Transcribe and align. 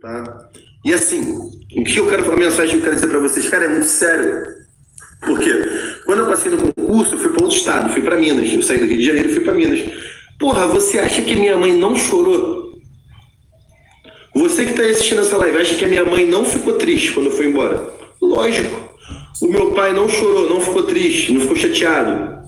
Tá? 0.00 0.48
E 0.84 0.94
assim, 0.94 1.32
o 1.76 1.84
que 1.84 1.98
eu 1.98 2.08
quero 2.08 2.22
falar, 2.22 2.36
a 2.36 2.40
mensagem 2.40 2.70
que 2.70 2.76
eu 2.76 2.82
quero 2.82 2.94
dizer 2.94 3.08
para 3.08 3.18
vocês, 3.18 3.48
cara, 3.48 3.64
é 3.64 3.68
muito 3.68 3.86
sério. 3.86 4.46
Por 5.20 5.38
quê? 5.40 5.52
Quando 6.06 6.20
eu 6.20 6.26
passei 6.26 6.52
no 6.52 6.72
concurso, 6.72 7.14
eu 7.14 7.18
fui 7.18 7.30
para 7.30 7.42
outro 7.42 7.58
estado, 7.58 7.92
fui 7.92 8.02
para 8.02 8.16
Minas. 8.16 8.52
Eu 8.52 8.62
saí 8.62 8.78
do 8.78 8.86
Rio 8.86 8.98
de 8.98 9.04
Janeiro 9.04 9.30
e 9.30 9.34
fui 9.34 9.44
para 9.44 9.54
Minas. 9.54 9.80
Porra, 10.38 10.66
você 10.68 11.00
acha 11.00 11.20
que 11.20 11.34
minha 11.34 11.56
mãe 11.56 11.76
não 11.76 11.96
chorou? 11.96 12.78
Você 14.34 14.64
que 14.64 14.70
está 14.70 14.84
assistindo 14.84 15.22
essa 15.22 15.36
live, 15.36 15.58
acha 15.58 15.74
que 15.74 15.84
a 15.84 15.88
minha 15.88 16.04
mãe 16.04 16.24
não 16.24 16.44
ficou 16.44 16.74
triste 16.74 17.12
quando 17.12 17.32
fui 17.32 17.46
embora? 17.46 17.92
Lógico. 18.22 18.94
O 19.42 19.48
meu 19.48 19.72
pai 19.72 19.92
não 19.92 20.08
chorou, 20.08 20.48
não 20.48 20.60
ficou 20.60 20.84
triste, 20.84 21.32
não 21.32 21.40
ficou 21.40 21.56
chateado. 21.56 22.38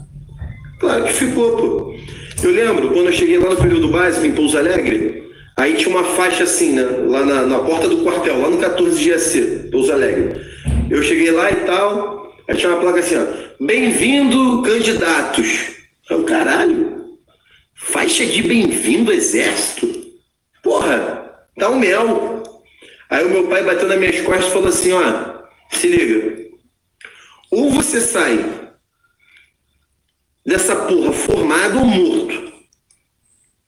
Claro 0.79 1.05
que 1.05 1.12
ficou, 1.12 1.57
pô. 1.57 1.96
Eu 2.43 2.51
lembro, 2.53 2.91
quando 2.91 3.07
eu 3.07 3.12
cheguei 3.12 3.39
lá 3.39 3.51
no 3.51 3.57
período 3.57 3.89
básico, 3.89 4.25
em 4.25 4.32
Pouso 4.32 4.57
Alegre, 4.57 5.29
Aí 5.61 5.77
tinha 5.77 5.90
uma 5.90 6.04
faixa 6.16 6.45
assim, 6.45 6.72
né? 6.72 6.82
Lá 6.82 7.22
na, 7.22 7.43
na 7.43 7.58
porta 7.58 7.86
do 7.86 8.02
quartel, 8.02 8.40
lá 8.40 8.48
no 8.48 8.56
14 8.56 8.98
GC, 8.98 9.68
Pouso 9.71 9.93
Alegre. 9.93 10.40
Eu 10.89 11.02
cheguei 11.02 11.30
lá 11.30 11.50
e 11.50 11.57
tal, 11.66 12.35
aí 12.48 12.57
tinha 12.57 12.72
uma 12.72 12.80
placa 12.80 13.00
assim, 13.00 13.16
ó. 13.16 13.26
Bem-vindo, 13.62 14.62
candidatos. 14.62 15.72
Eu, 16.08 16.25
caralho, 16.25 17.18
faixa 17.75 18.25
de 18.25 18.40
bem-vindo, 18.40 19.12
exército? 19.12 19.86
Porra, 20.62 21.30
dá 21.58 21.68
um 21.68 21.79
mel. 21.79 22.43
Aí 23.11 23.22
o 23.27 23.29
meu 23.29 23.46
pai 23.46 23.63
bateu 23.63 23.86
nas 23.86 23.99
minhas 23.99 24.18
costas 24.22 24.46
e 24.46 24.52
falou 24.52 24.68
assim, 24.68 24.93
ó, 24.93 25.43
se 25.72 25.88
liga. 25.88 26.38
Ou 27.50 27.71
você 27.71 28.00
sai 28.00 28.71
dessa 30.46 30.74
porra 30.74 31.13
formado 31.13 31.80
ou 31.80 31.85
morto. 31.85 32.50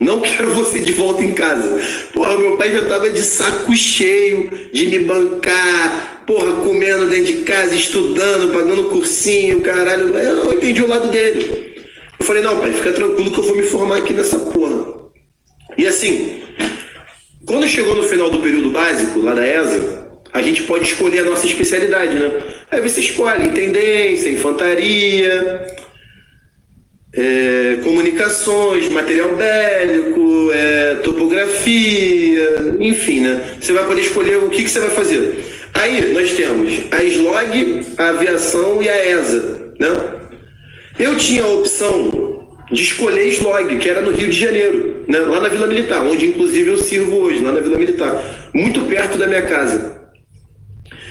Não 0.03 0.21
quero 0.21 0.53
você 0.53 0.81
de 0.81 0.93
volta 0.93 1.23
em 1.23 1.33
casa. 1.33 1.81
Porra, 2.13 2.37
meu 2.37 2.57
pai 2.57 2.73
já 2.73 2.85
tava 2.87 3.09
de 3.09 3.21
saco 3.21 3.73
cheio 3.77 4.51
de 4.73 4.87
me 4.87 4.99
bancar, 5.01 6.25
porra, 6.27 6.53
comendo 6.65 7.09
dentro 7.09 7.27
de 7.27 7.43
casa, 7.43 7.75
estudando, 7.75 8.53
pagando 8.53 8.91
cursinho, 8.91 9.61
caralho. 9.61 10.09
Eu 10.19 10.45
não 10.45 10.55
entendi 10.55 10.83
o 10.83 10.89
lado 10.89 11.09
dele. 11.09 11.85
Eu 12.19 12.27
falei, 12.27 12.43
não, 12.43 12.59
pai, 12.59 12.73
fica 12.73 12.93
tranquilo 12.93 13.31
que 13.31 13.39
eu 13.39 13.45
vou 13.45 13.57
me 13.57 13.63
formar 13.63 13.99
aqui 13.99 14.13
nessa 14.13 14.39
porra. 14.41 14.93
E 15.79 15.87
assim, 15.87 16.43
quando 17.47 17.69
chegou 17.69 17.95
no 17.95 18.03
final 18.03 18.29
do 18.29 18.41
período 18.41 18.71
básico, 18.71 19.21
lá 19.21 19.35
da 19.35 19.47
ESA, 19.47 20.09
a 20.33 20.43
gente 20.43 20.65
pode 20.65 20.85
escolher 20.85 21.21
a 21.21 21.31
nossa 21.31 21.47
especialidade, 21.47 22.15
né? 22.15 22.43
Aí 22.73 22.81
você 22.81 23.01
escolhe 23.01 23.47
intendência, 23.47 24.31
infantaria, 24.31 25.67
é, 27.15 27.79
comunicações, 27.83 28.89
material 28.89 29.37
bélico, 29.37 30.51
é, 30.53 30.95
topografia, 30.97 32.77
enfim, 32.81 33.21
né? 33.21 33.57
Você 33.61 33.73
vai 33.73 33.87
poder 33.87 34.01
escolher 34.01 34.39
o 34.39 34.49
que, 34.49 34.65
que 34.65 34.71
você 34.71 34.81
vai 34.81 34.91
fazer. 34.91 35.45
Aí 35.75 36.13
nós 36.13 36.33
temos 36.33 36.73
a 36.91 37.05
SLOG, 37.05 37.87
a 37.99 38.09
aviação 38.09 38.83
e 38.83 38.89
a 38.89 39.07
ESA, 39.11 39.73
né? 39.79 39.89
Eu 40.99 41.17
tinha 41.17 41.43
a 41.43 41.49
opção 41.49 42.49
de 42.71 42.83
escolher 42.83 43.29
SLOG, 43.29 43.79
que 43.79 43.89
era 43.89 44.01
no 44.01 44.13
Rio 44.13 44.31
de 44.31 44.39
Janeiro, 44.39 45.05
né? 45.07 45.19
lá 45.19 45.41
na 45.41 45.49
Vila 45.49 45.67
Militar, 45.67 46.03
onde 46.03 46.27
inclusive 46.27 46.71
eu 46.71 46.79
sirvo 46.79 47.17
hoje, 47.17 47.43
lá 47.43 47.53
na 47.53 47.61
Vila 47.61 47.79
Militar, 47.79 48.23
muito 48.55 48.81
perto 48.83 49.19
da 49.19 49.27
minha 49.27 49.43
casa. 49.43 50.01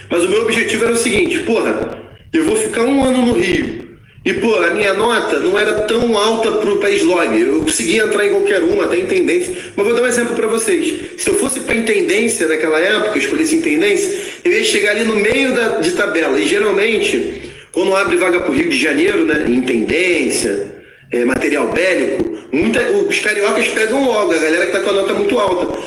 Mas 0.09 0.23
o 0.23 0.29
meu 0.29 0.41
objetivo 0.41 0.85
era 0.85 0.93
o 0.93 0.97
seguinte, 0.97 1.39
porra, 1.39 1.99
eu 2.33 2.43
vou 2.45 2.55
ficar 2.55 2.83
um 2.83 3.03
ano 3.03 3.25
no 3.27 3.33
Rio, 3.33 3.80
e, 4.23 4.33
pô, 4.33 4.55
a 4.57 4.69
minha 4.69 4.93
nota 4.93 5.39
não 5.39 5.57
era 5.57 5.81
tão 5.81 6.15
alta 6.15 6.51
para 6.51 6.69
o. 6.69 6.81
Eu 6.83 7.61
conseguia 7.61 8.03
entrar 8.03 8.27
em 8.27 8.29
qualquer 8.29 8.61
uma, 8.61 8.85
até 8.85 8.99
em 8.99 9.07
tendência. 9.07 9.55
Mas 9.75 9.85
vou 9.85 9.95
dar 9.95 10.03
um 10.03 10.07
exemplo 10.07 10.35
para 10.35 10.47
vocês. 10.47 10.93
Se 11.17 11.27
eu 11.27 11.35
fosse 11.39 11.61
para 11.61 11.73
intendência 11.73 12.47
naquela 12.47 12.79
época, 12.79 13.17
escolhesse 13.17 13.55
intendência, 13.55 14.15
eu 14.45 14.51
ia 14.51 14.63
chegar 14.63 14.91
ali 14.91 15.05
no 15.05 15.15
meio 15.15 15.55
da, 15.55 15.79
de 15.79 15.91
tabela. 15.93 16.39
E 16.39 16.47
geralmente, 16.47 17.51
quando 17.71 17.95
abre 17.95 18.15
vaga 18.17 18.41
para 18.41 18.51
o 18.51 18.53
Rio 18.53 18.69
de 18.69 18.77
Janeiro, 18.77 19.25
né, 19.25 19.43
intendência, 19.47 20.71
é, 21.11 21.25
material 21.25 21.69
bélico, 21.69 22.37
muita, 22.51 22.79
os 22.91 23.19
cariocas 23.19 23.69
pegam 23.69 24.05
logo, 24.05 24.33
a 24.33 24.37
galera 24.37 24.67
que 24.67 24.77
está 24.77 24.81
com 24.81 24.91
a 24.91 25.01
nota 25.01 25.13
muito 25.15 25.39
alta. 25.39 25.79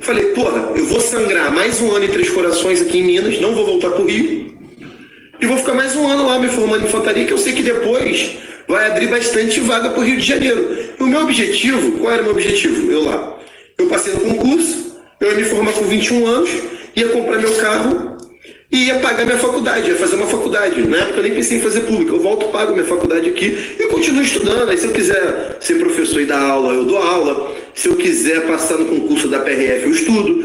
Falei, 0.00 0.24
porra, 0.26 0.72
eu 0.74 0.86
vou 0.86 1.00
sangrar 1.00 1.54
mais 1.54 1.80
um 1.80 1.92
ano 1.94 2.06
e 2.06 2.08
três 2.08 2.30
corações 2.30 2.82
aqui 2.82 2.98
em 2.98 3.04
Minas, 3.04 3.40
não 3.40 3.54
vou 3.54 3.64
voltar 3.64 3.90
para 3.90 4.02
o 4.02 4.06
Rio 4.06 4.58
e 5.40 5.46
vou 5.46 5.56
ficar 5.56 5.72
mais 5.72 5.96
um 5.96 6.06
ano 6.06 6.26
lá 6.26 6.38
me 6.38 6.48
formando 6.48 6.84
em 6.84 6.86
infantaria, 6.86 7.24
que 7.24 7.32
eu 7.32 7.38
sei 7.38 7.54
que 7.54 7.62
depois 7.62 8.36
vai 8.68 8.88
abrir 8.88 9.08
bastante 9.08 9.58
vaga 9.60 9.88
para 9.88 10.00
o 10.00 10.04
Rio 10.04 10.18
de 10.18 10.26
Janeiro. 10.26 10.90
E 10.98 11.02
o 11.02 11.06
meu 11.06 11.22
objetivo, 11.22 11.92
qual 11.98 12.12
era 12.12 12.20
o 12.20 12.24
meu 12.26 12.34
objetivo? 12.34 12.92
Eu 12.92 13.04
lá. 13.04 13.38
Eu 13.78 13.86
passei 13.86 14.12
no 14.12 14.20
concurso, 14.20 15.00
eu 15.18 15.30
ia 15.30 15.36
me 15.36 15.44
formar 15.44 15.72
com 15.72 15.84
21 15.84 16.26
anos, 16.26 16.50
ia 16.94 17.08
comprar 17.08 17.38
meu 17.38 17.54
carro 17.54 18.18
e 18.70 18.84
ia 18.84 18.96
pagar 18.96 19.24
minha 19.24 19.38
faculdade, 19.38 19.88
ia 19.88 19.96
fazer 19.96 20.16
uma 20.16 20.26
faculdade. 20.26 20.82
Na 20.82 20.98
época 20.98 21.16
eu 21.16 21.22
nem 21.22 21.34
pensei 21.34 21.56
em 21.56 21.62
fazer 21.62 21.80
pública. 21.80 22.12
Eu 22.12 22.20
volto, 22.20 22.48
pago 22.48 22.72
minha 22.72 22.84
faculdade 22.84 23.30
aqui 23.30 23.76
e 23.80 23.86
continuo 23.86 24.22
estudando. 24.22 24.68
Aí 24.68 24.76
se 24.76 24.86
eu 24.86 24.92
quiser 24.92 25.56
ser 25.58 25.78
professor 25.78 26.20
e 26.20 26.26
dar 26.26 26.40
aula, 26.42 26.74
eu 26.74 26.84
dou 26.84 26.98
aula. 26.98 27.56
Se 27.74 27.88
eu 27.88 27.96
quiser 27.96 28.46
passar 28.46 28.76
no 28.76 28.84
concurso 28.84 29.26
da 29.26 29.38
PRF, 29.38 29.84
eu 29.84 29.90
estudo. 29.90 30.44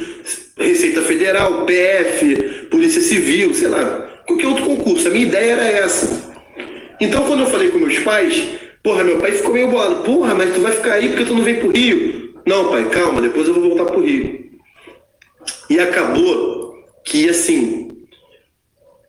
Receita 0.57 1.01
Federal, 1.01 1.65
PF, 1.65 2.35
Polícia 2.71 3.01
Civil, 3.01 3.53
sei 3.53 3.67
lá 3.67 4.14
qualquer 4.25 4.47
outro 4.47 4.65
concurso. 4.65 5.07
A 5.07 5.11
minha 5.11 5.25
ideia 5.25 5.53
era 5.53 5.63
essa. 5.63 6.33
Então, 6.99 7.25
quando 7.25 7.41
eu 7.41 7.47
falei 7.47 7.69
com 7.69 7.79
meus 7.79 7.99
pais, 7.99 8.43
porra, 8.83 9.03
meu 9.03 9.17
pai 9.17 9.31
ficou 9.31 9.53
meio 9.53 9.69
bolado. 9.69 10.03
Porra, 10.03 10.33
mas 10.33 10.53
tu 10.53 10.61
vai 10.61 10.71
ficar 10.71 10.93
aí 10.93 11.09
porque 11.09 11.25
tu 11.25 11.33
não 11.33 11.43
vem 11.43 11.55
pro 11.55 11.71
Rio? 11.71 12.33
Não, 12.45 12.69
pai, 12.69 12.89
calma, 12.89 13.21
depois 13.21 13.47
eu 13.47 13.53
vou 13.53 13.63
voltar 13.63 13.85
pro 13.85 14.05
Rio. 14.05 14.45
E 15.69 15.79
acabou 15.79 16.75
que, 17.03 17.27
assim, 17.29 17.89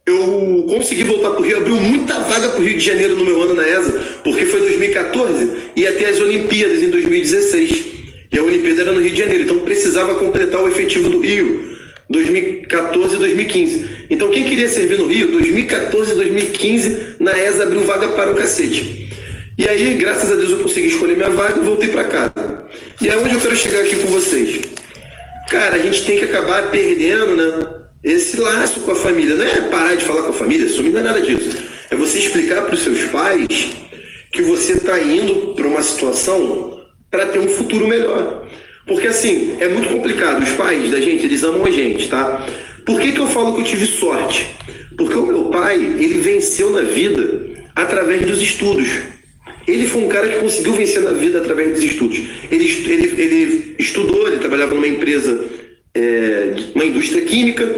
eu 0.07 0.65
consegui 0.69 1.05
voltar 1.05 1.31
pro 1.31 1.43
Rio, 1.43 1.59
abriu 1.59 1.77
muita 1.77 2.21
vaga 2.21 2.49
pro 2.51 2.63
Rio 2.63 2.79
de 2.79 2.85
Janeiro 2.85 3.17
no 3.17 3.25
meu 3.25 3.43
ano 3.43 3.55
na 3.55 3.69
ESA, 3.69 4.21
porque 4.23 4.47
foi 4.47 4.61
2014 4.61 5.73
e 5.75 5.85
ter 5.85 6.07
as 6.07 6.21
Olimpíadas 6.21 6.83
em 6.83 6.91
2016. 6.91 7.87
E 8.33 8.39
a 8.39 8.43
Olimpíada 8.43 8.83
era 8.83 8.93
no 8.93 9.01
Rio 9.01 9.11
de 9.11 9.19
Janeiro, 9.19 9.45
então 9.45 9.59
precisava 9.61 10.15
completar 10.15 10.63
o 10.63 10.69
efetivo 10.69 11.11
do 11.11 11.21
Rio. 11.21 11.76
2014 12.09 13.17
e 13.17 13.19
2015. 13.19 14.07
Então, 14.11 14.31
quem 14.31 14.45
queria 14.45 14.69
servir 14.69 14.99
no 14.99 15.07
Rio, 15.07 15.33
2014 15.33 16.13
e 16.13 16.15
2015, 16.15 17.17
na 17.19 17.37
ESA 17.39 17.65
abriu 17.65 17.83
vaga 17.83 18.09
para 18.09 18.31
o 18.31 18.35
cacete. 18.35 19.11
E 19.59 19.69
aí, 19.69 19.95
graças 19.95 20.31
a 20.31 20.37
Deus, 20.37 20.51
eu 20.51 20.59
consegui 20.59 20.89
escolher 20.89 21.17
minha 21.17 21.31
vaga 21.31 21.59
e 21.59 21.65
voltei 21.65 21.89
para 21.89 22.05
casa. 22.05 22.67
E 23.01 23.09
é 23.09 23.17
onde 23.17 23.35
eu 23.35 23.41
quero 23.41 23.57
chegar 23.57 23.81
aqui 23.81 23.97
com 23.97 24.09
vocês. 24.09 24.61
Cara, 25.49 25.77
a 25.77 25.79
gente 25.79 26.05
tem 26.05 26.19
que 26.19 26.25
acabar 26.25 26.71
perdendo 26.71 27.37
né, 27.37 27.69
esse 28.05 28.39
laço 28.39 28.81
com 28.81 28.93
a 28.93 28.97
família. 28.97 29.35
Não 29.35 29.45
é 29.45 29.63
parar 29.63 29.95
de 29.95 30.05
falar 30.05 30.23
com 30.23 30.31
a 30.31 30.35
família, 30.35 30.69
sumir 30.69 30.93
não 30.93 31.01
é 31.01 31.05
nada 31.05 31.21
disso. 31.21 31.57
É 31.91 31.97
você 31.97 32.19
explicar 32.19 32.63
para 32.63 32.75
os 32.75 32.83
seus 32.83 33.05
pais 33.05 33.47
que 34.33 34.43
você 34.43 34.73
está 34.73 35.01
indo 35.01 35.55
para 35.55 35.67
uma 35.67 35.83
situação 35.83 36.81
para 37.11 37.27
ter 37.27 37.39
um 37.39 37.49
futuro 37.49 37.87
melhor. 37.87 38.47
Porque 38.87 39.09
assim, 39.09 39.57
é 39.59 39.69
muito 39.69 39.89
complicado. 39.89 40.43
Os 40.43 40.51
pais 40.51 40.91
da 40.91 41.01
gente, 41.01 41.25
eles 41.25 41.43
amam 41.43 41.67
a 41.67 41.71
gente, 41.71 42.09
tá? 42.09 42.47
Por 42.85 43.01
que, 43.01 43.13
que 43.13 43.19
eu 43.19 43.27
falo 43.27 43.55
que 43.55 43.63
eu 43.63 43.65
tive 43.65 43.85
sorte? 43.85 44.55
Porque 44.97 45.15
o 45.15 45.27
meu 45.27 45.45
pai, 45.47 45.77
ele 45.77 46.21
venceu 46.21 46.71
na 46.71 46.83
vida 46.83 47.41
através 47.75 48.25
dos 48.25 48.41
estudos. 48.41 48.89
Ele 49.67 49.87
foi 49.87 50.05
um 50.05 50.09
cara 50.09 50.29
que 50.29 50.39
conseguiu 50.39 50.73
vencer 50.75 51.03
na 51.03 51.11
vida 51.11 51.39
através 51.39 51.75
dos 51.75 51.83
estudos. 51.83 52.19
Ele, 52.51 52.65
ele, 52.65 53.21
ele 53.21 53.75
estudou, 53.79 54.29
ele 54.29 54.39
trabalhava 54.39 54.75
numa 54.75 54.87
empresa, 54.87 55.45
é, 55.93 56.55
uma 56.73 56.85
indústria 56.85 57.23
química, 57.23 57.69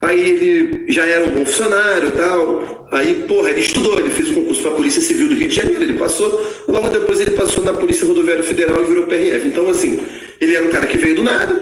aí 0.00 0.30
ele 0.30 0.92
já 0.92 1.06
era 1.06 1.24
um 1.26 1.30
bom 1.30 1.44
funcionário 1.46 2.10
tal. 2.12 2.88
Aí, 2.92 3.24
porra, 3.26 3.50
ele 3.50 3.60
estudou, 3.60 3.98
ele 3.98 4.10
fez 4.10 4.30
o 4.30 4.34
concurso 4.34 4.62
para 4.62 4.70
a 4.72 4.74
Polícia 4.74 5.02
Civil 5.02 5.28
do 5.28 5.34
Rio 5.34 5.48
de 5.48 5.54
Janeiro, 5.54 5.82
ele 5.82 5.98
passou, 5.98 6.46
logo 6.68 6.88
depois 6.88 7.20
ele 7.20 7.32
passou 7.32 7.64
na 7.64 7.72
Polícia 7.72 8.06
Rodoviária 8.06 8.44
Federal 8.44 8.82
e 8.82 8.86
virou 8.86 9.06
PRF. 9.06 9.48
Então, 9.48 9.68
assim, 9.68 10.00
ele 10.40 10.54
era 10.54 10.64
um 10.64 10.70
cara 10.70 10.86
que 10.86 10.96
veio 10.96 11.16
do 11.16 11.22
nada 11.22 11.60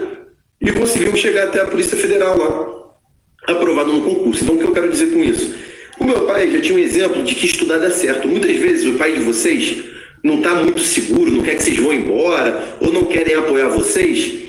e 0.61 0.71
conseguiu 0.71 1.15
chegar 1.15 1.45
até 1.45 1.61
a 1.61 1.65
Polícia 1.65 1.97
Federal 1.97 2.37
lá, 2.37 3.53
aprovado 3.55 3.91
no 3.91 4.01
concurso. 4.01 4.43
Então, 4.43 4.55
o 4.55 4.57
que 4.59 4.65
eu 4.65 4.71
quero 4.71 4.89
dizer 4.89 5.07
com 5.07 5.23
isso? 5.23 5.55
O 5.99 6.03
meu 6.03 6.25
pai 6.25 6.51
já 6.51 6.61
tinha 6.61 6.77
um 6.77 6.81
exemplo 6.81 7.23
de 7.23 7.35
que 7.35 7.45
estudar 7.45 7.77
dá 7.77 7.89
certo. 7.89 8.27
Muitas 8.27 8.55
vezes 8.55 8.85
o 8.85 8.97
pai 8.97 9.13
de 9.13 9.21
vocês 9.21 9.83
não 10.23 10.37
está 10.37 10.55
muito 10.55 10.81
seguro, 10.81 11.31
não 11.31 11.43
quer 11.43 11.55
que 11.55 11.63
vocês 11.63 11.77
vão 11.77 11.93
embora, 11.93 12.77
ou 12.79 12.91
não 12.91 13.05
querem 13.05 13.35
apoiar 13.35 13.69
vocês, 13.69 14.44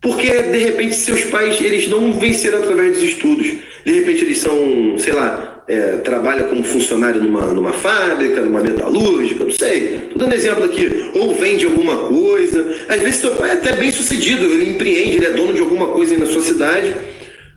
porque 0.00 0.30
de 0.30 0.58
repente 0.58 0.94
seus 0.94 1.24
pais 1.24 1.60
eles 1.60 1.88
não 1.88 2.12
venceram 2.12 2.58
através 2.58 2.94
dos 2.94 3.02
estudos. 3.02 3.46
De 3.84 3.92
repente 3.92 4.24
eles 4.24 4.38
são, 4.38 4.96
sei 4.98 5.12
lá, 5.12 5.62
é, 5.68 5.98
trabalha 5.98 6.44
como 6.44 6.64
funcionário 6.64 7.22
numa, 7.22 7.46
numa 7.48 7.72
fábrica, 7.72 8.40
numa 8.40 8.60
metalúrgica, 8.60 9.44
não 9.44 9.52
sei. 9.52 9.96
Estou 9.96 10.18
dando 10.18 10.34
exemplo 10.34 10.64
aqui. 10.64 11.10
Ou 11.14 11.34
vende 11.34 11.66
alguma 11.66 12.08
coisa. 12.08 12.76
Às 12.88 13.00
vezes 13.00 13.16
seu 13.16 13.32
pai 13.32 13.50
é 13.50 13.52
até 13.54 13.72
bem 13.74 13.92
sucedido, 13.92 14.44
ele 14.44 14.70
empreende, 14.70 15.16
ele 15.16 15.26
é 15.26 15.30
dono 15.30 15.52
de 15.52 15.60
alguma 15.60 15.88
coisa 15.88 16.14
aí 16.14 16.20
na 16.20 16.26
sua 16.26 16.42
cidade, 16.42 16.94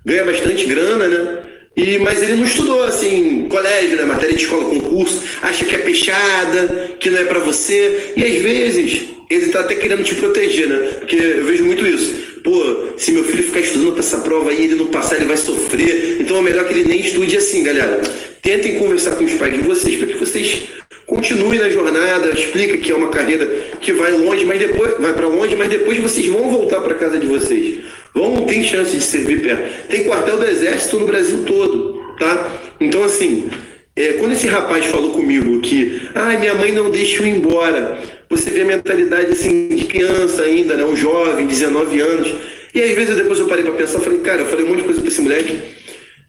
ganha 0.05 0.25
bastante 0.25 0.65
grana, 0.65 1.07
né? 1.07 1.39
E, 1.75 1.97
mas 1.97 2.21
ele 2.21 2.35
não 2.35 2.43
estudou 2.43 2.83
assim, 2.83 3.47
colégio, 3.49 3.97
né? 3.97 4.05
matéria 4.05 4.35
de 4.35 4.43
escola, 4.43 4.65
concurso, 4.65 5.23
acha 5.41 5.65
que 5.65 5.73
é 5.73 5.79
peixada, 5.79 6.91
que 6.99 7.09
não 7.09 7.17
é 7.17 7.23
para 7.23 7.39
você. 7.39 8.13
E 8.15 8.23
às 8.23 8.35
vezes 8.43 9.07
ele 9.29 9.49
tá 9.49 9.61
até 9.61 9.75
querendo 9.75 10.03
te 10.03 10.15
proteger, 10.15 10.67
né? 10.67 10.77
Porque 10.99 11.15
eu 11.15 11.45
vejo 11.45 11.65
muito 11.65 11.85
isso. 11.85 12.33
Pô, 12.43 12.89
se 12.97 13.11
meu 13.11 13.23
filho 13.23 13.43
ficar 13.43 13.61
estudando 13.61 13.91
para 13.91 13.99
essa 14.01 14.17
prova 14.19 14.49
aí, 14.49 14.65
ele 14.65 14.75
não 14.75 14.87
passar, 14.87 15.15
ele 15.15 15.25
vai 15.25 15.37
sofrer. 15.37 16.17
Então 16.19 16.37
é 16.37 16.41
melhor 16.41 16.67
que 16.67 16.73
ele 16.73 16.87
nem 16.87 16.99
estude 16.99 17.37
assim, 17.37 17.63
galera. 17.63 18.01
Tentem 18.41 18.77
conversar 18.77 19.15
com 19.15 19.23
os 19.23 19.33
pais 19.33 19.53
de 19.53 19.61
vocês 19.61 19.97
para 19.97 20.07
que 20.07 20.17
vocês 20.17 20.63
continuem 21.05 21.59
na 21.59 21.69
jornada, 21.69 22.29
explica 22.29 22.77
que 22.77 22.91
é 22.91 22.95
uma 22.95 23.09
carreira 23.09 23.45
que 23.79 23.93
vai 23.93 24.11
longe, 24.11 24.45
mas 24.45 24.59
depois 24.59 24.97
vai 24.99 25.13
para 25.13 25.27
longe, 25.27 25.55
mas 25.55 25.69
depois 25.69 25.97
vocês 25.99 26.27
vão 26.27 26.49
voltar 26.49 26.81
para 26.81 26.95
casa 26.95 27.17
de 27.17 27.27
vocês. 27.27 27.79
Vão 28.13 28.45
ter 28.45 28.63
chance 28.63 28.95
de 28.95 29.01
servir 29.01 29.41
perto. 29.41 29.87
Tem 29.87 30.03
quartel 30.03 30.37
do 30.37 30.45
exército 30.45 30.99
no 30.99 31.05
Brasil 31.05 31.43
todo, 31.45 32.01
tá? 32.19 32.51
Então 32.79 33.03
assim, 33.03 33.49
é, 33.95 34.13
quando 34.13 34.33
esse 34.33 34.47
rapaz 34.47 34.85
falou 34.87 35.11
comigo 35.11 35.61
que, 35.61 36.01
ah, 36.15 36.37
minha 36.37 36.55
mãe 36.55 36.71
não 36.71 36.89
deixa 36.89 37.21
eu 37.21 37.27
ir 37.27 37.37
embora, 37.37 37.99
você 38.37 38.49
vê 38.49 38.61
a 38.61 38.65
mentalidade 38.65 39.31
assim 39.31 39.69
de 39.69 39.85
criança 39.85 40.43
ainda, 40.43 40.75
né? 40.75 40.83
Um 40.83 40.95
jovem, 40.95 41.45
19 41.47 42.01
anos. 42.01 42.35
E 42.73 42.81
às 42.81 42.91
vezes 42.91 43.15
depois 43.15 43.39
eu 43.39 43.47
parei 43.47 43.63
para 43.63 43.73
pensar, 43.73 43.99
falei, 43.99 44.19
cara, 44.19 44.41
eu 44.41 44.47
falei 44.47 44.65
um 44.65 44.69
monte 44.69 44.79
de 44.79 44.83
coisa 44.85 44.99
para 44.99 45.09
esse 45.09 45.21
moleque, 45.21 45.59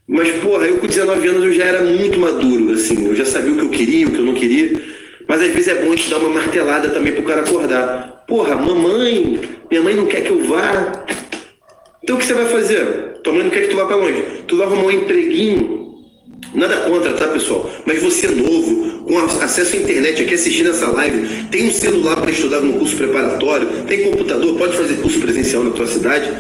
mas 0.07 0.31
porra, 0.43 0.67
eu 0.67 0.77
com 0.77 0.87
19 0.87 1.29
anos 1.29 1.45
eu 1.45 1.53
já 1.53 1.65
era 1.65 1.83
muito 1.83 2.19
maduro, 2.19 2.75
assim, 2.75 3.07
eu 3.07 3.17
já 3.17 3.25
sabia 3.25 3.53
o 3.53 3.57
que 3.57 3.65
eu 3.65 3.71
queria, 3.71 4.07
o 4.07 4.11
que 4.11 4.19
eu 4.19 4.25
não 4.25 4.35
queria. 4.35 4.73
Mas 5.27 5.41
às 5.41 5.49
vezes 5.49 5.69
é 5.69 5.75
bom 5.83 5.95
te 5.95 6.11
dar 6.11 6.19
uma 6.19 6.29
martelada 6.29 6.91
também 6.91 7.15
pro 7.15 7.23
cara 7.23 7.41
acordar. 7.41 8.25
Porra, 8.29 8.55
mamãe, 8.55 9.41
minha 9.71 9.83
mãe 9.83 9.95
não 9.95 10.07
quer 10.07 10.23
que 10.23 10.31
eu 10.31 10.45
vá. 10.45 11.07
Então 12.03 12.17
o 12.17 12.19
que 12.19 12.27
você 12.27 12.35
vai 12.35 12.45
fazer? 12.45 13.21
Tua 13.23 13.33
mãe 13.33 13.45
não 13.45 13.51
quer 13.51 13.63
que 13.63 13.69
tu 13.69 13.77
vá 13.77 13.87
para 13.87 13.97
longe. 13.97 14.23
Tu 14.47 14.57
vai 14.57 14.67
arrumar 14.67 14.83
um 14.85 14.91
empreguinho 14.91 15.84
Nada 16.53 16.77
contra, 16.89 17.13
tá, 17.15 17.29
pessoal? 17.29 17.71
Mas 17.87 18.03
você 18.03 18.27
é 18.27 18.31
novo, 18.31 19.05
com 19.05 19.19
acesso 19.19 19.77
à 19.77 19.79
internet 19.79 20.23
aqui 20.23 20.35
assistindo 20.35 20.71
essa 20.71 20.89
live, 20.89 21.45
tem 21.51 21.69
um 21.69 21.73
celular 21.73 22.17
para 22.17 22.31
estudar 22.31 22.61
no 22.61 22.75
curso 22.75 22.97
preparatório, 22.97 23.69
tem 23.87 24.11
computador, 24.11 24.57
pode 24.57 24.77
fazer 24.77 24.95
curso 24.97 25.21
presencial 25.21 25.65
na 25.65 25.71
tua 25.71 25.87
cidade. 25.87 26.31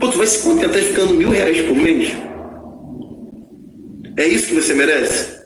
Pô, 0.00 0.08
tu 0.08 0.18
vai 0.18 0.26
se 0.26 0.42
contentar 0.42 0.82
ficando 0.82 1.14
mil 1.14 1.30
reais 1.30 1.60
por 1.60 1.76
mês? 1.76 2.12
É 4.16 4.26
isso 4.26 4.48
que 4.48 4.54
você 4.54 4.74
merece? 4.74 5.42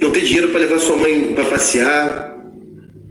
Não 0.00 0.10
ter 0.10 0.22
dinheiro 0.22 0.48
para 0.48 0.60
levar 0.60 0.78
sua 0.78 0.96
mãe 0.96 1.32
para 1.34 1.44
passear, 1.44 2.36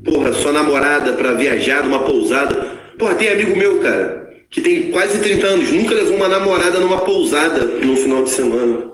porra, 0.03 0.33
sua 0.33 0.51
namorada 0.51 1.13
para 1.13 1.33
viajar 1.33 1.83
numa 1.83 1.99
pousada. 1.99 2.79
Porra, 2.97 3.15
tem 3.15 3.29
amigo 3.29 3.55
meu, 3.55 3.79
cara, 3.79 4.29
que 4.49 4.61
tem 4.61 4.91
quase 4.91 5.19
30 5.19 5.47
anos, 5.47 5.71
nunca 5.71 5.95
levou 5.95 6.15
uma 6.17 6.27
namorada 6.27 6.79
numa 6.79 6.99
pousada 6.99 7.63
no 7.63 7.95
final 7.95 8.23
de 8.23 8.31
semana. 8.31 8.90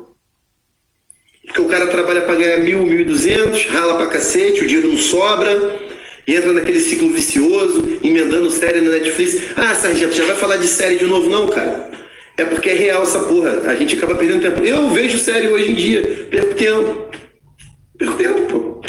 Porque 1.47 1.61
o 1.61 1.65
cara 1.65 1.87
trabalha 1.87 2.21
para 2.21 2.35
ganhar 2.35 2.59
mil, 2.59 2.85
mil 2.85 2.99
e 2.99 3.05
duzentos, 3.05 3.65
rala 3.65 3.95
pra 3.95 4.07
cacete, 4.07 4.63
o 4.63 4.67
dinheiro 4.67 4.89
não 4.89 4.97
sobra, 4.97 5.79
entra 6.27 6.51
naquele 6.51 6.79
ciclo 6.79 7.09
vicioso, 7.09 7.99
emendando 8.03 8.51
série 8.51 8.81
na 8.81 8.91
Netflix. 8.91 9.41
Ah, 9.55 9.73
Sargento, 9.73 10.13
já 10.13 10.25
vai 10.25 10.35
falar 10.35 10.57
de 10.57 10.67
série 10.67 10.97
de 10.97 11.05
novo? 11.05 11.29
Não, 11.29 11.47
cara. 11.47 11.89
É 12.35 12.43
porque 12.45 12.69
é 12.69 12.73
real 12.73 13.01
essa 13.01 13.19
porra. 13.19 13.61
A 13.65 13.75
gente 13.75 13.95
acaba 13.95 14.13
perdendo 14.13 14.41
tempo. 14.41 14.63
Eu 14.63 14.89
vejo 14.89 15.17
série 15.17 15.47
hoje 15.47 15.71
em 15.71 15.73
dia, 15.73 16.27
perco 16.29 16.53
tempo. 16.53 17.07
Perco 17.97 18.13
tempo, 18.15 18.41
pô. 18.41 18.81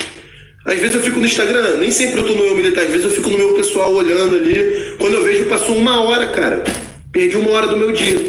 Às 0.66 0.78
vezes 0.81 0.96
eu 0.96 1.02
fico 1.02 1.19
no 1.19 1.25
Instagram, 1.25 1.76
nem 1.78 1.90
sempre 1.90 2.20
eu 2.20 2.26
tô 2.26 2.34
no 2.34 2.44
meu 2.44 2.54
militar, 2.54 2.84
às 2.84 2.90
vezes 2.90 3.04
eu 3.04 3.11
fico 3.11 3.31
no 3.31 3.38
meu 3.38 3.54
pessoal 3.54 3.94
olhando 3.94 4.37
ali. 4.37 4.96
Quando 4.99 5.14
eu 5.14 5.25
vejo, 5.25 5.46
passou 5.46 5.76
uma 5.76 6.02
hora, 6.02 6.26
cara. 6.26 6.62
Perdi 7.11 7.37
uma 7.37 7.52
hora 7.52 7.69
do 7.69 7.76
meu 7.76 7.93
dia. 7.93 8.20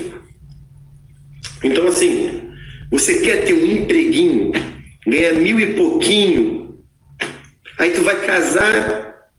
Então, 1.61 1.85
assim, 1.87 2.38
você 2.91 3.19
quer 3.19 3.45
ter 3.45 3.53
um 3.53 3.65
empreguinho, 3.65 4.51
ganha 5.05 5.33
mil 5.33 5.59
e 5.59 5.73
pouquinho, 5.73 6.79
aí 7.77 7.91
tu 7.91 8.01
vai 8.01 8.25
casar, 8.25 9.29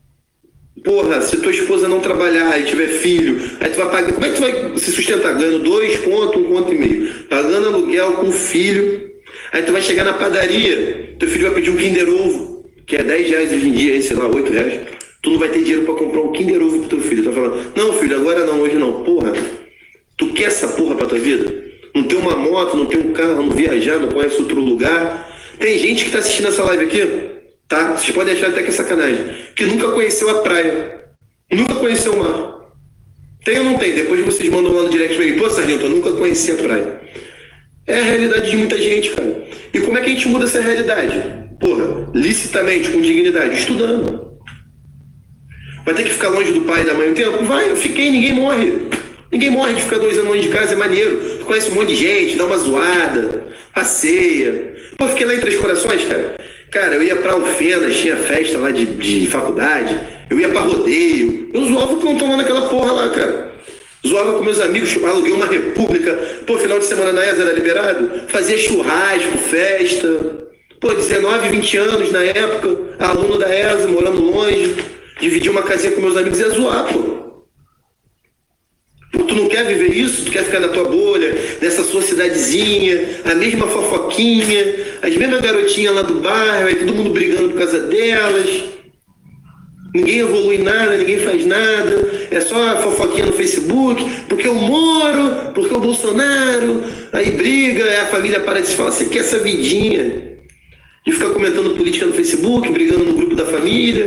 porra, 0.85 1.20
se 1.20 1.37
tua 1.38 1.50
esposa 1.50 1.88
não 1.88 2.00
trabalhar 2.00 2.61
e 2.61 2.64
tiver 2.64 2.88
filho, 2.88 3.41
aí 3.61 3.70
tu 3.70 3.76
vai 3.79 3.91
pagar, 3.91 4.12
como 4.12 4.25
é 4.25 4.31
que 4.31 4.37
tu 4.37 4.41
vai 4.41 4.79
se 4.79 4.93
sustentar? 4.93 5.35
Ganhando 5.35 5.64
dois 5.64 5.99
contos, 6.00 6.41
um 6.41 6.44
conto 6.44 6.73
e 6.73 6.79
meio, 6.79 7.14
pagando 7.25 7.69
aluguel 7.69 8.12
com 8.12 8.31
filho, 8.31 9.11
aí 9.53 9.62
tu 9.64 9.73
vai 9.73 9.82
chegar 9.82 10.05
na 10.05 10.12
padaria, 10.12 11.17
teu 11.19 11.29
filho 11.29 11.46
vai 11.46 11.55
pedir 11.55 11.70
um 11.70 11.76
Kinder 11.76 12.08
Ovo, 12.08 12.64
que 12.87 12.96
é 12.96 13.03
10 13.03 13.31
reais 13.31 13.53
hoje 13.53 13.69
em 13.69 13.73
dia, 13.73 14.03
sei 14.03 14.17
lá, 14.17 14.29
8 14.29 14.53
reais, 14.53 14.81
tu 15.23 15.31
não 15.31 15.38
vai 15.41 15.49
ter 15.49 15.58
dinheiro 15.58 15.85
para 15.85 15.94
comprar 15.94 16.20
um 16.20 16.32
Kinder 16.32 16.62
Ovo 16.62 16.79
pro 16.81 16.88
teu 16.88 17.00
filho, 17.00 17.25
tu 17.25 17.32
vai 17.32 17.50
falar, 17.50 17.64
não 17.75 17.93
filho, 17.94 18.17
agora 18.17 18.46
não, 18.46 18.61
hoje 18.61 18.76
não, 18.76 19.03
porra, 19.03 19.32
tu 20.17 20.32
quer 20.35 20.44
essa 20.44 20.69
porra 20.69 20.94
pra 20.94 21.06
tua 21.06 21.19
vida? 21.19 21.59
Não 21.94 22.04
tem 22.04 22.19
uma 22.19 22.37
moto, 22.37 22.76
não 22.76 22.87
tem 22.87 23.00
um 23.00 23.12
carro, 23.12 23.37
não 23.37 23.50
viajar, 23.50 23.98
não 23.98 24.08
conhece 24.08 24.37
outro 24.37 24.60
lugar. 24.60 25.28
Tem 25.58 25.78
gente 25.78 26.02
que 26.02 26.08
está 26.08 26.19
assistindo 26.20 26.48
essa 26.48 26.62
live 26.64 26.84
aqui, 26.84 27.31
tá? 27.69 27.92
Vocês 27.96 28.14
podem 28.14 28.34
achar 28.34 28.50
até 28.50 28.62
que 28.62 28.69
é 28.69 28.72
sacanagem, 28.72 29.34
que 29.54 29.64
nunca 29.66 29.90
conheceu 29.90 30.31
a 30.31 30.42
praia, 30.42 31.00
nunca 31.52 31.75
conheceu 31.75 32.14
o 32.14 32.19
mar. 32.19 32.60
Tem 33.44 33.58
ou 33.58 33.64
não 33.64 33.78
tem? 33.78 33.94
Depois 33.94 34.25
vocês 34.25 34.48
mandam 34.50 34.72
lá 34.72 34.82
no 34.82 34.90
direct 34.90 35.16
pra 35.16 35.25
mim, 35.25 35.38
pô, 35.38 35.50
Sargento, 35.50 35.84
eu 35.84 35.90
nunca 35.90 36.12
conheci 36.12 36.52
a 36.52 36.56
praia. 36.56 37.00
É 37.87 37.98
a 37.98 38.02
realidade 38.02 38.50
de 38.50 38.56
muita 38.56 38.78
gente, 38.78 39.10
cara. 39.10 39.44
E 39.72 39.81
como 39.81 39.98
é 39.98 40.00
que 40.00 40.06
a 40.06 40.14
gente 40.14 40.28
muda 40.28 40.44
essa 40.44 40.60
realidade? 40.60 41.22
Porra, 41.58 42.10
licitamente, 42.14 42.90
com 42.90 43.00
dignidade, 43.00 43.58
estudando. 43.58 44.38
Vai 45.84 45.94
ter 45.94 46.04
que 46.04 46.10
ficar 46.10 46.28
longe 46.28 46.52
do 46.52 46.60
pai 46.62 46.82
e 46.82 46.84
da 46.84 46.94
mãe 46.94 47.10
um 47.10 47.14
tempo? 47.14 47.44
Vai, 47.44 47.70
eu 47.70 47.76
fiquei, 47.76 48.10
ninguém 48.10 48.34
morre. 48.34 48.88
Ninguém 49.31 49.50
morre 49.50 49.75
de 49.75 49.82
ficar 49.82 49.99
dois 49.99 50.19
anos 50.19 50.29
longe 50.29 50.43
de 50.43 50.49
casa, 50.49 50.73
é 50.73 50.77
maneiro. 50.77 51.41
Conhece 51.44 51.71
um 51.71 51.75
monte 51.75 51.88
de 51.88 51.97
gente, 51.97 52.37
dá 52.37 52.47
uma 52.47 52.59
zoada, 52.59 53.44
passeia. 53.73 54.75
Pô, 54.99 55.06
fiquei 55.09 55.27
lá 55.27 55.35
em 55.35 55.41
Três 55.41 55.56
Corações, 55.56 56.05
cara. 56.05 56.37
Cara, 56.71 56.94
eu 56.94 57.03
ia 57.03 57.17
pra 57.17 57.32
Alfenas, 57.32 57.97
tinha 57.97 58.17
festa 58.17 58.59
lá 58.59 58.71
de, 58.71 58.87
de 58.87 59.27
faculdade. 59.27 59.99
Eu 60.29 60.38
ia 60.38 60.49
pra 60.49 60.61
rodeio. 60.61 61.50
Eu 61.53 61.65
zoava 61.65 61.93
o 61.93 62.00
plantão 62.00 62.31
lá 62.31 62.37
naquela 62.37 62.69
porra 62.69 62.93
lá, 62.93 63.09
cara. 63.11 63.50
Zoava 64.06 64.32
com 64.35 64.44
meus 64.44 64.61
amigos, 64.61 64.97
aluguei 65.05 65.32
uma 65.32 65.47
república. 65.47 66.12
Pô, 66.47 66.56
final 66.59 66.79
de 66.79 66.87
semana 66.87 67.12
na 67.12 67.27
ESA 67.27 67.43
era 67.43 67.53
liberado. 67.53 68.23
Fazia 68.29 68.56
churrasco, 68.56 69.38
festa. 69.38 70.49
Pô, 70.81 70.94
19, 70.94 71.49
20 71.50 71.77
anos 71.77 72.11
na 72.11 72.25
época, 72.25 72.77
aluno 72.99 73.38
da 73.38 73.55
ESA, 73.55 73.87
morando 73.87 74.23
longe. 74.23 74.77
Dividia 75.21 75.50
uma 75.50 75.62
casinha 75.62 75.93
com 75.93 76.00
meus 76.00 76.17
amigos 76.17 76.38
e 76.38 76.43
ia 76.43 76.50
zoar, 76.50 76.93
pô. 76.93 77.19
Tu 79.12 79.34
não 79.34 79.48
quer 79.48 79.64
viver 79.64 79.92
isso? 79.92 80.24
Tu 80.24 80.30
quer 80.30 80.44
ficar 80.44 80.60
na 80.60 80.68
tua 80.68 80.84
bolha, 80.84 81.36
nessa 81.60 81.82
sua 81.82 82.00
cidadezinha, 82.00 83.20
a 83.24 83.34
mesma 83.34 83.66
fofoquinha, 83.66 84.76
as 85.02 85.16
mesmas 85.16 85.40
garotinhas 85.40 85.94
lá 85.94 86.02
do 86.02 86.14
bairro, 86.14 86.68
aí 86.68 86.76
todo 86.76 86.94
mundo 86.94 87.10
brigando 87.10 87.50
por 87.50 87.58
causa 87.58 87.80
delas. 87.80 88.64
Ninguém 89.92 90.20
evolui 90.20 90.58
nada, 90.58 90.96
ninguém 90.96 91.18
faz 91.18 91.44
nada, 91.44 92.28
é 92.30 92.40
só 92.40 92.80
fofoquinha 92.80 93.26
no 93.26 93.32
Facebook, 93.32 94.08
porque 94.28 94.46
eu 94.46 94.54
moro, 94.54 95.52
porque 95.52 95.74
o 95.74 95.80
Bolsonaro, 95.80 96.84
aí 97.12 97.32
briga, 97.32 98.02
a 98.02 98.06
família 98.06 98.38
para 98.38 98.60
de 98.60 98.69
se 98.69 98.76
falar, 98.76 98.93
você 98.93 99.06
quer 99.06 99.20
essa 99.20 99.40
vidinha 99.40 100.38
de 101.05 101.12
ficar 101.12 101.31
comentando 101.31 101.76
política 101.76 102.06
no 102.06 102.12
Facebook, 102.12 102.70
brigando 102.70 103.05
no 103.05 103.14
grupo 103.14 103.34
da 103.34 103.46
família, 103.46 104.05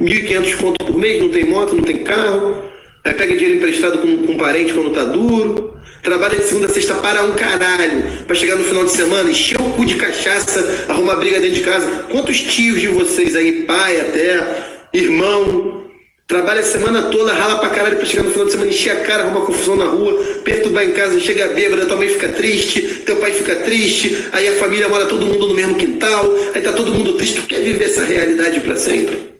1.500 0.00 0.56
pontos 0.56 0.86
por 0.86 0.98
mês, 0.98 1.22
não 1.22 1.28
tem 1.28 1.44
moto, 1.44 1.76
não 1.76 1.84
tem 1.84 1.98
carro. 1.98 2.69
Aí 3.04 3.14
pega 3.14 3.34
dinheiro 3.34 3.56
emprestado 3.56 3.98
com, 3.98 4.26
com 4.26 4.32
um 4.32 4.36
parente 4.36 4.72
quando 4.72 4.90
tá 4.90 5.04
duro. 5.04 5.78
Trabalha 6.02 6.36
de 6.36 6.44
segunda 6.44 6.66
a 6.66 6.70
sexta 6.70 6.94
para 6.94 7.22
um 7.24 7.32
caralho. 7.32 8.24
Para 8.26 8.34
chegar 8.34 8.56
no 8.56 8.64
final 8.64 8.84
de 8.84 8.92
semana, 8.92 9.30
encher 9.30 9.60
o 9.60 9.70
cu 9.70 9.84
de 9.84 9.96
cachaça, 9.96 10.86
arrumar 10.88 11.16
briga 11.16 11.40
dentro 11.40 11.56
de 11.56 11.62
casa. 11.62 12.04
Quantos 12.10 12.40
tios 12.40 12.80
de 12.80 12.88
vocês 12.88 13.36
aí, 13.36 13.64
pai 13.64 14.00
até, 14.00 14.88
irmão, 14.94 15.84
trabalha 16.26 16.60
a 16.60 16.64
semana 16.64 17.02
toda, 17.10 17.34
rala 17.34 17.58
pra 17.58 17.68
caralho 17.68 17.96
pra 17.96 18.06
chegar 18.06 18.22
no 18.22 18.30
final 18.30 18.46
de 18.46 18.52
semana, 18.52 18.70
encher 18.70 18.92
a 18.92 19.00
cara, 19.00 19.24
arrumar 19.24 19.44
confusão 19.44 19.76
na 19.76 19.84
rua, 19.84 20.24
perturbar 20.42 20.84
em 20.84 20.92
casa, 20.92 21.20
chega 21.20 21.48
bêbada, 21.48 21.84
tua 21.84 21.96
mãe 21.96 22.08
fica 22.08 22.28
triste, 22.28 22.80
teu 23.04 23.16
pai 23.16 23.32
fica 23.32 23.56
triste, 23.56 24.28
aí 24.32 24.48
a 24.48 24.52
família 24.52 24.88
mora 24.88 25.04
todo 25.04 25.26
mundo 25.26 25.48
no 25.48 25.54
mesmo 25.54 25.74
quintal, 25.74 26.24
aí 26.54 26.62
tá 26.62 26.72
todo 26.72 26.94
mundo 26.94 27.14
triste. 27.14 27.42
Tu 27.42 27.46
quer 27.46 27.60
viver 27.60 27.84
essa 27.84 28.04
realidade 28.04 28.60
para 28.60 28.76
sempre? 28.76 29.30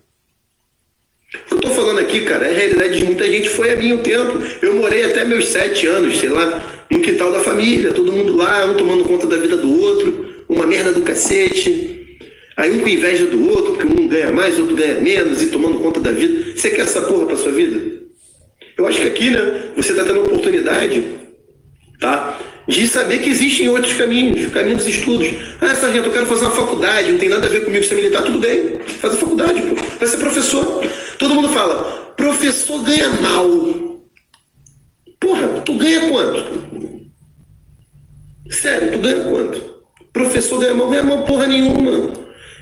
Falando 1.80 2.00
aqui, 2.00 2.20
cara, 2.20 2.46
é 2.46 2.50
a 2.50 2.54
realidade 2.54 2.98
de 2.98 3.04
muita 3.04 3.26
gente, 3.26 3.48
foi 3.48 3.72
a 3.72 3.76
minha 3.76 3.94
o 3.94 3.98
tempo. 3.98 4.38
Eu 4.60 4.74
morei 4.74 5.02
até 5.04 5.24
meus 5.24 5.48
sete 5.48 5.86
anos, 5.86 6.18
sei 6.18 6.28
lá, 6.28 6.84
no 6.90 7.00
quintal 7.00 7.32
da 7.32 7.40
família, 7.40 7.92
todo 7.92 8.12
mundo 8.12 8.36
lá, 8.36 8.66
um 8.66 8.74
tomando 8.74 9.04
conta 9.04 9.26
da 9.26 9.38
vida 9.38 9.56
do 9.56 9.80
outro, 9.80 10.44
uma 10.46 10.66
merda 10.66 10.92
do 10.92 11.00
cacete. 11.00 12.18
Aí 12.54 12.70
um 12.70 12.80
com 12.80 12.88
inveja 12.88 13.24
do 13.24 13.48
outro, 13.48 13.72
porque 13.72 13.86
um 13.86 14.06
ganha 14.06 14.30
mais, 14.30 14.58
outro 14.58 14.76
ganha 14.76 15.00
menos, 15.00 15.42
e 15.42 15.46
tomando 15.46 15.78
conta 15.78 16.00
da 16.00 16.12
vida. 16.12 16.52
Você 16.54 16.68
quer 16.68 16.82
essa 16.82 17.00
porra 17.00 17.26
pra 17.26 17.36
sua 17.36 17.52
vida? 17.52 17.80
Eu 18.76 18.86
acho 18.86 19.00
que 19.00 19.06
aqui, 19.06 19.30
né, 19.30 19.70
você 19.74 19.92
está 19.92 20.04
tendo 20.04 20.20
a 20.20 20.24
oportunidade, 20.24 21.02
tá? 22.00 22.38
De 22.66 22.86
saber 22.88 23.18
que 23.18 23.30
existem 23.30 23.68
outros 23.68 23.92
caminhos, 23.92 24.50
caminhos 24.52 24.84
dos 24.84 24.94
estudos. 24.94 25.28
Ah, 25.60 25.74
sargento, 25.74 26.08
eu 26.08 26.12
quero 26.12 26.26
fazer 26.26 26.46
uma 26.46 26.54
faculdade, 26.54 27.12
não 27.12 27.18
tem 27.18 27.28
nada 27.28 27.46
a 27.46 27.50
ver 27.50 27.64
comigo 27.64 27.84
ser 27.84 27.94
militar, 27.94 28.22
tudo 28.22 28.38
bem. 28.38 28.80
Faz 29.00 29.14
a 29.14 29.16
faculdade, 29.16 29.60
pô. 29.60 29.74
Vai 29.74 30.08
ser 30.08 30.16
professor. 30.16 30.84
Todo 31.18 31.34
mundo 31.34 31.48
fala, 31.50 32.14
professor 32.16 32.82
ganha 32.82 33.10
mal. 33.10 34.00
Porra, 35.18 35.48
tu 35.64 35.74
ganha 35.74 36.08
quanto? 36.08 37.10
Sério, 38.50 38.92
tu 38.92 38.98
ganha 38.98 39.24
quanto? 39.24 39.80
Professor 40.12 40.58
ganha 40.58 40.74
mal, 40.74 40.88
ganha 40.88 41.02
mal 41.02 41.22
porra 41.24 41.46
nenhuma. 41.46 42.12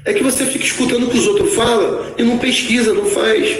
É 0.05 0.13
que 0.13 0.23
você 0.23 0.47
fica 0.47 0.65
escutando 0.65 1.07
o 1.07 1.11
que 1.11 1.19
os 1.19 1.27
outros 1.27 1.55
falam 1.55 2.15
e 2.17 2.23
não 2.23 2.39
pesquisa, 2.39 2.95
não 2.95 3.05
faz. 3.07 3.59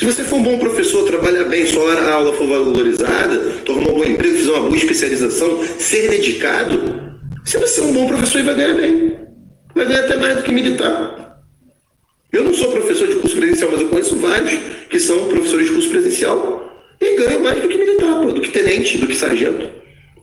Se 0.00 0.06
você 0.06 0.24
for 0.24 0.36
um 0.36 0.42
bom 0.42 0.58
professor, 0.58 1.04
trabalhar 1.04 1.44
bem, 1.44 1.66
sua 1.66 1.92
a 1.92 2.14
aula 2.14 2.32
for 2.32 2.46
valorizada, 2.46 3.38
tomar 3.66 3.82
um 3.82 3.96
bom 3.96 4.02
emprego, 4.02 4.34
fizer 4.34 4.50
uma 4.52 4.62
boa 4.62 4.74
especialização, 4.74 5.62
ser 5.78 6.08
dedicado, 6.08 7.20
você 7.44 7.58
vai 7.58 7.68
ser 7.68 7.82
um 7.82 7.92
bom 7.92 8.06
professor 8.06 8.38
e 8.38 8.42
vai 8.42 8.54
ganhar 8.54 8.74
bem. 8.76 9.18
Vai 9.74 9.84
ganhar 9.84 10.00
até 10.00 10.16
mais 10.16 10.36
do 10.38 10.42
que 10.42 10.52
militar. 10.52 11.42
Eu 12.32 12.44
não 12.44 12.54
sou 12.54 12.72
professor 12.72 13.08
de 13.08 13.16
curso 13.16 13.36
presencial, 13.36 13.70
mas 13.72 13.80
eu 13.82 13.88
conheço 13.90 14.16
vários 14.16 14.58
que 14.88 14.98
são 14.98 15.28
professores 15.28 15.66
de 15.66 15.72
curso 15.74 15.90
presencial 15.90 16.72
e 16.98 17.16
ganham 17.16 17.40
mais 17.42 17.60
do 17.60 17.68
que 17.68 17.76
militar, 17.76 18.24
do 18.24 18.40
que 18.40 18.48
tenente, 18.48 18.96
do 18.96 19.06
que 19.06 19.14
sargento. 19.14 19.68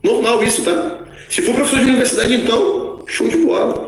Normal 0.04 0.44
isso, 0.44 0.64
tá? 0.64 1.06
Se 1.30 1.44
for 1.44 1.54
professor 1.54 1.82
de 1.82 1.86
universidade, 1.86 2.34
então, 2.34 3.04
show 3.06 3.28
de 3.28 3.38
bola. 3.38 3.87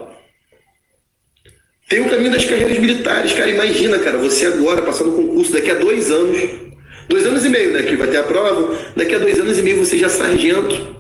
Tem 1.90 2.02
o 2.02 2.08
caminho 2.08 2.32
das 2.32 2.46
carreiras 2.46 2.78
militares, 2.78 3.34
cara. 3.34 3.50
Imagina, 3.50 3.98
cara, 3.98 4.20
você 4.20 4.46
agora 4.46 4.84
passando 4.84 5.12
concurso 5.12 5.52
daqui 5.52 5.72
a 5.72 5.74
dois 5.74 6.12
anos, 6.12 6.38
dois 7.08 7.26
anos 7.26 7.44
e 7.44 7.50
meio, 7.50 7.74
né? 7.74 7.82
Que 7.82 7.96
vai 7.96 8.08
ter 8.08 8.18
a 8.18 8.24
prova, 8.24 8.78
daqui 8.96 9.16
a 9.16 9.18
dois 9.18 9.40
anos 9.40 9.58
e 9.58 9.64
meio 9.64 9.84
você 9.84 9.98
já 9.98 10.08
sargento. 10.08 11.00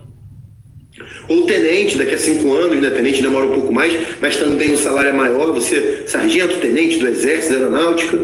Ou 1.27 1.45
tenente, 1.45 1.95
daqui 1.95 2.15
a 2.15 2.17
cinco 2.17 2.51
anos, 2.53 2.81
né? 2.81 2.89
Tenente 2.89 3.21
demora 3.21 3.45
um 3.45 3.53
pouco 3.53 3.71
mais, 3.71 3.93
mas 4.19 4.35
também 4.37 4.73
o 4.73 4.77
salário 4.79 5.11
é 5.11 5.13
maior. 5.13 5.53
Você, 5.53 6.05
sargento, 6.07 6.57
tenente 6.57 6.97
do 6.97 7.07
Exército, 7.07 7.53
da 7.53 7.59
Aeronáutica. 7.59 8.17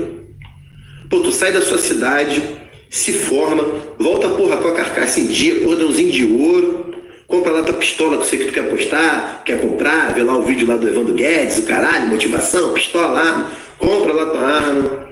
Pô, 1.08 1.20
tu 1.20 1.32
sai 1.32 1.52
da 1.52 1.62
sua 1.62 1.78
cidade, 1.78 2.42
se 2.90 3.12
forma, 3.12 3.64
volta, 4.00 4.28
porra, 4.30 4.58
com 4.58 4.70
a 4.70 4.74
carcaça 4.74 5.20
em 5.20 5.28
dia, 5.28 5.60
cordãozinho 5.60 6.12
de 6.12 6.26
ouro, 6.26 6.85
compra 7.28 7.52
lá 7.52 7.64
tua 7.64 7.76
pistola 7.76 8.18
que 8.18 8.26
você 8.26 8.38
que 8.38 8.46
tu 8.46 8.54
quer 8.54 8.62
apostar, 8.62 9.44
quer 9.46 9.60
comprar, 9.60 10.14
vê 10.14 10.24
lá 10.24 10.38
o 10.38 10.44
vídeo 10.44 10.68
lá 10.68 10.78
do 10.78 10.88
Evandro 10.88 11.14
Guedes, 11.14 11.60
o 11.60 11.64
caralho, 11.64 12.08
motivação, 12.08 12.74
pistola 12.74 13.08
lá, 13.08 13.52
compra 13.78 14.14
lá 14.14 14.26
tua 14.28 14.42
arma, 14.42 15.08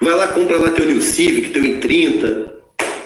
vai 0.00 0.14
lá, 0.14 0.28
compra 0.28 0.58
lá 0.58 0.70
teu 0.70 0.86
New 0.86 1.00
Civic, 1.00 1.50
teu 1.50 1.62
i30, 1.62 2.46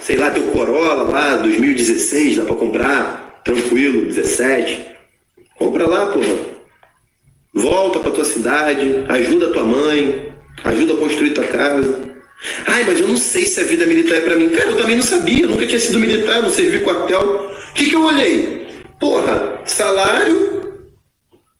sei 0.01 0.17
lá, 0.17 0.31
teu 0.31 0.45
Corolla 0.45 1.03
lá, 1.05 1.37
2016, 1.37 2.37
dá 2.37 2.45
pra 2.45 2.55
comprar, 2.55 3.41
tranquilo, 3.45 4.07
17. 4.07 4.87
Compra 5.59 5.87
lá, 5.87 6.07
porra. 6.07 6.55
Volta 7.53 8.01
pra 8.01 8.11
tua 8.11 8.25
cidade, 8.25 9.05
ajuda 9.09 9.53
tua 9.53 9.63
mãe, 9.63 10.33
ajuda 10.65 10.95
a 10.95 10.97
construir 10.97 11.31
tua 11.31 11.45
casa. 11.45 12.01
Ai, 12.67 12.85
mas 12.85 13.01
eu 13.01 13.09
não 13.09 13.17
sei 13.17 13.47
se 13.47 13.61
a 13.61 13.65
vida 13.65 13.87
militar 13.87 14.17
é 14.17 14.21
para 14.21 14.37
mim. 14.37 14.49
Cara, 14.51 14.71
eu 14.71 14.77
também 14.77 14.97
não 14.97 15.03
sabia, 15.03 15.47
nunca 15.47 15.67
tinha 15.67 15.79
sido 15.79 16.01
militar, 16.01 16.43
não 16.43 16.51
servi 16.51 16.81
quartel. 16.81 17.55
O 17.75 17.77
que, 17.77 17.87
que 17.87 17.97
eu 17.97 18.05
olhei? 18.05 18.69
Porra, 19.01 19.61
salário. 19.65 20.85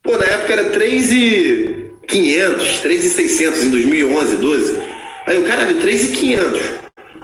Pô, 0.01 0.17
na 0.17 0.25
época 0.25 0.53
era 0.53 0.71
3,500, 0.71 2.81
3,600 2.83 3.65
em 3.65 3.71
2011, 3.71 4.37
12. 4.37 4.81
Aí 5.27 5.39
o 5.39 5.45
caralho, 5.45 5.81
3,500. 5.81 6.61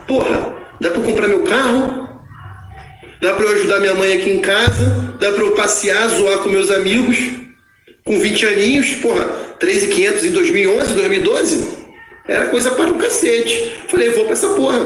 Porra, 0.08 0.56
dá 0.80 0.90
para 0.90 1.02
comprar 1.02 1.28
meu 1.28 1.44
carro? 1.44 2.08
Dá 3.20 3.32
para 3.32 3.44
eu 3.44 3.52
ajudar 3.52 3.78
minha 3.78 3.94
mãe 3.94 4.14
aqui 4.14 4.30
em 4.30 4.40
casa? 4.40 5.14
Dá 5.20 5.30
para 5.30 5.44
eu 5.44 5.52
passear, 5.52 6.08
zoar 6.08 6.38
com 6.38 6.48
meus 6.48 6.72
amigos? 6.72 7.16
Com 8.04 8.18
20 8.18 8.44
aninhos? 8.44 8.90
Porra, 8.96 9.24
3,500 9.60 10.24
em 10.24 10.32
2011, 10.32 10.94
2012? 10.94 11.78
Era 12.26 12.48
coisa 12.48 12.72
para 12.72 12.90
um 12.90 12.98
cacete. 12.98 13.72
Falei, 13.86 14.10
vou 14.10 14.24
pra 14.24 14.32
essa 14.32 14.48
porra. 14.48 14.80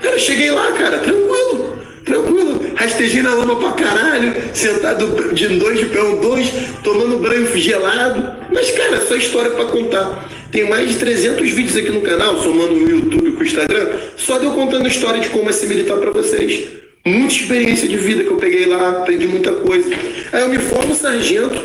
Cara, 0.00 0.16
cheguei 0.20 0.52
lá, 0.52 0.70
cara, 0.70 1.00
tranquilo. 1.00 1.78
Tranquilo, 2.08 2.72
rastejei 2.74 3.22
na 3.22 3.34
lama 3.34 3.56
pra 3.56 3.72
caralho, 3.72 4.34
sentado 4.54 5.34
de 5.34 5.46
dois 5.58 5.78
de 5.78 5.86
pé 5.86 6.02
um 6.02 6.20
dois, 6.20 6.50
tomando 6.82 7.18
banho 7.18 7.46
gelado. 7.56 8.32
Mas, 8.50 8.70
cara, 8.70 9.00
só 9.06 9.14
história 9.14 9.50
pra 9.50 9.66
contar. 9.66 10.26
Tem 10.50 10.66
mais 10.66 10.88
de 10.88 10.96
300 10.96 11.50
vídeos 11.50 11.76
aqui 11.76 11.90
no 11.90 12.00
canal, 12.00 12.42
somando 12.42 12.72
o 12.72 12.90
YouTube 12.90 13.32
com 13.32 13.40
o 13.42 13.44
Instagram, 13.44 13.88
só 14.16 14.38
de 14.38 14.46
eu 14.46 14.52
contando 14.52 14.88
história 14.88 15.20
de 15.20 15.28
como 15.28 15.50
é 15.50 15.52
ser 15.52 15.66
militar 15.66 15.98
pra 15.98 16.10
vocês. 16.10 16.66
Muita 17.04 17.34
experiência 17.34 17.86
de 17.86 17.96
vida 17.98 18.24
que 18.24 18.30
eu 18.30 18.36
peguei 18.36 18.64
lá, 18.64 18.88
aprendi 18.88 19.26
muita 19.26 19.52
coisa. 19.52 19.90
Aí 20.32 20.40
eu 20.40 20.48
me 20.48 20.58
formo 20.58 20.94
sargento, 20.94 21.62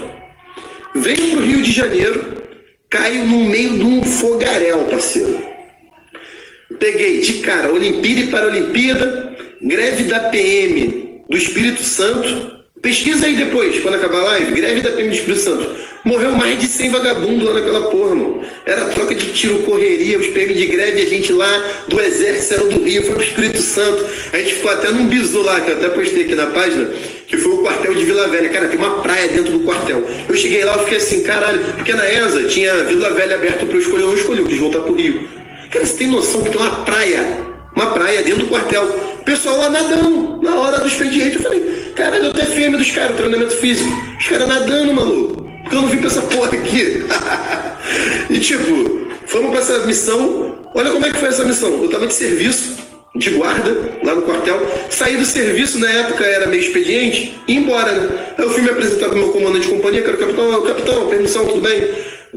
venho 0.94 1.32
pro 1.32 1.46
Rio 1.46 1.62
de 1.62 1.72
Janeiro, 1.72 2.26
caio 2.90 3.26
no 3.26 3.46
meio 3.46 3.78
de 3.78 3.84
um 3.86 4.04
fogaréu, 4.04 4.80
parceiro. 4.80 5.42
Peguei 6.78 7.22
de 7.22 7.34
cara 7.36 7.72
Olimpíada 7.72 8.20
e 8.20 8.28
Paralimpíada, 8.28 9.33
greve 9.64 10.04
da 10.04 10.20
PM 10.30 11.24
do 11.30 11.38
Espírito 11.38 11.84
Santo. 11.84 12.62
Pesquisa 12.82 13.26
aí 13.26 13.36
depois, 13.36 13.80
quando 13.80 13.96
acabar 13.96 14.20
a 14.20 14.24
live. 14.24 14.52
Greve 14.52 14.82
da 14.82 14.92
PM 14.92 15.10
do 15.10 15.16
Espírito 15.16 15.40
Santo. 15.40 15.70
Morreu 16.04 16.34
mais 16.34 16.60
de 16.60 16.68
100 16.68 16.90
vagabundos 16.90 17.48
lá 17.48 17.54
naquela 17.54 17.90
porra, 17.90 18.14
mano. 18.14 18.42
Era 18.66 18.86
troca 18.90 19.16
de 19.16 19.32
tiro, 19.32 19.60
correria, 19.60 20.20
os 20.20 20.28
PM 20.28 20.54
de 20.54 20.66
greve, 20.66 21.02
a 21.02 21.06
gente 21.06 21.32
lá 21.32 21.64
do 21.88 21.98
Exército 22.02 22.56
era 22.56 22.64
do 22.66 22.84
Rio, 22.84 23.04
foi 23.04 23.16
pro 23.16 23.24
Espírito 23.24 23.62
Santo. 23.62 24.06
A 24.34 24.38
gente 24.38 24.56
ficou 24.56 24.72
até 24.72 24.92
num 24.92 25.08
bisu 25.08 25.42
lá, 25.42 25.62
que 25.62 25.72
eu 25.72 25.78
até 25.78 25.88
postei 25.88 26.24
aqui 26.24 26.36
na 26.36 26.48
página, 26.48 26.90
que 27.26 27.38
foi 27.38 27.54
o 27.54 27.58
quartel 27.60 27.96
de 27.96 28.04
Vila 28.04 28.28
Velha. 28.28 28.50
Cara, 28.50 28.68
tem 28.68 28.78
uma 28.78 29.02
praia 29.02 29.30
dentro 29.30 29.54
do 29.54 29.60
quartel. 29.62 30.06
Eu 30.28 30.36
cheguei 30.36 30.66
lá 30.66 30.76
e 30.76 30.80
fiquei 30.80 30.98
assim, 30.98 31.24
caralho, 31.24 31.62
porque 31.76 31.94
na 31.94 32.06
ESA 32.06 32.44
tinha 32.50 32.84
Vila 32.84 33.12
Velha 33.12 33.36
aberto 33.36 33.66
para 33.66 33.76
eu 33.76 33.82
escolher, 33.82 34.04
eu 34.04 34.08
não 34.08 34.16
escolhi, 34.16 34.40
eu 34.40 34.46
quis 34.46 34.60
voltar 34.60 34.82
pro 34.82 34.94
Rio. 34.94 35.26
Cara, 35.72 35.86
você 35.86 35.98
tem 35.98 36.08
noção 36.08 36.44
que 36.44 36.50
tem 36.50 36.60
uma 36.60 36.84
praia, 36.84 37.53
uma 37.76 37.88
praia 37.88 38.22
dentro 38.24 38.42
do 38.42 38.48
quartel 38.48 38.86
pessoal 39.26 39.58
lá 39.58 39.70
nadando, 39.70 40.42
na 40.42 40.56
hora 40.56 40.80
do 40.80 40.88
expediente. 40.88 41.38
Eu 41.38 41.44
falei, 41.44 41.94
caralho, 41.96 42.26
eu 42.26 42.34
fêmea 42.34 42.78
dos 42.78 42.92
caras, 42.92 43.16
treinamento 43.16 43.56
físico. 43.56 43.90
Os 44.20 44.28
caras 44.28 44.48
nadando, 44.48 44.94
maluco. 44.94 45.44
Porque 45.64 45.76
eu 45.76 45.82
não 45.82 45.88
vim 45.88 45.98
pra 45.98 46.08
essa 46.08 46.22
porra 46.22 46.50
aqui. 46.50 47.06
e 48.30 48.40
tipo, 48.40 49.08
fomos 49.26 49.52
pra 49.52 49.60
essa 49.60 49.80
missão. 49.86 50.58
Olha 50.76 50.92
como 50.92 51.06
é 51.06 51.12
que 51.12 51.18
foi 51.18 51.30
essa 51.30 51.46
missão. 51.46 51.84
Eu 51.84 51.90
tava 51.90 52.08
de 52.08 52.14
serviço, 52.14 52.76
de 53.16 53.30
guarda, 53.32 53.76
lá 54.04 54.16
no 54.16 54.24
quartel. 54.24 54.60
Saí 54.90 55.18
do 55.18 55.26
serviço, 55.26 55.80
na 55.80 55.90
época 55.90 56.26
era 56.26 56.48
meio 56.48 56.62
expediente, 56.62 57.40
e 57.48 57.56
embora, 57.56 57.92
né? 57.92 58.34
Aí 58.38 58.44
eu 58.44 58.50
fui 58.50 58.62
me 58.62 58.70
apresentar 58.70 59.10
pro 59.10 59.18
meu 59.18 59.30
comandante 59.30 59.68
de 59.68 59.74
companhia, 59.74 60.02
que 60.02 60.08
era 60.08 60.18
o 60.18 60.20
capitão, 60.20 60.62
capitão, 60.64 61.08
permissão, 61.08 61.46
tudo 61.46 61.62
bem? 61.62 61.90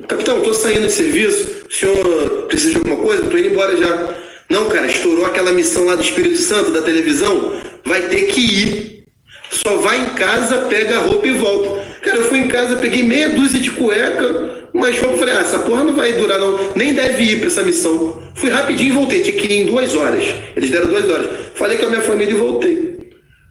Capitão, 0.06 0.40
tô 0.42 0.52
saindo 0.52 0.86
de 0.86 0.92
serviço, 0.92 1.64
o 1.68 1.72
senhor 1.72 2.44
precisa 2.48 2.72
de 2.72 2.76
alguma 2.76 2.96
coisa? 2.96 3.22
Tô 3.24 3.38
indo 3.38 3.48
embora 3.48 3.76
já. 3.76 4.25
Não, 4.48 4.68
cara, 4.68 4.86
estourou 4.86 5.26
aquela 5.26 5.52
missão 5.52 5.84
lá 5.84 5.96
do 5.96 6.02
Espírito 6.02 6.38
Santo, 6.38 6.70
da 6.70 6.82
televisão, 6.82 7.60
vai 7.84 8.02
ter 8.02 8.26
que 8.26 8.40
ir. 8.40 9.04
Só 9.50 9.76
vai 9.76 10.00
em 10.00 10.10
casa, 10.10 10.58
pega 10.62 10.96
a 10.96 11.00
roupa 11.00 11.26
e 11.26 11.32
volta. 11.32 11.84
Cara, 12.02 12.18
eu 12.18 12.24
fui 12.24 12.38
em 12.38 12.48
casa, 12.48 12.76
peguei 12.76 13.02
meia 13.02 13.30
dúzia 13.30 13.58
de 13.58 13.70
cueca, 13.70 14.68
mas 14.72 14.98
roupa, 14.98 15.18
falei, 15.18 15.34
ah, 15.34 15.40
essa 15.40 15.58
porra 15.60 15.84
não 15.84 15.94
vai 15.94 16.12
durar 16.12 16.38
não, 16.38 16.72
nem 16.74 16.94
deve 16.94 17.22
ir 17.22 17.38
para 17.38 17.48
essa 17.48 17.62
missão. 17.62 18.22
Fui 18.34 18.50
rapidinho 18.50 18.90
e 18.90 18.92
voltei, 18.92 19.22
tinha 19.22 19.36
que 19.36 19.46
ir 19.46 19.62
em 19.62 19.66
duas 19.66 19.94
horas. 19.94 20.24
Eles 20.54 20.70
deram 20.70 20.86
duas 20.86 21.08
horas. 21.08 21.28
Falei 21.54 21.78
com 21.78 21.86
a 21.86 21.90
minha 21.90 22.02
família 22.02 22.32
e 22.32 22.36
voltei. 22.36 22.86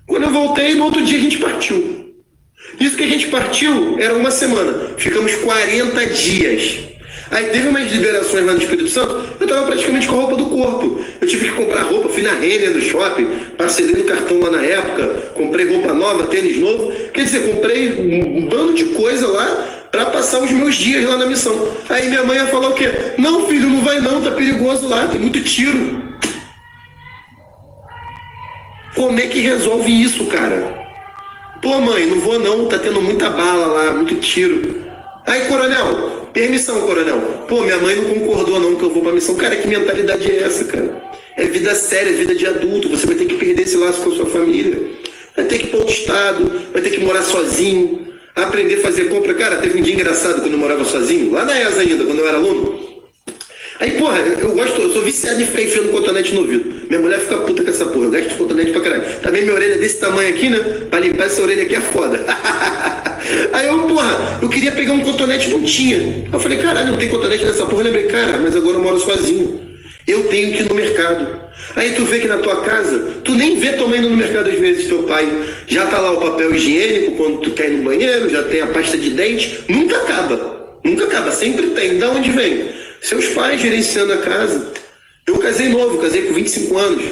Quando 0.07 0.23
eu 0.23 0.29
voltei, 0.29 0.75
no 0.75 0.85
outro 0.85 1.03
dia 1.03 1.17
a 1.17 1.21
gente 1.21 1.39
partiu. 1.39 2.13
Isso 2.79 2.95
que 2.95 3.03
a 3.03 3.07
gente 3.07 3.27
partiu 3.27 3.97
era 3.99 4.13
uma 4.13 4.31
semana. 4.31 4.91
Ficamos 4.97 5.33
40 5.35 6.05
dias. 6.07 6.79
Aí 7.31 7.45
teve 7.47 7.67
umas 7.67 7.91
liberações 7.91 8.45
lá 8.45 8.53
no 8.53 8.61
Espírito 8.61 8.89
Santo, 8.89 9.25
eu 9.39 9.47
tava 9.47 9.65
praticamente 9.65 10.07
com 10.07 10.15
a 10.15 10.21
roupa 10.21 10.35
do 10.35 10.45
corpo. 10.45 11.03
Eu 11.19 11.27
tive 11.27 11.49
que 11.49 11.55
comprar 11.55 11.81
roupa, 11.83 12.09
fui 12.09 12.21
na 12.21 12.33
Renner 12.33 12.71
no 12.71 12.81
shopping, 12.81 13.27
parcelei 13.57 13.95
no 13.95 14.03
cartão 14.03 14.39
lá 14.39 14.51
na 14.51 14.63
época, 14.63 15.31
comprei 15.33 15.67
roupa 15.67 15.93
nova, 15.93 16.27
tênis 16.27 16.57
novo. 16.57 16.91
Quer 17.13 17.23
dizer, 17.23 17.51
comprei 17.51 17.91
um 17.99 18.47
bando 18.47 18.73
de 18.73 18.85
coisa 18.85 19.27
lá 19.27 19.85
para 19.91 20.05
passar 20.07 20.41
os 20.41 20.51
meus 20.51 20.75
dias 20.75 21.03
lá 21.05 21.17
na 21.17 21.25
missão. 21.25 21.69
Aí 21.89 22.07
minha 22.09 22.23
mãe 22.23 22.37
ia 22.37 22.47
falar 22.47 22.69
o 22.69 22.73
quê? 22.73 22.91
Não, 23.17 23.47
filho, 23.47 23.69
não 23.69 23.81
vai 23.81 23.99
não, 23.99 24.21
tá 24.21 24.31
perigoso 24.31 24.87
lá, 24.87 25.07
tem 25.07 25.19
muito 25.19 25.41
tiro. 25.41 26.03
Como 28.93 29.19
é 29.19 29.27
que 29.27 29.39
resolve 29.39 29.91
isso, 29.91 30.25
cara? 30.27 30.85
Pô, 31.61 31.79
mãe, 31.81 32.05
não 32.05 32.19
vou 32.19 32.39
não, 32.39 32.67
tá 32.67 32.77
tendo 32.77 33.01
muita 33.01 33.29
bala 33.29 33.65
lá, 33.65 33.91
muito 33.93 34.15
tiro. 34.15 34.83
Aí, 35.25 35.41
coronel, 35.47 36.24
Permissão, 36.35 36.81
coronel. 36.81 37.45
Pô, 37.47 37.61
minha 37.61 37.77
mãe 37.77 37.95
não 37.95 38.13
concordou 38.13 38.59
não 38.59 38.75
que 38.75 38.83
eu 38.83 38.89
vou 38.89 39.01
pra 39.01 39.13
missão. 39.13 39.35
Cara, 39.35 39.55
que 39.55 39.69
mentalidade 39.69 40.29
é 40.29 40.43
essa, 40.43 40.65
cara? 40.65 41.01
É 41.37 41.45
vida 41.45 41.73
séria, 41.73 42.09
é 42.09 42.13
vida 42.13 42.35
de 42.35 42.45
adulto. 42.45 42.89
Você 42.89 43.07
vai 43.07 43.15
ter 43.15 43.23
que 43.23 43.35
perder 43.35 43.61
esse 43.61 43.77
laço 43.77 44.01
com 44.01 44.11
a 44.11 44.15
sua 44.17 44.25
família. 44.25 44.77
Vai 45.33 45.45
ter 45.45 45.59
que 45.59 45.67
ir 45.67 45.69
para 45.69 45.79
outro 45.79 45.93
estado, 45.93 46.61
vai 46.73 46.81
ter 46.81 46.89
que 46.89 46.99
morar 46.99 47.23
sozinho, 47.23 48.13
aprender 48.35 48.75
a 48.75 48.81
fazer 48.81 49.05
compra. 49.05 49.33
Cara, 49.33 49.55
teve 49.61 49.79
um 49.79 49.81
dia 49.81 49.93
engraçado 49.93 50.41
quando 50.41 50.51
eu 50.51 50.59
morava 50.59 50.83
sozinho, 50.83 51.31
lá 51.31 51.45
na 51.45 51.57
ESA 51.57 51.79
ainda, 51.79 52.03
quando 52.03 52.19
eu 52.19 52.27
era 52.27 52.35
aluno. 52.35 52.84
Aí, 53.79 53.91
porra, 53.91 54.19
eu 54.19 54.53
gosto, 54.53 54.81
eu 54.81 54.91
sou 54.91 55.01
viciado 55.01 55.41
em 55.41 55.45
ficar 55.45 55.61
enfiando 55.61 55.91
cotonete 55.91 56.33
no 56.33 56.41
ouvido. 56.41 56.73
Minha 56.87 57.01
mulher 57.01 57.19
fica 57.19 57.37
puta 57.37 57.63
com 57.63 57.69
essa 57.69 57.85
porra, 57.85 58.05
eu 58.05 58.11
gasto 58.11 58.29
de 58.29 58.35
cotonete 58.35 58.71
pra 58.71 58.81
caralho. 58.81 59.03
Também 59.21 59.41
minha 59.41 59.53
orelha 59.53 59.77
desse 59.77 59.99
tamanho 59.99 60.29
aqui, 60.29 60.49
né? 60.49 60.59
Pra 60.89 60.99
limpar 60.99 61.25
essa 61.25 61.41
orelha 61.41 61.63
aqui 61.63 61.75
é 61.75 61.81
foda. 61.81 62.23
Aí 63.51 63.67
eu, 63.67 63.79
porra, 63.79 64.39
eu 64.41 64.47
queria 64.47 64.71
pegar 64.71 64.93
um 64.93 65.01
cotonete, 65.01 65.49
não 65.49 65.61
tinha. 65.63 66.25
Eu 66.31 66.39
falei, 66.39 66.57
caralho, 66.57 66.91
não 66.91 66.97
tem 66.97 67.09
cotonete 67.09 67.43
nessa 67.43 67.65
porra. 67.65 67.81
Eu 67.81 67.85
lembrei, 67.85 68.05
cara, 68.05 68.37
mas 68.37 68.55
agora 68.55 68.77
eu 68.77 68.83
moro 68.83 68.99
sozinho. 68.99 69.59
Eu 70.07 70.23
tenho 70.25 70.53
que 70.53 70.63
ir 70.63 70.69
no 70.69 70.75
mercado. 70.75 71.41
Aí 71.75 71.93
tu 71.95 72.05
vê 72.05 72.19
que 72.19 72.27
na 72.27 72.37
tua 72.37 72.61
casa, 72.61 72.97
tu 73.23 73.33
nem 73.33 73.57
vê 73.57 73.75
mãe 73.87 73.99
no 73.99 74.15
mercado 74.15 74.49
às 74.49 74.59
vezes, 74.59 74.87
teu 74.87 75.03
pai. 75.03 75.27
Já 75.67 75.85
tá 75.87 75.99
lá 75.99 76.11
o 76.11 76.21
papel 76.21 76.53
higiênico 76.55 77.17
quando 77.17 77.39
tu 77.39 77.51
quer 77.51 77.71
ir 77.71 77.77
no 77.77 77.83
banheiro, 77.83 78.29
já 78.29 78.43
tem 78.43 78.61
a 78.61 78.67
pasta 78.67 78.97
de 78.97 79.09
dente. 79.09 79.63
Nunca 79.67 79.97
acaba. 79.97 80.54
Nunca 80.85 81.05
acaba, 81.05 81.31
sempre 81.31 81.71
tem. 81.71 81.97
Da 81.97 82.11
onde 82.11 82.29
vem? 82.29 82.69
Seus 83.01 83.25
pais 83.29 83.59
gerenciando 83.59 84.13
a 84.13 84.17
casa. 84.17 84.71
Eu 85.25 85.39
casei 85.39 85.69
novo, 85.69 85.97
casei 85.97 86.21
com 86.21 86.33
25 86.35 86.77
anos. 86.77 87.03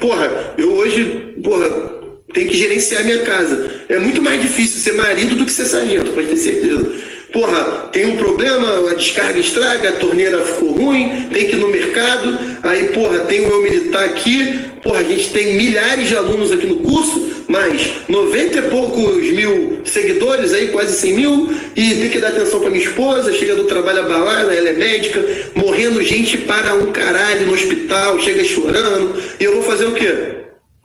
Porra, 0.00 0.54
eu 0.56 0.72
hoje, 0.72 1.34
porra, 1.44 1.68
tenho 2.32 2.48
que 2.48 2.56
gerenciar 2.56 3.04
minha 3.04 3.18
casa. 3.18 3.70
É 3.90 3.98
muito 3.98 4.22
mais 4.22 4.40
difícil 4.40 4.80
ser 4.80 4.94
marido 4.94 5.36
do 5.36 5.44
que 5.44 5.52
ser 5.52 5.66
sargento, 5.66 6.12
pode 6.12 6.28
ter 6.28 6.36
certeza. 6.36 6.92
Porra, 7.30 7.90
tem 7.92 8.06
um 8.06 8.16
problema, 8.16 8.90
a 8.90 8.94
descarga 8.94 9.38
estraga, 9.38 9.90
a 9.90 9.92
torneira 9.92 10.42
ficou 10.42 10.72
ruim, 10.72 11.28
tem 11.30 11.46
que 11.46 11.56
ir 11.56 11.58
no 11.58 11.68
mercado, 11.68 12.38
aí, 12.62 12.84
porra, 12.88 13.18
tem 13.20 13.40
o 13.44 13.48
meu 13.48 13.62
militar 13.62 14.04
aqui, 14.04 14.60
porra, 14.82 15.00
a 15.00 15.02
gente 15.02 15.30
tem 15.30 15.54
milhares 15.54 16.08
de 16.08 16.16
alunos 16.16 16.50
aqui 16.50 16.66
no 16.66 16.76
curso, 16.76 17.35
mas 17.48 17.90
90 18.08 18.58
e 18.58 18.62
poucos 18.62 19.30
mil 19.30 19.80
seguidores 19.84 20.52
aí, 20.52 20.68
quase 20.68 20.96
100 20.96 21.12
mil, 21.14 21.54
e 21.76 21.94
tem 21.94 22.10
que 22.10 22.18
dar 22.18 22.28
atenção 22.28 22.60
para 22.60 22.70
minha 22.70 22.84
esposa, 22.84 23.32
chega 23.32 23.54
do 23.54 23.64
trabalho 23.64 24.00
abalada, 24.00 24.54
ela 24.54 24.68
é 24.68 24.72
médica, 24.72 25.24
morrendo 25.54 26.02
gente 26.02 26.38
para 26.38 26.74
um 26.74 26.92
caralho 26.92 27.46
no 27.46 27.54
hospital, 27.54 28.18
chega 28.20 28.44
chorando, 28.44 29.22
e 29.38 29.44
eu 29.44 29.54
vou 29.54 29.62
fazer 29.62 29.86
o 29.86 29.92
quê? 29.92 30.36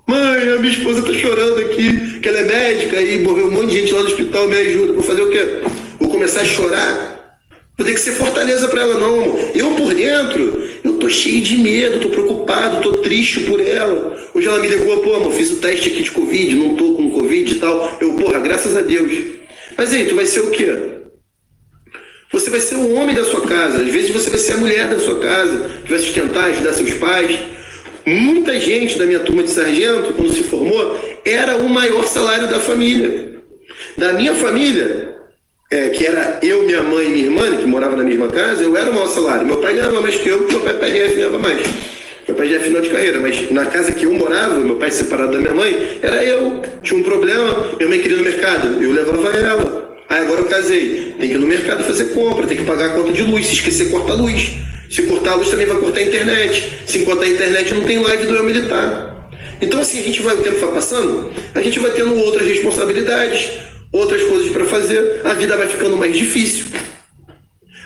Mãe, 0.08 0.50
a 0.50 0.58
minha 0.58 0.74
esposa 0.74 1.02
tá 1.04 1.14
chorando 1.14 1.60
aqui, 1.60 2.20
que 2.20 2.28
ela 2.28 2.40
é 2.40 2.44
médica 2.44 3.02
e 3.02 3.20
morreu 3.20 3.48
um 3.48 3.52
monte 3.52 3.70
de 3.70 3.80
gente 3.80 3.94
lá 3.94 4.02
no 4.02 4.08
hospital, 4.08 4.48
me 4.48 4.58
ajuda. 4.58 4.94
Vou 4.94 5.04
fazer 5.04 5.22
o 5.22 5.30
quê? 5.30 5.62
Vou 6.00 6.10
começar 6.10 6.42
a 6.42 6.46
chorar? 6.46 7.40
Vou 7.78 7.88
ter 7.88 7.94
que 7.94 8.00
ser 8.00 8.12
fortaleza 8.12 8.68
para 8.68 8.82
ela, 8.82 9.00
não. 9.00 9.40
Eu 9.56 9.72
por 9.72 9.94
dentro, 9.94 10.70
eu 10.84 10.94
tô 10.94 11.10
cheio 11.10 11.42
de 11.42 11.58
medo, 11.58 12.00
tô 12.00 12.10
preocupado, 12.10 12.82
tô 12.82 12.94
triste 12.98 13.42
por 13.42 13.60
ela. 13.60 14.18
Hoje 14.34 14.48
ela 14.48 14.60
me 14.60 14.68
ligou, 14.68 14.98
pô, 15.00 15.16
amor, 15.16 15.32
fiz 15.34 15.52
o 15.52 15.58
teste 15.58 15.90
aqui 15.90 16.04
de 16.04 16.12
Covid, 16.12 16.56
não 16.56 16.76
tô 16.76 16.94
com 16.94 17.12
Covid 17.12 17.52
e 17.52 17.60
tal. 17.60 17.98
Eu, 18.02 18.14
porra, 18.14 18.40
graças 18.40 18.76
a 18.76 18.82
Deus. 18.82 19.12
Mas 19.78 19.94
aí, 19.94 20.06
tu 20.06 20.16
vai 20.16 20.26
ser 20.26 20.42
o 20.42 20.52
quê? 20.52 21.02
Você 22.32 22.50
vai 22.50 22.62
ser 22.62 22.76
o 22.76 22.94
homem 22.96 23.14
da 23.14 23.26
sua 23.26 23.42
casa. 23.42 23.82
Às 23.82 23.92
vezes 23.92 24.10
você 24.10 24.30
vai 24.30 24.40
ser 24.40 24.54
a 24.54 24.58
mulher 24.58 24.88
da 24.88 25.00
sua 25.00 25.20
casa, 25.20 25.70
que 25.84 25.90
vai 25.90 26.00
sustentar, 26.00 26.46
ajudar 26.46 26.74
seus 26.74 26.94
pais. 26.94 27.40
Muita 28.06 28.60
gente 28.60 28.98
da 28.98 29.06
minha 29.06 29.20
turma 29.20 29.44
de 29.44 29.52
sargento, 29.52 30.14
quando 30.14 30.34
se 30.34 30.44
formou, 30.44 30.98
era 31.26 31.58
o 31.58 31.70
maior 31.70 32.06
salário 32.08 32.48
da 32.48 32.60
família. 32.60 33.42
Da 33.98 34.14
minha 34.14 34.34
família, 34.34 35.11
é, 35.72 35.88
que 35.90 36.06
era 36.06 36.38
eu, 36.44 36.64
minha 36.64 36.84
mãe 36.84 37.06
e 37.06 37.10
minha 37.10 37.26
irmã, 37.26 37.56
que 37.56 37.66
morava 37.66 37.96
na 37.96 38.04
mesma 38.04 38.28
casa, 38.28 38.62
eu 38.62 38.76
era 38.76 38.92
o 38.92 38.94
maior 38.94 39.08
salário. 39.08 39.48
Meu 39.48 39.58
pai 39.58 39.74
ganhava 39.74 40.02
mais 40.02 40.16
que 40.16 40.28
eu, 40.28 40.40
porque 40.40 40.54
meu 40.54 40.64
pai 40.64 40.74
PRF 40.74 41.16
ganhava 41.16 41.40
mais. 41.40 41.68
Meu 42.28 42.36
pai 42.36 42.50
já 42.50 42.58
é 42.58 42.60
final 42.60 42.82
de 42.82 42.90
carreira, 42.90 43.20
mas 43.22 43.50
na 43.50 43.66
casa 43.66 43.94
que 43.94 44.06
eu 44.06 44.14
morava, 44.14 44.56
meu 44.60 44.76
pai 44.76 44.92
separado 44.92 45.32
da 45.32 45.40
minha 45.40 45.54
mãe, 45.54 46.00
era 46.02 46.24
eu. 46.24 46.62
Tinha 46.84 47.00
um 47.00 47.04
problema, 47.04 47.72
minha 47.78 47.90
mãe 47.90 48.00
queria 48.00 48.18
ir 48.18 48.20
no 48.20 48.26
mercado, 48.26 48.84
eu 48.84 48.92
levava 48.92 49.30
ela. 49.30 49.98
Aí 50.10 50.20
agora 50.20 50.42
eu 50.42 50.46
casei, 50.46 51.16
tem 51.18 51.30
que 51.30 51.36
ir 51.36 51.40
no 51.40 51.48
mercado 51.48 51.86
fazer 51.86 52.06
compra, 52.14 52.46
tem 52.46 52.58
que 52.58 52.66
pagar 52.66 52.88
a 52.88 52.90
conta 52.90 53.14
de 53.14 53.24
luz, 53.24 53.48
se 53.48 53.54
esquecer, 53.54 53.90
corta 53.90 54.12
a 54.12 54.16
luz. 54.16 54.52
Se 54.90 55.04
cortar 55.04 55.32
a 55.32 55.36
luz 55.36 55.50
também 55.50 55.66
vai 55.66 55.78
cortar 55.78 56.02
a 56.02 56.04
internet. 56.04 56.80
Se 56.86 57.00
cortar 57.00 57.24
a 57.24 57.30
internet 57.30 57.74
não 57.74 57.84
tem 57.84 57.98
live 57.98 58.28
do 58.28 58.36
eu 58.36 58.44
militar. 58.44 59.30
Então 59.62 59.80
assim, 59.80 60.02
a 60.02 60.04
gente 60.04 60.22
vai, 60.22 60.36
o 60.36 60.42
tempo 60.42 60.60
vai 60.60 60.74
passando, 60.74 61.32
a 61.56 61.62
gente 61.62 61.80
vai 61.80 61.92
tendo 61.92 62.14
outras 62.18 62.46
responsabilidades, 62.46 63.52
outras 63.92 64.24
coisas 64.24 64.52
para 64.52 64.66
fazer, 64.66 65.22
a 65.24 65.34
vida 65.34 65.58
vai 65.58 65.68
ficando 65.68 65.98
mais 65.98 66.16
difícil. 66.16 66.66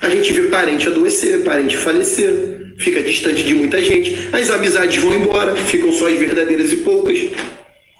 A 0.01 0.09
gente 0.09 0.31
vê 0.33 0.43
parente 0.43 0.87
adoecer, 0.87 1.43
parente 1.43 1.75
falecer, 1.77 2.73
fica 2.77 3.01
distante 3.01 3.43
de 3.43 3.53
muita 3.55 3.81
gente, 3.81 4.29
as 4.31 4.49
amizades 4.49 5.01
vão 5.01 5.15
embora, 5.15 5.55
ficam 5.55 5.91
só 5.91 6.07
as 6.07 6.17
verdadeiras 6.17 6.71
e 6.71 6.77
poucas. 6.77 7.17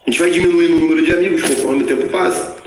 A 0.05 0.09
gente 0.09 0.19
vai 0.19 0.29
diminuindo 0.29 0.75
o 0.75 0.79
número 0.79 1.03
de 1.03 1.11
amigos 1.11 1.41
conforme 1.41 1.83
o 1.83 1.87
tempo 1.87 2.07
passa. 2.09 2.57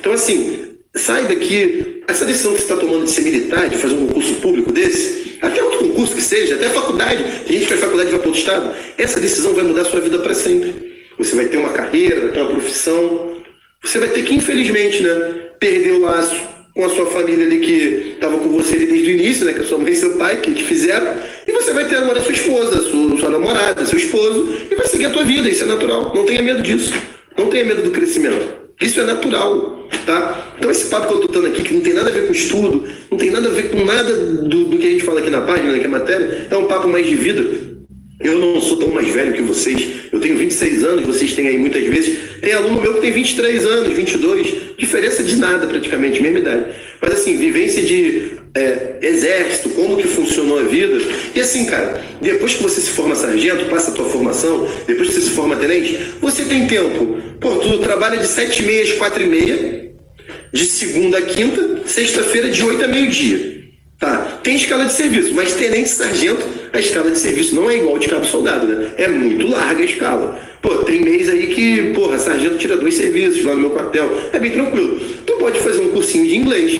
Então, 0.00 0.12
assim, 0.12 0.68
sai 0.96 1.26
daqui. 1.26 2.02
Essa 2.08 2.24
decisão 2.24 2.52
que 2.52 2.58
você 2.58 2.72
está 2.72 2.76
tomando 2.76 3.04
de 3.04 3.10
ser 3.10 3.20
militar, 3.20 3.68
de 3.68 3.76
fazer 3.76 3.94
um 3.94 4.06
concurso 4.06 4.34
público 4.36 4.72
desse, 4.72 5.36
até 5.42 5.62
outro 5.62 5.80
concurso 5.80 6.16
que 6.16 6.22
seja, 6.22 6.54
até 6.54 6.68
faculdade, 6.70 7.22
tem 7.46 7.58
gente 7.58 7.64
que 7.64 7.68
faz 7.68 7.80
faculdade 7.80 8.08
e 8.08 8.12
vai 8.12 8.20
para 8.20 8.28
outro 8.28 8.40
estado, 8.40 8.74
essa 8.96 9.20
decisão 9.20 9.52
vai 9.52 9.62
mudar 9.62 9.82
a 9.82 9.84
sua 9.84 10.00
vida 10.00 10.18
para 10.18 10.34
sempre. 10.34 10.74
Você 11.18 11.36
vai 11.36 11.46
ter 11.46 11.58
uma 11.58 11.68
carreira, 11.68 12.22
vai 12.22 12.30
ter 12.30 12.40
uma 12.40 12.50
profissão. 12.50 13.37
Você 13.82 13.98
vai 13.98 14.08
ter 14.08 14.24
que, 14.24 14.34
infelizmente, 14.34 15.02
né, 15.02 15.50
perder 15.58 15.92
o 15.92 16.00
laço 16.00 16.36
com 16.74 16.84
a 16.84 16.88
sua 16.90 17.06
família 17.06 17.46
ali 17.46 17.58
que 17.60 18.12
estava 18.14 18.38
com 18.38 18.48
você 18.50 18.76
desde 18.76 19.10
o 19.10 19.14
início, 19.14 19.44
né, 19.46 19.52
que 19.52 19.60
é 19.60 19.64
sua 19.64 19.78
mãe 19.78 19.92
e 19.92 19.96
seu 19.96 20.16
pai, 20.16 20.40
que 20.40 20.52
te 20.52 20.64
fizeram, 20.64 21.14
e 21.46 21.52
você 21.52 21.72
vai 21.72 21.88
ter 21.88 21.96
agora 21.96 22.20
a 22.20 22.22
sua 22.22 22.32
esposa, 22.32 22.78
a 22.78 22.82
sua, 22.82 23.18
sua 23.18 23.30
namorada, 23.30 23.84
seu 23.86 23.98
esposo, 23.98 24.56
e 24.70 24.74
vai 24.74 24.86
seguir 24.86 25.06
a 25.06 25.10
tua 25.10 25.24
vida, 25.24 25.48
isso 25.48 25.64
é 25.64 25.66
natural. 25.66 26.12
Não 26.14 26.24
tenha 26.24 26.42
medo 26.42 26.62
disso. 26.62 26.94
Não 27.36 27.46
tenha 27.46 27.64
medo 27.64 27.82
do 27.82 27.90
crescimento. 27.90 28.68
Isso 28.80 29.00
é 29.00 29.04
natural, 29.04 29.88
tá? 30.06 30.54
Então 30.56 30.70
esse 30.70 30.86
papo 30.86 31.08
que 31.08 31.14
eu 31.14 31.20
tô 31.26 31.32
dando 31.32 31.48
aqui, 31.48 31.62
que 31.62 31.74
não 31.74 31.80
tem 31.80 31.94
nada 31.94 32.10
a 32.10 32.12
ver 32.12 32.26
com 32.26 32.32
estudo, 32.32 32.88
não 33.10 33.18
tem 33.18 33.30
nada 33.30 33.48
a 33.48 33.52
ver 33.52 33.70
com 33.70 33.84
nada 33.84 34.12
do, 34.12 34.64
do 34.64 34.78
que 34.78 34.86
a 34.86 34.90
gente 34.90 35.04
fala 35.04 35.20
aqui 35.20 35.30
na 35.30 35.40
página, 35.40 35.76
que 35.78 35.84
é 35.84 35.88
matéria, 35.88 36.46
é 36.48 36.56
um 36.56 36.66
papo 36.66 36.86
mais 36.86 37.06
de 37.06 37.16
vida. 37.16 37.67
Eu 38.20 38.38
não 38.38 38.60
sou 38.60 38.76
tão 38.78 38.88
mais 38.88 39.08
velho 39.08 39.32
que 39.32 39.42
vocês. 39.42 39.80
Eu 40.10 40.20
tenho 40.20 40.36
26 40.36 40.82
anos, 40.84 41.06
vocês 41.06 41.34
têm 41.34 41.46
aí 41.46 41.58
muitas 41.58 41.84
vezes. 41.84 42.18
Tem 42.40 42.52
aluno 42.52 42.80
meu 42.80 42.94
que 42.94 43.00
tem 43.00 43.12
23 43.12 43.64
anos, 43.64 43.92
22. 43.92 44.76
Diferença 44.76 45.22
de 45.22 45.36
nada 45.36 45.66
praticamente, 45.66 46.20
mesma 46.20 46.40
idade. 46.40 46.64
Mas 47.00 47.12
assim, 47.12 47.36
vivência 47.36 47.80
de 47.82 48.32
é, 48.54 48.96
exército, 49.02 49.68
como 49.70 49.96
que 49.96 50.08
funcionou 50.08 50.58
a 50.58 50.64
vida. 50.64 51.00
E 51.32 51.40
assim, 51.40 51.64
cara, 51.66 52.02
depois 52.20 52.54
que 52.54 52.62
você 52.62 52.80
se 52.80 52.90
forma 52.90 53.14
sargento, 53.14 53.66
passa 53.66 53.92
a 53.92 53.94
tua 53.94 54.08
formação, 54.08 54.68
depois 54.86 55.08
que 55.08 55.14
você 55.14 55.20
se 55.20 55.30
forma 55.30 55.54
tenente, 55.54 55.96
você 56.20 56.44
tem 56.44 56.66
tempo. 56.66 57.18
Pô, 57.40 57.56
tu 57.56 57.78
trabalha 57.78 58.18
de 58.18 58.26
7 58.26 58.62
e 58.62 58.66
meia 58.66 58.82
às 58.82 58.92
4 58.92 59.22
e 59.22 59.26
meia, 59.26 59.90
de 60.52 60.64
segunda 60.64 61.18
a 61.18 61.22
quinta, 61.22 61.82
sexta-feira 61.86 62.50
de 62.50 62.64
8 62.64 62.84
a 62.84 62.88
meio-dia. 62.88 63.58
Tá, 63.98 64.40
tem 64.44 64.54
escala 64.54 64.84
de 64.84 64.92
serviço, 64.92 65.34
mas 65.34 65.54
tenente 65.54 65.88
sargento, 65.88 66.46
a 66.72 66.78
escala 66.78 67.10
de 67.10 67.18
serviço 67.18 67.54
não 67.54 67.70
é 67.70 67.78
igual 67.78 67.98
de 67.98 68.08
cabo 68.08 68.24
soldado, 68.24 68.66
né? 68.66 68.90
É 68.96 69.08
muito 69.08 69.48
larga 69.48 69.82
a 69.82 69.84
escala. 69.84 70.40
Pô, 70.60 70.76
tem 70.78 71.00
mês 71.00 71.28
aí 71.28 71.48
que, 71.48 71.92
porra, 71.94 72.18
sargento 72.18 72.58
tira 72.58 72.76
dois 72.76 72.94
serviços 72.94 73.44
lá 73.44 73.54
no 73.54 73.60
meu 73.60 73.70
quartel. 73.70 74.10
É 74.32 74.38
bem 74.38 74.50
tranquilo. 74.50 75.00
Tu 75.24 75.32
pode 75.34 75.60
fazer 75.60 75.80
um 75.80 75.90
cursinho 75.90 76.26
de 76.26 76.36
inglês 76.36 76.78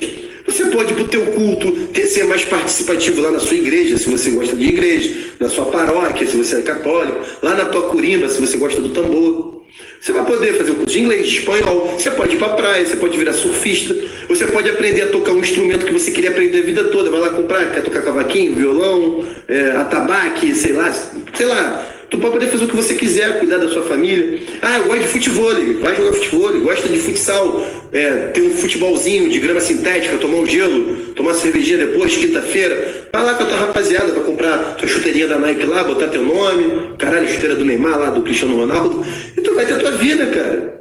você 0.48 0.64
pode 0.70 0.92
ir 0.92 0.94
para 0.94 1.04
o 1.04 1.08
teu 1.08 1.26
culto, 1.26 1.70
ter, 1.88 2.06
ser 2.06 2.24
mais 2.24 2.42
participativo 2.42 3.20
lá 3.20 3.30
na 3.30 3.38
sua 3.38 3.56
igreja, 3.58 3.98
se 3.98 4.08
você 4.08 4.30
gosta 4.30 4.56
de 4.56 4.64
igreja, 4.64 5.14
na 5.38 5.48
sua 5.48 5.66
paróquia, 5.66 6.26
se 6.26 6.36
você 6.38 6.56
é 6.56 6.62
católico, 6.62 7.20
lá 7.42 7.54
na 7.54 7.66
tua 7.66 7.90
curimba, 7.90 8.28
se 8.30 8.40
você 8.40 8.56
gosta 8.56 8.80
do 8.80 8.88
tambor. 8.88 9.62
Você 10.00 10.12
vai 10.12 10.24
poder 10.24 10.54
fazer 10.54 10.70
o 10.70 10.74
curso 10.76 10.92
de 10.92 11.00
inglês, 11.00 11.28
de 11.28 11.38
espanhol, 11.38 11.94
você 11.98 12.10
pode 12.10 12.36
ir 12.36 12.38
para 12.38 12.50
praia, 12.50 12.86
você 12.86 12.96
pode 12.96 13.18
virar 13.18 13.32
surfista, 13.32 13.94
você 14.28 14.46
pode 14.46 14.70
aprender 14.70 15.02
a 15.02 15.06
tocar 15.08 15.32
um 15.32 15.40
instrumento 15.40 15.84
que 15.84 15.92
você 15.92 16.10
queria 16.10 16.30
aprender 16.30 16.60
a 16.60 16.62
vida 16.62 16.84
toda, 16.84 17.10
vai 17.10 17.20
lá 17.20 17.30
comprar, 17.30 17.72
quer 17.72 17.82
tocar 17.82 18.02
cavaquinho, 18.02 18.54
violão, 18.54 19.24
é, 19.48 19.72
atabaque, 19.72 20.54
sei 20.54 20.72
lá, 20.72 20.92
sei 21.34 21.46
lá, 21.46 21.86
Tu 22.10 22.16
pode 22.16 22.32
poder 22.32 22.46
fazer 22.46 22.64
o 22.64 22.68
que 22.68 22.76
você 22.76 22.94
quiser, 22.94 23.38
cuidar 23.38 23.58
da 23.58 23.68
sua 23.68 23.82
família. 23.82 24.40
Ah, 24.62 24.78
eu 24.78 24.84
gosto 24.84 25.02
de 25.02 25.08
futebol, 25.08 25.52
vai 25.82 25.94
jogar 25.94 26.12
futebol, 26.14 26.60
gosta 26.60 26.88
de 26.88 26.98
futsal, 26.98 27.66
é, 27.92 28.10
ter 28.28 28.40
um 28.40 28.50
futebolzinho 28.50 29.28
de 29.28 29.38
grama 29.38 29.60
sintética, 29.60 30.16
tomar 30.16 30.38
um 30.38 30.46
gelo, 30.46 30.96
tomar 31.14 31.34
cervejinha 31.34 31.86
depois, 31.86 32.16
quinta-feira. 32.16 33.08
Vai 33.12 33.24
lá 33.24 33.34
com 33.34 33.42
a 33.42 33.46
tua 33.46 33.58
rapaziada 33.58 34.10
pra 34.10 34.22
comprar 34.22 34.76
tua 34.76 34.88
chuteirinha 34.88 35.26
da 35.26 35.38
Nike 35.38 35.66
lá, 35.66 35.84
botar 35.84 36.08
teu 36.08 36.22
nome, 36.22 36.94
caralho, 36.96 37.28
chuteira 37.28 37.54
do 37.54 37.64
Neymar 37.64 37.98
lá, 37.98 38.08
do 38.08 38.22
Cristiano 38.22 38.56
Ronaldo. 38.56 39.04
E 39.36 39.40
tu 39.42 39.54
vai 39.54 39.66
ter 39.66 39.74
a 39.74 39.78
tua 39.88 39.92
vida, 39.92 40.26
cara. 40.26 40.78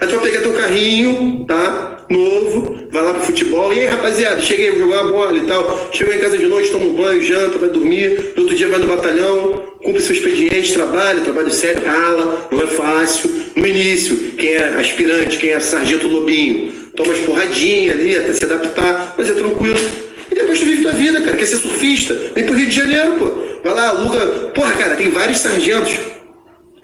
Aí 0.00 0.08
tu 0.08 0.14
vai 0.16 0.30
pegar 0.30 0.40
teu 0.42 0.52
carrinho, 0.52 1.44
tá? 1.46 2.06
Novo, 2.08 2.88
vai 2.90 3.02
lá 3.02 3.14
pro 3.14 3.24
futebol. 3.24 3.72
E 3.72 3.80
aí, 3.80 3.86
rapaziada, 3.86 4.40
cheguei, 4.40 4.70
vou 4.70 4.90
jogar 4.90 5.04
bola 5.04 5.36
e 5.36 5.40
tal. 5.42 5.90
Chegou 5.92 6.14
em 6.14 6.18
casa 6.18 6.38
de 6.38 6.46
noite, 6.46 6.70
toma 6.70 6.86
um 6.86 6.94
banho, 6.94 7.22
janta, 7.22 7.58
vai 7.58 7.68
dormir. 7.68 8.32
No 8.36 8.42
outro 8.42 8.56
dia 8.56 8.68
vai 8.68 8.78
no 8.78 8.86
batalhão, 8.86 9.76
cumpre 9.82 10.00
seu 10.00 10.14
expediente, 10.14 10.72
trabalha, 10.72 11.20
trabalho 11.20 11.50
sério, 11.50 11.84
rala, 11.84 12.48
não 12.50 12.62
é 12.62 12.66
fácil. 12.66 13.30
No 13.54 13.66
início, 13.66 14.16
quem 14.32 14.54
é 14.54 14.64
aspirante, 14.78 15.36
quem 15.36 15.50
é 15.50 15.60
sargento 15.60 16.08
lobinho, 16.08 16.72
toma 16.96 17.12
as 17.12 17.18
porradinhas 17.20 17.98
ali 17.98 18.16
até 18.16 18.32
se 18.32 18.44
adaptar, 18.44 19.14
mas 19.18 19.28
é 19.28 19.34
tranquilo. 19.34 19.78
E 20.30 20.34
depois 20.34 20.58
tu 20.60 20.64
vive 20.64 20.82
tua 20.82 20.92
vida, 20.92 21.20
cara. 21.20 21.36
Quer 21.36 21.46
ser 21.46 21.56
surfista? 21.56 22.14
Vem 22.34 22.44
pro 22.44 22.54
Rio 22.54 22.68
de 22.68 22.76
Janeiro, 22.76 23.16
pô. 23.18 23.32
Vai 23.64 23.74
lá, 23.74 23.88
aluga. 23.88 24.26
Porra, 24.54 24.72
cara, 24.74 24.96
tem 24.96 25.10
vários 25.10 25.38
sargentos, 25.38 25.98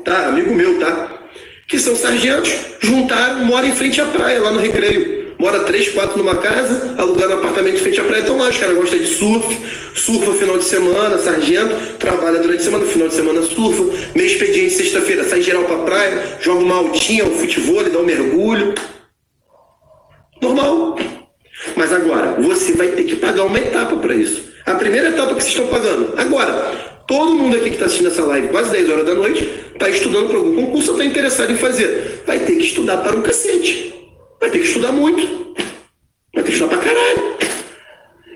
tá? 0.05 0.27
Amigo 0.27 0.53
meu, 0.55 0.79
tá? 0.81 1.24
Que 1.67 1.79
são 1.79 1.97
sargentos, 1.97 2.53
juntaram, 2.81 3.45
moram 3.45 3.69
em 3.69 3.75
frente 3.75 4.01
à 4.01 4.07
praia, 4.07 4.41
lá 4.41 4.51
no 4.51 4.61
Recreio. 4.61 5.25
Mora 5.39 5.61
três, 5.61 5.89
quatro 5.89 6.17
numa 6.17 6.37
casa, 6.37 6.95
alugando 6.97 7.35
um 7.35 7.39
apartamento 7.39 7.77
em 7.77 7.79
frente 7.79 8.01
à 8.01 8.05
praia. 8.05 8.23
Então 8.23 8.39
lá, 8.39 8.49
os 8.49 8.57
caras 8.57 8.77
gostam 8.77 8.99
de 8.99 9.07
surf, 9.07 9.59
surfa 9.95 10.33
final 10.35 10.59
de 10.59 10.65
semana, 10.65 11.19
sargento, 11.19 11.99
trabalha 11.99 12.39
durante 12.39 12.61
a 12.61 12.65
semana, 12.65 12.87
final 12.87 13.09
de 13.09 13.15
semana 13.15 13.43
surfa, 13.43 13.83
meio 14.15 14.27
expediente 14.27 14.75
sexta-feira, 14.75 15.25
sai 15.25 15.43
geral 15.43 15.65
pra 15.65 15.79
praia, 15.79 16.39
joga 16.41 16.61
uma 16.61 16.77
altinha, 16.77 17.25
um 17.25 17.37
futebol, 17.37 17.83
dá 17.85 17.99
um 17.99 18.05
mergulho. 18.05 18.75
Normal. 20.41 20.99
Mas 21.77 21.93
agora, 21.93 22.41
você 22.41 22.73
vai 22.73 22.89
ter 22.89 23.05
que 23.05 23.17
pagar 23.17 23.45
uma 23.45 23.59
etapa 23.59 23.97
para 23.97 24.15
isso. 24.15 24.43
A 24.67 24.75
primeira 24.75 25.09
etapa 25.09 25.35
que 25.35 25.43
vocês 25.43 25.55
estão 25.55 25.67
pagando. 25.67 26.15
Agora, 26.17 26.94
Todo 27.07 27.35
mundo 27.35 27.57
aqui 27.57 27.67
que 27.67 27.75
está 27.75 27.85
assistindo 27.85 28.09
essa 28.09 28.25
live, 28.25 28.49
quase 28.49 28.71
10 28.71 28.91
horas 28.91 29.07
da 29.07 29.15
noite, 29.15 29.47
está 29.73 29.91
estudando 29.91 30.29
para 30.29 30.39
algum 30.39 30.55
concurso 30.55 30.93
ou 30.93 30.97
está 30.97 31.05
interessado 31.05 31.53
em 31.53 31.57
fazer. 31.57 32.23
Vai 32.27 32.39
ter 32.39 32.57
que 32.57 32.65
estudar 32.65 32.99
para 32.99 33.15
um 33.15 33.23
cacete. 33.23 33.95
Vai 34.41 34.51
ter 34.51 34.61
que 34.61 34.67
estudar 34.67 34.93
muito. 34.93 35.55
Vai 36.35 36.43
ter 36.43 36.45
que 36.45 36.53
estudar 36.53 36.77
para 36.77 36.85
caralho. 36.85 37.35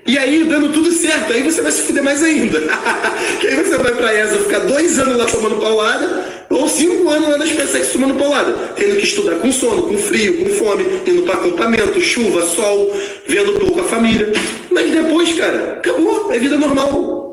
E 0.05 0.17
aí, 0.17 0.43
dando 0.43 0.71
tudo 0.73 0.91
certo, 0.91 1.33
aí 1.33 1.43
você 1.43 1.61
vai 1.61 1.71
se 1.71 1.83
fuder 1.83 2.03
mais 2.03 2.23
ainda. 2.23 2.59
que 3.39 3.47
aí 3.47 3.55
você 3.55 3.77
vai 3.77 3.93
pra 3.93 4.13
ESA 4.13 4.37
ficar 4.39 4.59
dois 4.59 4.97
anos 4.97 5.17
lá 5.17 5.25
tomando 5.25 5.57
paulada, 5.57 6.45
ou 6.49 6.67
cinco 6.67 7.09
anos 7.09 7.29
lá 7.29 7.37
na 7.37 7.45
SpaceX 7.45 7.91
tomando 7.91 8.15
paulada. 8.15 8.53
Tendo 8.75 8.95
que 8.97 9.03
estudar 9.03 9.35
com 9.35 9.51
sono, 9.51 9.83
com 9.83 9.97
frio, 9.97 10.43
com 10.43 10.49
fome, 10.51 10.83
indo 11.05 11.23
para 11.23 11.35
acampamento, 11.35 12.01
chuva, 12.01 12.43
sol, 12.43 12.95
vendo 13.27 13.59
pouco 13.59 13.81
a 13.81 13.83
família. 13.83 14.31
Mas 14.71 14.91
depois, 14.91 15.33
cara, 15.37 15.73
acabou, 15.73 16.31
é 16.31 16.39
vida 16.39 16.57
normal. 16.57 17.28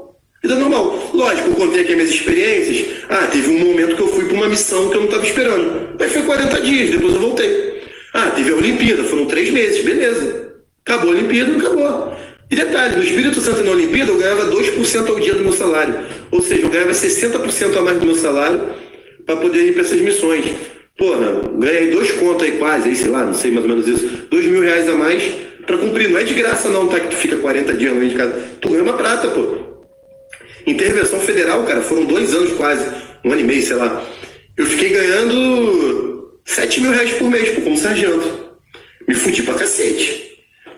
Vida 0.46 0.60
normal. 0.60 1.10
Lógico, 1.12 1.48
eu 1.48 1.54
contei 1.56 1.80
aqui 1.80 1.90
as 1.90 1.96
minhas 1.96 2.10
experiências. 2.10 2.86
Ah, 3.08 3.26
teve 3.26 3.50
um 3.50 3.58
momento 3.58 3.96
que 3.96 4.02
eu 4.02 4.06
fui 4.06 4.26
para 4.26 4.34
uma 4.34 4.48
missão 4.48 4.88
que 4.88 4.94
eu 4.94 5.00
não 5.00 5.08
estava 5.08 5.26
esperando. 5.26 5.88
Mas 5.98 6.12
foi 6.12 6.22
40 6.22 6.60
dias, 6.60 6.90
depois 6.90 7.14
eu 7.14 7.20
voltei. 7.20 7.82
Ah, 8.14 8.30
teve 8.30 8.52
a 8.52 8.54
Olimpíada, 8.54 9.02
foram 9.02 9.26
três 9.26 9.50
meses, 9.50 9.84
beleza. 9.84 10.52
Acabou 10.84 11.10
a 11.10 11.14
Olimpíada, 11.14 11.50
acabou. 11.56 12.16
E 12.48 12.54
detalhe, 12.54 12.94
no 12.94 13.02
Espírito 13.02 13.40
Santo 13.40 13.64
na 13.64 13.72
Olimpíada 13.72 14.12
eu 14.12 14.18
ganhava 14.18 14.44
2% 14.44 15.08
ao 15.08 15.18
dia 15.18 15.34
do 15.34 15.42
meu 15.42 15.52
salário. 15.52 15.98
Ou 16.30 16.40
seja, 16.40 16.62
eu 16.62 16.70
ganhava 16.70 16.92
60% 16.92 17.76
a 17.76 17.82
mais 17.82 17.98
do 17.98 18.06
meu 18.06 18.14
salário 18.14 18.60
para 19.26 19.34
poder 19.34 19.66
ir 19.66 19.72
para 19.72 19.82
essas 19.82 20.00
missões. 20.00 20.44
Porra, 20.96 21.42
ganhei 21.58 21.90
dois 21.90 22.12
contos 22.12 22.44
aí 22.44 22.52
quase, 22.52 22.88
aí 22.88 22.94
sei 22.94 23.10
lá, 23.10 23.24
não 23.24 23.34
sei 23.34 23.50
mais 23.50 23.64
ou 23.64 23.68
menos 23.68 23.88
isso, 23.88 24.08
dois 24.30 24.46
mil 24.46 24.62
reais 24.62 24.88
a 24.88 24.94
mais 24.94 25.24
para 25.66 25.76
cumprir. 25.76 26.08
Não 26.08 26.20
é 26.20 26.22
de 26.22 26.34
graça 26.34 26.68
não, 26.68 26.86
tá? 26.86 27.00
Que 27.00 27.08
tu 27.08 27.16
fica 27.16 27.34
40 27.34 27.74
dias 27.74 27.92
longe 27.92 28.10
de 28.10 28.14
casa. 28.14 28.44
Tu 28.60 28.68
ganha 28.68 28.84
uma 28.84 28.92
prata, 28.92 29.26
pô. 29.26 29.75
Intervenção 30.66 31.20
federal, 31.20 31.62
cara, 31.64 31.80
foram 31.80 32.04
dois 32.04 32.34
anos 32.34 32.52
quase, 32.54 32.84
um 33.24 33.30
ano 33.30 33.40
e 33.40 33.44
meio, 33.44 33.62
sei 33.62 33.76
lá. 33.76 34.04
Eu 34.56 34.66
fiquei 34.66 34.88
ganhando 34.88 36.40
7 36.44 36.80
mil 36.80 36.90
reais 36.90 37.12
por 37.12 37.30
mês, 37.30 37.50
pô, 37.50 37.60
como 37.60 37.76
sargento. 37.76 38.56
Me 39.06 39.14
fudi 39.14 39.42
pra 39.42 39.54
cacete. 39.54 40.26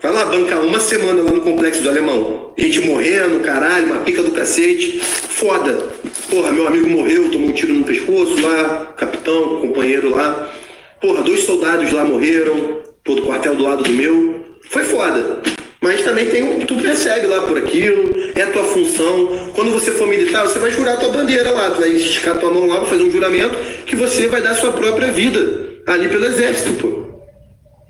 Vai 0.01 0.13
lá 0.13 0.25
bancar 0.25 0.61
uma 0.61 0.79
semana 0.79 1.23
lá 1.23 1.31
no 1.31 1.41
complexo 1.41 1.81
do 1.81 1.89
Alemão. 1.89 2.53
Gente 2.55 2.81
morrendo, 2.81 3.39
caralho, 3.39 3.87
uma 3.87 4.01
pica 4.01 4.21
do 4.21 4.31
cacete. 4.31 4.99
Foda. 4.99 5.89
Porra, 6.29 6.51
meu 6.51 6.67
amigo 6.67 6.87
morreu, 6.87 7.31
tomou 7.31 7.49
um 7.49 7.53
tiro 7.53 7.73
no 7.73 7.83
pescoço 7.83 8.39
lá, 8.41 8.93
capitão, 8.95 9.59
companheiro 9.59 10.11
lá. 10.11 10.53
Porra, 11.01 11.23
dois 11.23 11.41
soldados 11.45 11.91
lá 11.91 12.05
morreram, 12.05 12.81
todo 13.03 13.23
quartel 13.23 13.55
do 13.55 13.63
lado 13.63 13.83
do 13.83 13.91
meu. 13.91 14.45
Foi 14.69 14.83
foda. 14.83 15.41
Mas 15.81 16.01
também 16.01 16.25
tem 16.29 16.59
tu 16.65 16.75
recebe 16.75 17.27
lá 17.27 17.41
por 17.43 17.57
aquilo, 17.57 18.13
é 18.35 18.41
a 18.41 18.51
tua 18.51 18.65
função. 18.65 19.51
Quando 19.55 19.71
você 19.71 19.91
for 19.91 20.07
militar, 20.07 20.43
você 20.43 20.59
vai 20.59 20.71
jurar 20.71 20.95
a 20.95 20.97
tua 20.97 21.09
bandeira 21.09 21.51
lá, 21.51 21.71
tu 21.71 21.79
vai 21.79 21.89
esticar 21.89 22.37
tua 22.37 22.51
mão 22.51 22.67
lá, 22.67 22.79
vai 22.79 22.89
fazer 22.89 23.03
um 23.03 23.11
juramento 23.11 23.55
que 23.85 23.95
você 23.95 24.27
vai 24.27 24.41
dar 24.41 24.55
sua 24.55 24.73
própria 24.73 25.11
vida 25.11 25.69
ali 25.87 26.09
pelo 26.09 26.25
exército, 26.25 26.73
pô. 26.73 27.09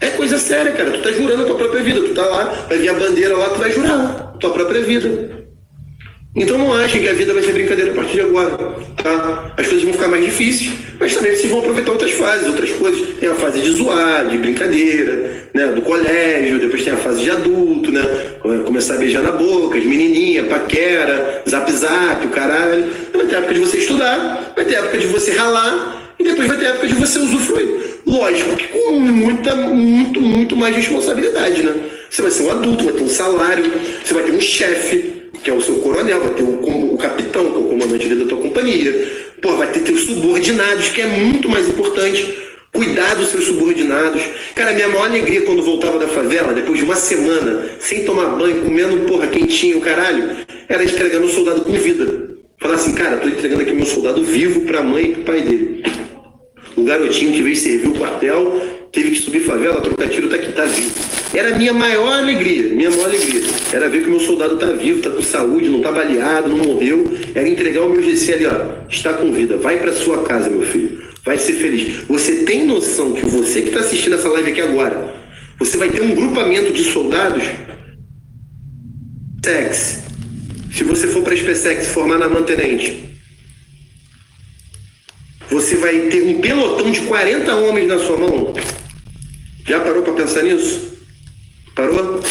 É 0.02 0.10
coisa 0.12 0.38
séria, 0.38 0.72
cara. 0.72 0.92
Tu 0.92 1.02
tá 1.02 1.12
jurando 1.12 1.44
a 1.44 1.46
tua 1.46 1.56
própria 1.56 1.84
vida. 1.84 2.00
Tu 2.02 2.14
tá 2.14 2.26
lá, 2.26 2.44
vai 2.70 2.78
vir 2.78 2.90
a 2.90 2.94
bandeira 2.94 3.36
lá, 3.36 3.50
tu 3.50 3.60
vai 3.60 3.72
jurar 3.72 4.38
tua 4.40 4.52
própria 4.52 4.82
vida. 4.82 5.39
Então 6.36 6.60
não 6.60 6.72
achem 6.74 7.02
que 7.02 7.10
a 7.10 7.14
vida 7.14 7.34
vai 7.34 7.42
ser 7.42 7.54
brincadeira 7.54 7.92
a 7.92 7.96
partir 7.96 8.14
de 8.14 8.22
agora, 8.22 8.52
tá? 9.02 9.52
As 9.58 9.66
coisas 9.66 9.84
vão 9.84 9.94
ficar 9.94 10.08
mais 10.08 10.24
difíceis, 10.24 10.72
mas 11.00 11.16
também 11.16 11.36
vocês 11.36 11.50
vão 11.50 11.60
aproveitar 11.60 11.92
outras 11.92 12.12
fases, 12.12 12.48
outras 12.48 12.70
coisas. 12.72 13.16
Tem 13.20 13.30
a 13.30 13.34
fase 13.34 13.60
de 13.60 13.72
zoar, 13.72 14.28
de 14.28 14.38
brincadeira, 14.38 15.50
né? 15.56 15.68
Do 15.68 15.82
colégio, 15.82 16.60
depois 16.60 16.84
tem 16.84 16.94
a 16.94 16.98
fase 16.98 17.24
de 17.24 17.32
adulto, 17.32 17.92
né? 17.92 18.04
Começar 18.64 18.94
a 18.94 18.98
beijar 18.98 19.24
na 19.24 19.32
boca, 19.32 19.80
as 19.80 19.84
menininhas, 19.84 20.48
paquera, 20.48 21.44
zap 21.50 21.72
zap, 21.72 22.26
o 22.26 22.30
caralho. 22.30 22.86
Vai 23.12 23.26
ter 23.26 23.36
época 23.36 23.54
de 23.56 23.60
você 23.62 23.78
estudar, 23.78 24.54
vai 24.56 24.66
ter 24.66 24.76
época 24.76 25.00
de 25.00 25.08
você 25.08 25.32
ralar, 25.32 26.14
e 26.20 26.24
depois 26.24 26.48
vai 26.48 26.58
ter 26.58 26.66
época 26.66 26.88
de 26.88 26.94
você 26.94 27.18
usufruir. 27.18 28.02
Lógico 28.06 28.56
que 28.56 28.68
com 28.68 29.00
muita, 29.00 29.56
muito, 29.56 30.22
muito 30.22 30.56
mais 30.56 30.76
responsabilidade, 30.76 31.64
né? 31.64 31.74
Você 32.10 32.22
vai 32.22 32.32
ser 32.32 32.44
um 32.44 32.52
adulto, 32.52 32.84
vai 32.86 32.94
ter 32.94 33.04
um 33.04 33.10
salário, 33.10 33.72
você 34.04 34.14
vai 34.14 34.24
ter 34.24 34.32
um 34.32 34.42
chefe, 34.42 35.30
que 35.44 35.50
é 35.50 35.54
o 35.54 35.62
seu 35.62 35.76
coronel, 35.76 36.20
vai 36.20 36.34
ter 36.34 36.44
o, 36.44 36.94
o 36.94 36.98
capitão, 36.98 37.52
que 37.52 37.56
é 37.56 37.60
o 37.60 37.64
comandante 37.64 38.10
da 38.10 38.26
tua 38.26 38.38
companhia. 38.40 39.30
Pô, 39.42 39.56
vai 39.56 39.72
ter 39.72 39.82
teus 39.82 40.02
subordinados, 40.02 40.90
que 40.90 41.02
é 41.02 41.08
muito 41.08 41.48
mais 41.48 41.68
importante. 41.70 42.38
Cuidar 42.74 43.16
dos 43.16 43.30
seus 43.30 43.46
subordinados. 43.46 44.22
Cara, 44.54 44.74
minha 44.74 44.88
maior 44.88 45.06
alegria 45.06 45.42
quando 45.42 45.64
voltava 45.64 45.98
da 45.98 46.08
favela, 46.08 46.54
depois 46.54 46.78
de 46.78 46.86
uma 46.86 46.96
semana, 46.96 47.70
sem 47.80 48.04
tomar 48.04 48.38
banho, 48.38 48.64
comendo 48.64 49.08
porra 49.08 49.28
quentinho, 49.28 49.82
caralho, 49.82 50.38
era 50.68 50.84
entregando 50.84 51.26
o 51.26 51.30
soldado 51.30 51.62
com 51.62 51.72
vida. 51.74 52.30
Falar 52.60 52.76
assim, 52.76 52.94
cara, 52.94 53.18
tô 53.18 53.28
entregando 53.28 53.62
aqui 53.62 53.72
meu 53.72 53.86
soldado 53.86 54.24
vivo 54.24 54.62
pra 54.62 54.84
mãe 54.84 55.06
e 55.06 55.14
pro 55.14 55.24
pai 55.24 55.42
dele. 55.42 55.84
Um 56.80 56.86
garotinho 56.86 57.34
que 57.34 57.42
veio 57.42 57.56
servir 57.56 57.88
o 57.90 57.94
quartel, 57.94 58.62
teve 58.92 59.12
que 59.12 59.18
subir 59.18 59.42
favela, 59.42 59.82
trocar 59.82 60.08
tiro, 60.08 60.30
tá 60.30 60.38
aqui, 60.38 60.52
tá 60.54 60.64
vivo. 60.64 60.92
Era 61.34 61.54
a 61.54 61.58
minha 61.58 61.74
maior 61.74 62.14
alegria, 62.14 62.74
minha 62.74 62.90
maior 62.90 63.06
alegria. 63.06 63.42
Era 63.74 63.90
ver 63.90 64.04
que 64.04 64.10
meu 64.10 64.20
soldado 64.22 64.58
tá 64.58 64.68
vivo, 64.68 65.02
tá 65.02 65.10
com 65.10 65.22
saúde, 65.22 65.68
não 65.68 65.82
tá 65.82 65.92
baleado, 65.92 66.48
não 66.48 66.58
morreu. 66.58 67.06
Era 67.36 67.48
entregar 67.48 67.82
o 67.82 67.90
meu 67.90 68.02
GC 68.02 68.34
ali, 68.34 68.46
ó. 68.46 68.88
Está 68.90 69.14
com 69.14 69.32
vida. 69.32 69.58
Vai 69.58 69.78
para 69.78 69.92
sua 69.92 70.24
casa, 70.24 70.50
meu 70.50 70.62
filho. 70.62 71.04
Vai 71.26 71.38
ser 71.38 71.54
feliz. 71.54 72.04
Você 72.08 72.44
tem 72.46 72.66
noção 72.66 73.12
que 73.12 73.26
você 73.26 73.62
que 73.62 73.68
está 73.68 73.82
assistindo 73.82 74.16
essa 74.16 74.30
live 74.30 74.52
aqui 74.52 74.62
agora, 74.62 75.14
você 75.60 75.78
vai 75.78 75.90
ter 75.90 76.02
um 76.02 76.16
grupamento 76.16 76.72
de 76.72 76.84
soldados 76.86 77.44
sex. 79.44 80.00
Se 80.72 80.84
você 80.84 81.08
for 81.08 81.24
para 81.24 81.34
a 81.34 81.38
SpaceX 81.38 81.88
formar 81.88 82.18
na 82.18 82.30
mantenente, 82.30 83.19
você 85.50 85.76
vai 85.76 86.00
ter 86.10 86.22
um 86.24 86.40
pelotão 86.40 86.92
de 86.92 87.02
40 87.02 87.56
homens 87.56 87.88
na 87.88 87.98
sua 88.00 88.18
mão. 88.18 88.54
Já 89.66 89.80
parou 89.80 90.04
para 90.04 90.14
pensar 90.14 90.44
nisso? 90.44 90.98
Parou? 91.76 92.22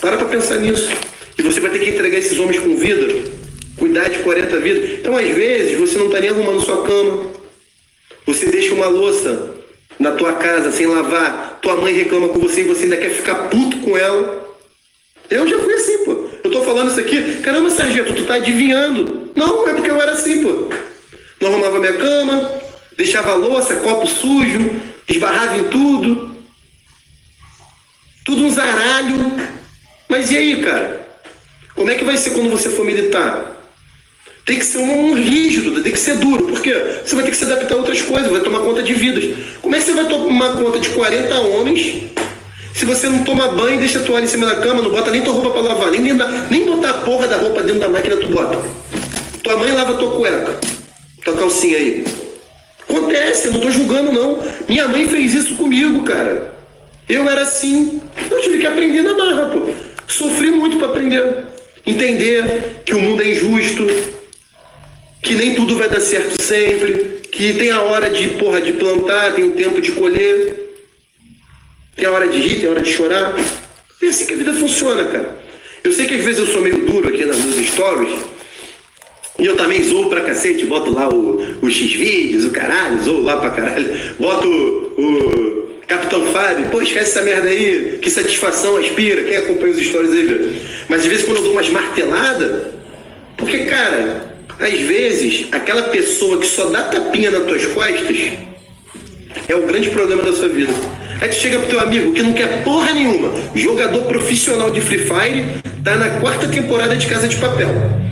Para 0.00 0.16
para 0.18 0.26
pensar 0.26 0.56
nisso. 0.56 0.90
E 1.38 1.42
você 1.42 1.60
vai 1.60 1.70
ter 1.70 1.78
que 1.78 1.90
entregar 1.90 2.18
esses 2.18 2.38
homens 2.38 2.60
com 2.60 2.76
vida, 2.76 3.30
cuidar 3.76 4.08
de 4.08 4.18
40 4.18 4.60
vidas. 4.60 4.90
Então, 4.98 5.16
às 5.16 5.28
vezes, 5.28 5.78
você 5.78 5.96
não 5.98 6.06
está 6.06 6.20
nem 6.20 6.30
arrumando 6.30 6.60
sua 6.60 6.82
cama. 6.84 7.30
Você 8.26 8.46
deixa 8.46 8.74
uma 8.74 8.86
louça 8.86 9.54
na 9.98 10.12
tua 10.12 10.34
casa 10.34 10.70
sem 10.70 10.86
lavar. 10.86 11.58
Tua 11.62 11.76
mãe 11.76 11.94
reclama 11.94 12.28
com 12.28 12.40
você 12.40 12.60
e 12.60 12.64
você 12.64 12.84
ainda 12.84 12.96
quer 12.98 13.10
ficar 13.10 13.48
puto 13.48 13.78
com 13.78 13.96
ela. 13.96 14.48
Eu 15.30 15.48
já 15.48 15.58
fui 15.58 15.72
assim, 15.72 16.04
pô. 16.04 16.26
Eu 16.44 16.50
tô 16.50 16.62
falando 16.62 16.90
isso 16.90 17.00
aqui. 17.00 17.36
Caramba, 17.36 17.70
Sargento, 17.70 18.12
tu 18.14 18.26
tá 18.26 18.34
adivinhando. 18.34 19.30
Não, 19.34 19.66
é 19.66 19.72
porque 19.72 19.90
eu 19.90 20.00
era 20.00 20.12
assim, 20.12 20.42
pô. 20.42 20.68
Não 21.42 21.48
arrumava 21.48 21.80
minha 21.80 21.94
cama, 21.94 22.52
deixava 22.96 23.34
louça, 23.34 23.74
copo 23.74 24.06
sujo, 24.06 24.80
esbarrava 25.08 25.58
em 25.58 25.64
tudo. 25.64 26.36
Tudo 28.24 28.44
um 28.44 28.50
zaralho. 28.50 29.32
Mas 30.08 30.30
e 30.30 30.36
aí, 30.36 30.62
cara? 30.62 31.04
Como 31.74 31.90
é 31.90 31.96
que 31.96 32.04
vai 32.04 32.16
ser 32.16 32.30
quando 32.30 32.48
você 32.48 32.70
for 32.70 32.86
militar? 32.86 33.56
Tem 34.46 34.56
que 34.56 34.64
ser 34.64 34.78
um, 34.78 35.14
rígido, 35.14 35.82
tem 35.82 35.90
que 35.90 35.98
ser 35.98 36.16
duro, 36.18 36.46
porque 36.46 36.72
você 37.04 37.16
vai 37.16 37.24
ter 37.24 37.32
que 37.32 37.36
se 37.36 37.44
adaptar 37.44 37.74
a 37.74 37.78
outras 37.78 38.00
coisas, 38.02 38.30
vai 38.30 38.40
tomar 38.40 38.60
conta 38.60 38.80
de 38.80 38.94
vidas. 38.94 39.36
Como 39.60 39.74
é 39.74 39.80
que 39.80 39.84
você 39.84 39.94
vai 39.94 40.06
tomar 40.06 40.52
conta 40.52 40.78
de 40.78 40.90
40 40.90 41.40
homens 41.40 42.04
se 42.72 42.84
você 42.84 43.08
não 43.08 43.24
toma 43.24 43.48
banho, 43.48 43.80
deixa 43.80 43.98
a 43.98 44.02
toalha 44.02 44.24
em 44.24 44.28
cima 44.28 44.46
da 44.46 44.56
cama, 44.56 44.80
não 44.80 44.90
bota 44.90 45.10
nem 45.10 45.22
tua 45.22 45.34
roupa 45.34 45.50
para 45.50 45.60
lavar, 45.60 45.90
nem, 45.90 46.00
nem, 46.00 46.14
nem 46.50 46.64
botar 46.64 46.90
a 46.90 46.94
porra 46.94 47.26
da 47.26 47.36
roupa 47.36 47.62
dentro 47.62 47.80
da 47.80 47.88
máquina 47.88 48.16
tu 48.16 48.28
bota. 48.28 48.58
Tua 49.42 49.56
mãe 49.56 49.72
lava 49.72 49.94
tua 49.94 50.12
cueca 50.12 50.81
tua 51.24 51.36
calcinha 51.36 51.76
aí. 51.76 52.04
Acontece, 52.82 53.46
eu 53.46 53.52
não 53.52 53.60
tô 53.60 53.70
julgando 53.70 54.12
não. 54.12 54.38
Minha 54.68 54.88
mãe 54.88 55.08
fez 55.08 55.34
isso 55.34 55.56
comigo, 55.56 56.02
cara. 56.04 56.54
Eu 57.08 57.28
era 57.28 57.42
assim. 57.42 58.00
Eu 58.30 58.40
tive 58.40 58.58
que 58.58 58.66
aprender 58.66 59.02
na 59.02 59.14
marra, 59.14 59.46
pô. 59.46 59.72
Sofri 60.06 60.50
muito 60.50 60.78
para 60.78 60.88
aprender. 60.88 61.44
Entender 61.86 62.82
que 62.84 62.94
o 62.94 63.00
mundo 63.00 63.22
é 63.22 63.30
injusto, 63.30 63.86
que 65.20 65.34
nem 65.34 65.54
tudo 65.54 65.76
vai 65.76 65.88
dar 65.88 66.00
certo 66.00 66.40
sempre, 66.40 67.22
que 67.30 67.54
tem 67.54 67.70
a 67.70 67.82
hora 67.82 68.08
de, 68.08 68.28
porra, 68.30 68.60
de 68.60 68.72
plantar, 68.72 69.34
tem 69.34 69.44
o 69.44 69.52
tempo 69.52 69.80
de 69.80 69.92
colher, 69.92 70.74
tem 71.96 72.06
a 72.06 72.10
hora 72.10 72.28
de 72.28 72.38
rir, 72.38 72.60
tem 72.60 72.68
a 72.68 72.72
hora 72.72 72.82
de 72.82 72.92
chorar. 72.92 73.34
É 74.00 74.06
assim 74.06 74.26
que 74.26 74.34
a 74.34 74.36
vida 74.36 74.52
funciona, 74.52 75.04
cara. 75.04 75.38
Eu 75.82 75.92
sei 75.92 76.06
que 76.06 76.14
às 76.14 76.24
vezes 76.24 76.40
eu 76.40 76.46
sou 76.46 76.62
meio 76.62 76.86
duro 76.86 77.08
aqui 77.08 77.24
nas 77.24 77.38
minhas 77.38 77.66
stories, 77.66 78.20
e 79.42 79.46
eu 79.46 79.56
também 79.56 79.82
zoo 79.82 80.08
pra 80.08 80.20
cacete, 80.20 80.64
boto 80.66 80.92
lá 80.92 81.08
o, 81.08 81.56
o 81.60 81.68
X-Vídeos, 81.68 82.44
o 82.44 82.50
caralho, 82.50 83.02
zoo 83.02 83.22
lá 83.22 83.38
pra 83.38 83.50
caralho. 83.50 83.92
Boto 84.16 84.46
o, 84.46 85.02
o 85.02 85.80
Capitão 85.84 86.24
Fábio, 86.26 86.66
pô, 86.70 86.80
esquece 86.80 87.10
essa 87.10 87.22
merda 87.22 87.48
aí, 87.48 87.98
que 88.00 88.08
satisfação 88.08 88.76
aspira, 88.76 89.24
quem 89.24 89.36
acompanha 89.36 89.72
os 89.72 89.84
stories 89.84 90.12
aí, 90.12 90.26
velho. 90.26 90.56
Mas 90.88 91.00
às 91.00 91.06
vezes 91.08 91.24
quando 91.24 91.38
eu 91.38 91.42
dou 91.42 91.52
umas 91.54 91.68
marteladas, 91.70 92.68
porque, 93.36 93.64
cara, 93.64 94.32
às 94.60 94.78
vezes 94.78 95.48
aquela 95.50 95.82
pessoa 95.88 96.38
que 96.38 96.46
só 96.46 96.66
dá 96.66 96.84
tapinha 96.84 97.32
nas 97.32 97.44
tuas 97.44 97.66
costas 97.66 98.16
é 99.48 99.56
o 99.56 99.66
grande 99.66 99.90
problema 99.90 100.22
da 100.22 100.32
sua 100.32 100.50
vida. 100.50 100.72
Aí 101.20 101.28
tu 101.28 101.34
chega 101.34 101.58
pro 101.58 101.68
teu 101.68 101.80
amigo 101.80 102.12
que 102.12 102.22
não 102.22 102.32
quer 102.32 102.62
porra 102.62 102.92
nenhuma, 102.92 103.32
jogador 103.56 104.02
profissional 104.02 104.70
de 104.70 104.80
Free 104.80 105.00
Fire, 105.00 105.44
tá 105.84 105.96
na 105.96 106.08
quarta 106.20 106.46
temporada 106.48 106.96
de 106.96 107.06
Casa 107.06 107.28
de 107.28 107.36
Papel. 107.36 107.68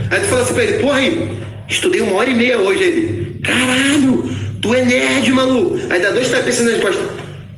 Aí 0.09 0.19
tu 0.19 0.25
fala 0.27 0.41
assim 0.41 0.53
pra 0.53 0.63
ele, 0.63 0.79
porra 0.79 0.97
aí, 0.97 1.37
estudei 1.67 2.01
uma 2.01 2.15
hora 2.15 2.29
e 2.29 2.35
meia 2.35 2.59
hoje. 2.59 2.83
Ele, 2.83 3.39
caralho, 3.43 4.29
tu 4.61 4.73
é 4.73 4.83
nerd, 4.83 5.31
maluco. 5.31 5.79
Aí 5.89 6.01
dá 6.01 6.11
dois 6.11 6.29
tapinhas 6.29 6.59
nas 6.61 6.81
costas. 6.81 7.05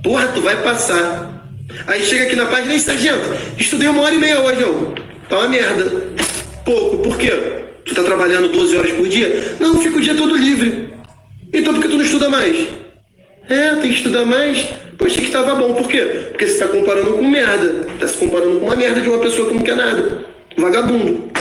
Porra, 0.03 0.27
tu 0.27 0.41
vai 0.41 0.61
passar. 0.61 1.31
Aí 1.87 2.03
chega 2.03 2.25
aqui 2.25 2.35
na 2.35 2.45
página, 2.45 2.75
e 2.75 2.79
sargento, 2.79 3.35
estudei 3.57 3.87
uma 3.87 4.03
hora 4.03 4.13
e 4.13 4.17
meia 4.17 4.39
hoje, 4.41 4.61
não. 4.61 4.93
Tá 5.27 5.39
uma 5.39 5.49
merda. 5.49 6.13
Pouco, 6.65 6.97
por 6.97 7.17
quê? 7.17 7.31
Tu 7.85 7.93
tá 7.95 8.03
trabalhando 8.03 8.49
12 8.49 8.77
horas 8.77 8.91
por 8.91 9.07
dia? 9.07 9.55
Não, 9.59 9.81
fica 9.81 9.97
o 9.97 10.01
dia 10.01 10.15
todo 10.15 10.35
livre. 10.35 10.93
Então 11.51 11.73
por 11.73 11.81
que 11.81 11.89
tu 11.89 11.97
não 11.97 12.05
estuda 12.05 12.29
mais? 12.29 12.67
É, 13.53 13.75
tem 13.75 13.91
que 13.91 13.97
estudar 13.97 14.25
mais. 14.25 14.67
Achei 14.99 15.25
que 15.25 15.31
tava 15.31 15.53
bom. 15.53 15.75
Por 15.75 15.87
quê? 15.87 16.01
Porque 16.31 16.47
você 16.47 16.57
tá 16.57 16.67
comparando 16.67 17.13
com 17.13 17.23
merda. 17.23 17.85
Tá 17.99 18.07
se 18.07 18.17
comparando 18.17 18.59
com 18.59 18.65
uma 18.65 18.75
merda 18.75 18.99
de 18.99 19.07
uma 19.07 19.19
pessoa 19.19 19.47
que 19.47 19.53
não 19.53 19.61
quer 19.61 19.75
nada. 19.75 20.25
Vagabundo. 20.57 21.31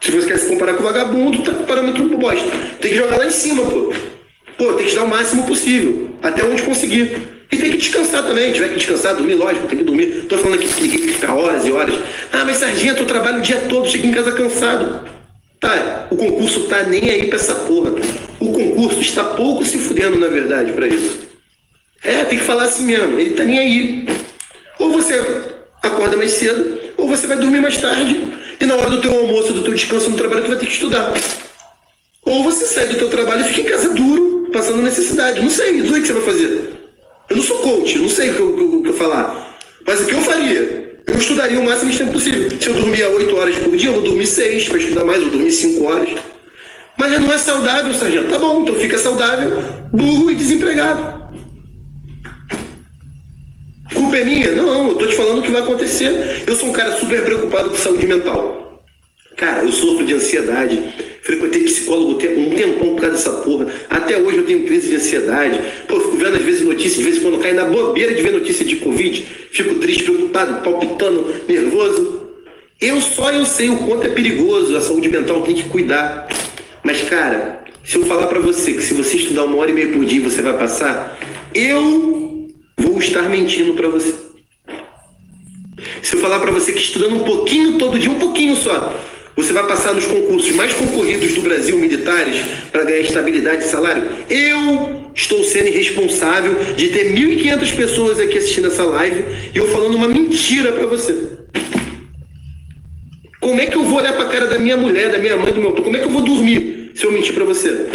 Se 0.00 0.10
você 0.10 0.26
quer 0.26 0.38
se 0.38 0.48
comparar 0.48 0.74
com 0.74 0.82
vagabundo, 0.82 1.44
tá 1.44 1.52
comparando 1.52 1.92
com 1.92 2.16
bosta. 2.16 2.50
Tem 2.80 2.90
que 2.90 2.96
jogar 2.96 3.18
lá 3.18 3.26
em 3.26 3.30
cima, 3.30 3.62
pô. 3.62 3.92
Pô, 4.58 4.72
tem 4.72 4.86
que 4.86 4.96
dar 4.96 5.04
o 5.04 5.08
máximo 5.08 5.46
possível. 5.46 6.10
Até 6.20 6.42
onde 6.42 6.62
conseguir. 6.62 7.44
E 7.52 7.56
tem 7.56 7.70
que 7.70 7.76
descansar 7.76 8.24
também. 8.24 8.52
Tiver 8.52 8.70
que 8.70 8.76
descansar, 8.76 9.14
dormir, 9.14 9.34
lógico, 9.34 9.68
tem 9.68 9.78
que 9.78 9.84
dormir. 9.84 10.26
Tô 10.28 10.38
falando 10.38 10.56
aqui 10.58 10.66
que 10.66 10.98
ficar 11.12 11.34
horas 11.34 11.64
e 11.64 11.70
horas. 11.70 11.94
Ah, 12.32 12.44
mas 12.44 12.56
sargento, 12.56 13.02
eu 13.02 13.06
trabalho 13.06 13.38
o 13.38 13.42
dia 13.42 13.60
todo, 13.68 13.88
chego 13.88 14.08
em 14.08 14.12
casa 14.12 14.32
cansado. 14.32 15.08
Tá, 15.62 16.08
o 16.10 16.16
concurso 16.16 16.64
tá 16.64 16.82
nem 16.82 17.08
aí 17.08 17.28
pra 17.28 17.36
essa 17.36 17.54
porra. 17.54 17.92
O 18.40 18.52
concurso 18.52 19.00
está 19.00 19.22
pouco 19.22 19.64
se 19.64 19.78
fudendo, 19.78 20.18
na 20.18 20.26
verdade, 20.26 20.72
para 20.72 20.88
isso. 20.88 21.20
É, 22.02 22.24
tem 22.24 22.36
que 22.36 22.44
falar 22.44 22.64
assim 22.64 22.84
mesmo. 22.84 23.16
Ele 23.16 23.30
tá 23.30 23.44
nem 23.44 23.60
aí. 23.60 24.06
Ou 24.80 24.90
você 24.90 25.14
acorda 25.80 26.16
mais 26.16 26.32
cedo, 26.32 26.80
ou 26.96 27.06
você 27.06 27.28
vai 27.28 27.36
dormir 27.36 27.60
mais 27.60 27.76
tarde, 27.76 28.26
e 28.60 28.66
na 28.66 28.74
hora 28.74 28.90
do 28.90 29.00
teu 29.00 29.16
almoço, 29.16 29.52
do 29.52 29.62
teu 29.62 29.72
descanso 29.72 30.10
no 30.10 30.16
trabalho, 30.16 30.42
tu 30.42 30.48
vai 30.48 30.58
ter 30.58 30.66
que 30.66 30.72
estudar. 30.72 31.14
Ou 32.24 32.42
você 32.42 32.64
sai 32.64 32.88
do 32.88 32.96
teu 32.96 33.08
trabalho 33.08 33.42
e 33.42 33.44
fica 33.44 33.60
em 33.60 33.70
casa 33.70 33.94
duro, 33.94 34.50
passando 34.52 34.82
necessidade. 34.82 35.40
Não 35.40 35.48
sei, 35.48 35.74
não 35.74 35.90
sei 35.90 35.98
o 35.98 36.00
que 36.00 36.06
você 36.08 36.12
vai 36.12 36.24
fazer. 36.24 36.72
Eu 37.30 37.36
não 37.36 37.42
sou 37.44 37.58
coach, 37.58 37.98
não 38.00 38.08
sei 38.08 38.30
o 38.30 38.34
que 38.34 38.40
eu, 38.40 38.78
o 38.78 38.82
que 38.82 38.88
eu 38.88 38.94
falar. 38.94 39.56
Mas 39.86 40.00
o 40.00 40.06
que 40.06 40.12
eu 40.12 40.22
faria? 40.22 40.81
Eu 41.06 41.18
estudaria 41.18 41.58
o 41.58 41.64
máximo 41.64 41.90
de 41.90 41.98
tempo 41.98 42.12
possível. 42.12 42.50
Se 42.60 42.68
eu 42.68 42.74
dormia 42.74 43.08
8 43.08 43.36
horas 43.36 43.56
por 43.58 43.76
dia, 43.76 43.88
eu 43.88 43.94
vou 43.94 44.02
dormir 44.02 44.26
6 44.26 44.68
para 44.68 44.78
estudar 44.78 45.04
mais, 45.04 45.18
eu 45.18 45.24
vou 45.24 45.32
dormir 45.32 45.52
5 45.52 45.84
horas. 45.84 46.08
Mas 46.96 47.20
não 47.20 47.32
é 47.32 47.38
saudável, 47.38 47.92
sargento. 47.94 48.30
Tá 48.30 48.38
bom, 48.38 48.62
então 48.62 48.74
fica 48.76 48.98
saudável, 48.98 49.62
burro 49.92 50.30
e 50.30 50.34
desempregado. 50.34 51.22
Culpa 53.94 54.16
é 54.16 54.24
minha? 54.24 54.52
Não, 54.52 54.88
eu 54.88 54.94
tô 54.94 55.06
te 55.06 55.16
falando 55.16 55.38
o 55.38 55.42
que 55.42 55.50
vai 55.50 55.62
acontecer. 55.62 56.44
Eu 56.46 56.54
sou 56.54 56.68
um 56.68 56.72
cara 56.72 56.96
super 56.96 57.24
preocupado 57.24 57.70
com 57.70 57.76
saúde 57.76 58.06
mental. 58.06 58.61
Cara, 59.36 59.62
eu 59.64 59.72
sofro 59.72 60.04
de 60.04 60.14
ansiedade. 60.14 60.78
Frequentei 61.22 61.62
psicólogo 61.64 62.12
um 62.12 62.50
tempão 62.50 62.94
por 62.94 63.00
causa 63.00 63.16
dessa 63.16 63.30
porra. 63.42 63.66
Até 63.88 64.16
hoje 64.16 64.38
eu 64.38 64.44
tenho 64.44 64.64
crise 64.64 64.88
de 64.88 64.96
ansiedade. 64.96 65.60
Pô, 65.86 66.00
fico 66.00 66.16
vendo 66.16 66.36
às 66.36 66.42
vezes 66.42 66.62
notícias, 66.62 66.96
de 66.96 67.04
vez 67.04 67.16
em 67.16 67.20
quando 67.20 67.38
cai 67.38 67.52
na 67.52 67.64
bobeira 67.64 68.14
de 68.14 68.22
ver 68.22 68.32
notícia 68.32 68.64
de 68.64 68.76
Covid. 68.76 69.26
Fico 69.52 69.76
triste, 69.76 70.04
preocupado, 70.04 70.62
palpitando, 70.62 71.32
nervoso. 71.48 72.22
Eu 72.80 73.00
só 73.00 73.30
eu 73.30 73.46
sei 73.46 73.70
o 73.70 73.76
quanto 73.78 74.06
é 74.06 74.10
perigoso. 74.10 74.76
A 74.76 74.80
saúde 74.80 75.08
mental 75.08 75.42
tem 75.42 75.54
que 75.54 75.68
cuidar. 75.68 76.28
Mas, 76.82 77.02
cara, 77.02 77.62
se 77.84 77.96
eu 77.96 78.06
falar 78.06 78.26
para 78.26 78.40
você 78.40 78.72
que 78.72 78.82
se 78.82 78.94
você 78.94 79.16
estudar 79.16 79.44
uma 79.44 79.56
hora 79.58 79.70
e 79.70 79.74
meia 79.74 79.88
por 79.88 80.04
dia 80.04 80.20
você 80.20 80.42
vai 80.42 80.56
passar, 80.56 81.18
eu 81.54 82.48
vou 82.76 82.98
estar 82.98 83.22
mentindo 83.22 83.74
para 83.74 83.88
você. 83.88 84.14
Se 86.02 86.16
eu 86.16 86.20
falar 86.20 86.40
para 86.40 86.50
você 86.50 86.72
que 86.72 86.80
estudando 86.80 87.16
um 87.16 87.24
pouquinho 87.24 87.78
todo 87.78 87.98
dia, 87.98 88.10
um 88.10 88.18
pouquinho 88.18 88.56
só, 88.56 88.92
você 89.36 89.52
vai 89.52 89.66
passar 89.66 89.94
nos 89.94 90.04
concursos 90.04 90.52
mais 90.52 90.72
concorridos 90.74 91.34
do 91.34 91.42
Brasil, 91.42 91.78
militares, 91.78 92.36
para 92.70 92.84
ganhar 92.84 93.00
estabilidade 93.00 93.62
de 93.62 93.68
salário, 93.68 94.04
eu 94.28 95.10
estou 95.14 95.42
sendo 95.44 95.68
irresponsável 95.68 96.54
de 96.76 96.88
ter 96.88 97.12
1.500 97.14 97.76
pessoas 97.76 98.20
aqui 98.20 98.38
assistindo 98.38 98.68
essa 98.68 98.84
live 98.84 99.24
e 99.54 99.56
eu 99.56 99.68
falando 99.68 99.94
uma 99.94 100.08
mentira 100.08 100.72
para 100.72 100.86
você. 100.86 101.42
Como 103.40 103.60
é 103.60 103.66
que 103.66 103.76
eu 103.76 103.84
vou 103.84 103.98
olhar 103.98 104.12
para 104.12 104.24
a 104.24 104.28
cara 104.28 104.46
da 104.46 104.58
minha 104.58 104.76
mulher, 104.76 105.10
da 105.10 105.18
minha 105.18 105.36
mãe, 105.36 105.52
do 105.52 105.60
meu 105.60 105.72
pai? 105.72 105.82
Como 105.82 105.96
é 105.96 105.98
que 105.98 106.06
eu 106.06 106.10
vou 106.10 106.22
dormir 106.22 106.92
se 106.94 107.04
eu 107.04 107.12
mentir 107.12 107.34
para 107.34 107.44
você? 107.44 107.88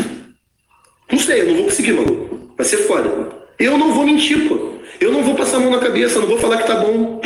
Não 1.10 1.20
sei, 1.20 1.42
eu 1.42 1.46
não 1.48 1.56
vou 1.56 1.64
conseguir, 1.66 1.94
mano. 1.94 2.52
Vai 2.58 2.66
ser 2.66 2.78
foda. 2.78 3.30
Eu 3.58 3.78
não 3.78 3.94
vou 3.94 4.06
mentir, 4.06 4.48
pô. 4.48 4.74
Eu 5.00 5.12
não 5.12 5.24
vou 5.24 5.36
passar 5.36 5.58
a 5.58 5.60
mão 5.60 5.72
na 5.72 5.80
cabeça, 5.80 6.20
não 6.20 6.28
vou 6.28 6.38
falar 6.38 6.58
que 6.58 6.68
tá 6.68 6.76
bom. 6.76 7.22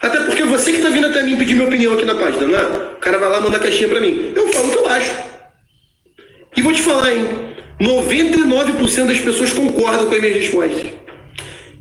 Até 0.00 0.20
porque 0.20 0.42
você 0.44 0.72
que 0.72 0.82
tá 0.82 0.88
vindo 0.88 1.06
até 1.06 1.22
mim 1.22 1.36
pedir 1.36 1.54
minha 1.54 1.66
opinião 1.66 1.94
aqui 1.94 2.04
na 2.04 2.14
página, 2.14 2.46
não 2.46 2.58
é? 2.58 2.62
O 2.62 2.96
cara 2.96 3.18
vai 3.18 3.28
lá 3.28 3.40
mandar 3.40 3.58
caixinha 3.58 3.88
pra 3.88 4.00
mim. 4.00 4.32
Eu 4.34 4.48
falo 4.48 4.68
o 4.68 4.72
que 4.72 4.78
eu 4.78 4.88
acho. 4.88 5.12
E 6.56 6.62
vou 6.62 6.72
te 6.72 6.82
falar, 6.82 7.12
hein? 7.12 7.26
99% 7.80 9.06
das 9.06 9.20
pessoas 9.20 9.52
concordam 9.52 10.06
com 10.06 10.14
as 10.14 10.20
minhas 10.20 10.36
respostas. 10.36 10.92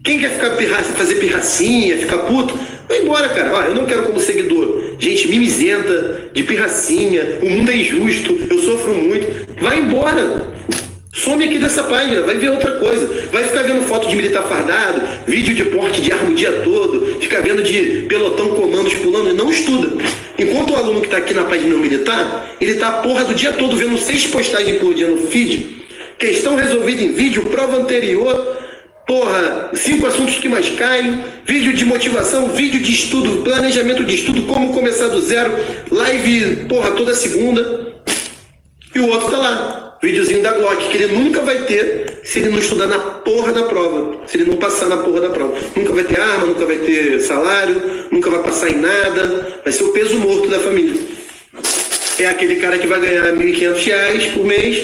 Quem 0.04 0.20
quer 0.20 0.32
ficar 0.32 0.52
pirraça, 0.52 0.94
fazer 0.94 1.16
pirracinha, 1.16 1.98
ficar 1.98 2.20
puto, 2.20 2.58
vai 2.88 3.02
embora, 3.02 3.30
cara. 3.30 3.68
Eu 3.68 3.76
não 3.76 3.86
quero 3.86 4.04
como 4.04 4.20
seguidor 4.20 4.80
gente 5.00 5.30
mimizenta, 5.30 6.30
de 6.34 6.44
pirracinha, 6.44 7.40
o 7.42 7.50
mundo 7.50 7.72
é 7.72 7.78
injusto, 7.78 8.38
eu 8.50 8.60
sofro 8.60 8.94
muito. 8.94 9.48
Vai 9.62 9.80
embora. 9.80 10.48
Some 11.24 11.44
aqui 11.44 11.60
dessa 11.60 11.84
página, 11.84 12.22
vai 12.22 12.38
ver 12.38 12.50
outra 12.50 12.72
coisa. 12.78 13.28
Vai 13.30 13.44
ficar 13.44 13.64
vendo 13.64 13.82
foto 13.84 14.08
de 14.08 14.16
militar 14.16 14.44
fardado, 14.44 15.02
vídeo 15.28 15.54
de 15.54 15.66
porte 15.66 16.02
de 16.02 16.14
arma 16.14 16.30
o 16.30 16.34
dia 16.34 16.62
todo, 16.64 17.20
ficar 17.20 17.42
vendo 17.42 17.62
de 17.62 18.06
pelotão 18.08 18.50
comandos 18.50 18.94
pulando 18.96 19.30
e 19.30 19.34
não 19.34 19.52
estuda. 19.52 20.02
Enquanto 20.38 20.72
o 20.72 20.78
aluno 20.78 21.02
que 21.02 21.08
está 21.08 21.18
aqui 21.18 21.34
na 21.34 21.44
página 21.44 21.76
militar, 21.76 22.56
ele 22.62 22.72
está 22.72 22.88
a 22.88 22.92
porra 23.02 23.26
do 23.26 23.34
dia 23.34 23.52
todo 23.52 23.76
vendo 23.76 23.98
seis 23.98 24.28
postagens 24.28 24.80
por 24.80 24.94
dia 24.94 25.08
no 25.08 25.28
feed, 25.28 25.84
questão 26.18 26.56
resolvida 26.56 27.04
em 27.04 27.12
vídeo, 27.12 27.44
prova 27.48 27.76
anterior, 27.76 28.58
porra, 29.06 29.72
cinco 29.74 30.08
assuntos 30.08 30.36
que 30.36 30.48
mais 30.48 30.70
caem, 30.70 31.22
vídeo 31.46 31.74
de 31.74 31.84
motivação, 31.84 32.48
vídeo 32.48 32.80
de 32.80 32.94
estudo, 32.94 33.44
planejamento 33.44 34.06
de 34.06 34.16
estudo, 34.16 34.44
como 34.44 34.74
começar 34.74 35.10
do 35.10 35.20
zero, 35.20 35.52
live, 35.92 36.66
porra, 36.70 36.92
toda 36.92 37.14
segunda. 37.14 37.90
E 38.96 39.00
o 39.00 39.10
outro 39.10 39.30
tá 39.30 39.38
lá, 39.38 39.89
videozinho 40.02 40.42
da 40.42 40.54
Glock, 40.54 40.90
que 40.90 40.98
ele 40.98 41.14
nunca 41.14 41.42
vai 41.42 41.64
ter 41.64 42.20
se 42.24 42.40
ele 42.40 42.50
não 42.50 42.60
estudar 42.60 42.88
na 42.88 43.00
porra 43.00 43.52
da 43.52 43.64
prova, 43.64 44.20
se 44.28 44.38
ele 44.38 44.50
não 44.50 44.58
passar 44.58 44.88
na 44.88 44.98
porra 44.98 45.22
da 45.22 45.30
prova. 45.30 45.58
Nunca 45.76 45.94
vai 45.94 46.04
ter 46.04 46.20
arma, 46.20 46.46
nunca 46.46 46.66
vai 46.66 46.78
ter 46.78 47.20
salário, 47.22 48.08
nunca 48.12 48.30
vai 48.30 48.44
passar 48.44 48.70
em 48.70 48.78
nada, 48.78 49.60
vai 49.64 49.74
ser 49.74 49.84
o 49.84 49.92
peso 49.92 50.18
morto 50.18 50.48
da 50.48 50.60
família. 50.60 51.02
É 52.20 52.28
aquele 52.28 52.58
cara 52.58 52.78
que 52.78 52.88
vai 52.88 53.00
ganhar 53.00 53.24
R$ 53.24 53.32
1.500 53.32 54.34
por 54.34 54.46
mês 54.46 54.78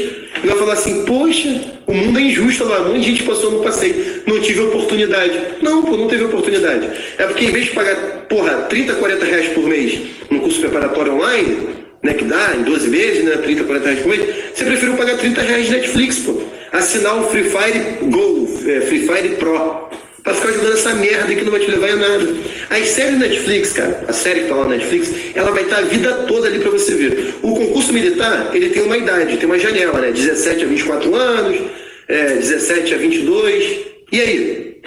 e 0.43 0.47
vai 0.47 0.57
falar 0.57 0.73
assim, 0.73 1.03
poxa, 1.05 1.61
o 1.85 1.93
mundo 1.93 2.17
é 2.17 2.21
injusto 2.21 2.63
lá, 2.63 2.79
de 2.79 3.01
gente 3.01 3.23
passou, 3.23 3.51
não 3.51 3.61
passei, 3.61 4.21
não 4.25 4.39
tive 4.41 4.61
oportunidade. 4.61 5.39
Não, 5.61 5.83
pô, 5.83 5.97
não 5.97 6.07
teve 6.07 6.23
oportunidade. 6.23 6.89
É 7.17 7.25
porque 7.25 7.45
em 7.45 7.51
vez 7.51 7.65
de 7.65 7.71
pagar, 7.71 7.95
porra, 8.29 8.53
30, 8.69 8.93
40 8.93 9.25
reais 9.25 9.47
por 9.49 9.63
mês 9.65 9.99
no 10.29 10.39
curso 10.39 10.59
preparatório 10.59 11.13
online, 11.13 11.84
né, 12.05 12.13
que 12.13 12.23
dá 12.23 12.55
em 12.55 12.61
12 12.61 12.87
meses, 12.87 13.23
né, 13.23 13.37
30, 13.37 13.63
40 13.63 13.85
reais 13.85 13.99
por 14.01 14.09
mês, 14.09 14.35
você 14.53 14.63
preferiu 14.63 14.95
pagar 14.95 15.17
30 15.17 15.41
reais 15.41 15.65
de 15.65 15.71
Netflix, 15.71 16.19
pô. 16.19 16.39
Assinar 16.71 17.17
o 17.17 17.29
Free 17.29 17.45
Fire 17.45 18.09
Go, 18.09 18.47
é, 18.67 18.81
Free 18.81 19.07
Fire 19.07 19.29
Pro 19.37 19.89
pra 20.23 20.33
ficar 20.33 20.51
jogando 20.53 20.73
essa 20.73 20.93
merda 20.95 21.35
que 21.35 21.43
não 21.43 21.51
vai 21.51 21.59
te 21.59 21.69
levar 21.69 21.89
a 21.89 21.95
nada. 21.95 22.35
As 22.71 22.87
séries 22.87 23.19
Netflix, 23.19 23.73
cara, 23.73 24.05
a 24.07 24.13
série 24.13 24.41
que 24.41 24.47
tá 24.47 24.55
lá 24.55 24.63
na 24.63 24.69
Netflix, 24.71 25.11
ela 25.35 25.51
vai 25.51 25.63
estar 25.63 25.77
a 25.77 25.81
vida 25.81 26.13
toda 26.27 26.47
ali 26.47 26.59
para 26.59 26.71
você 26.71 26.95
ver. 26.95 27.35
O 27.43 27.53
concurso 27.55 27.93
militar, 27.93 28.49
ele 28.53 28.69
tem 28.69 28.81
uma 28.83 28.97
idade, 28.97 29.37
tem 29.37 29.45
uma 29.45 29.59
janela, 29.59 29.99
né? 30.01 30.11
17 30.11 30.63
a 30.63 30.67
24 30.67 31.15
anos, 31.15 31.71
é, 32.07 32.25
17 32.35 32.93
a 32.95 32.97
22. 32.97 33.79
E 34.11 34.19
aí? 34.19 34.81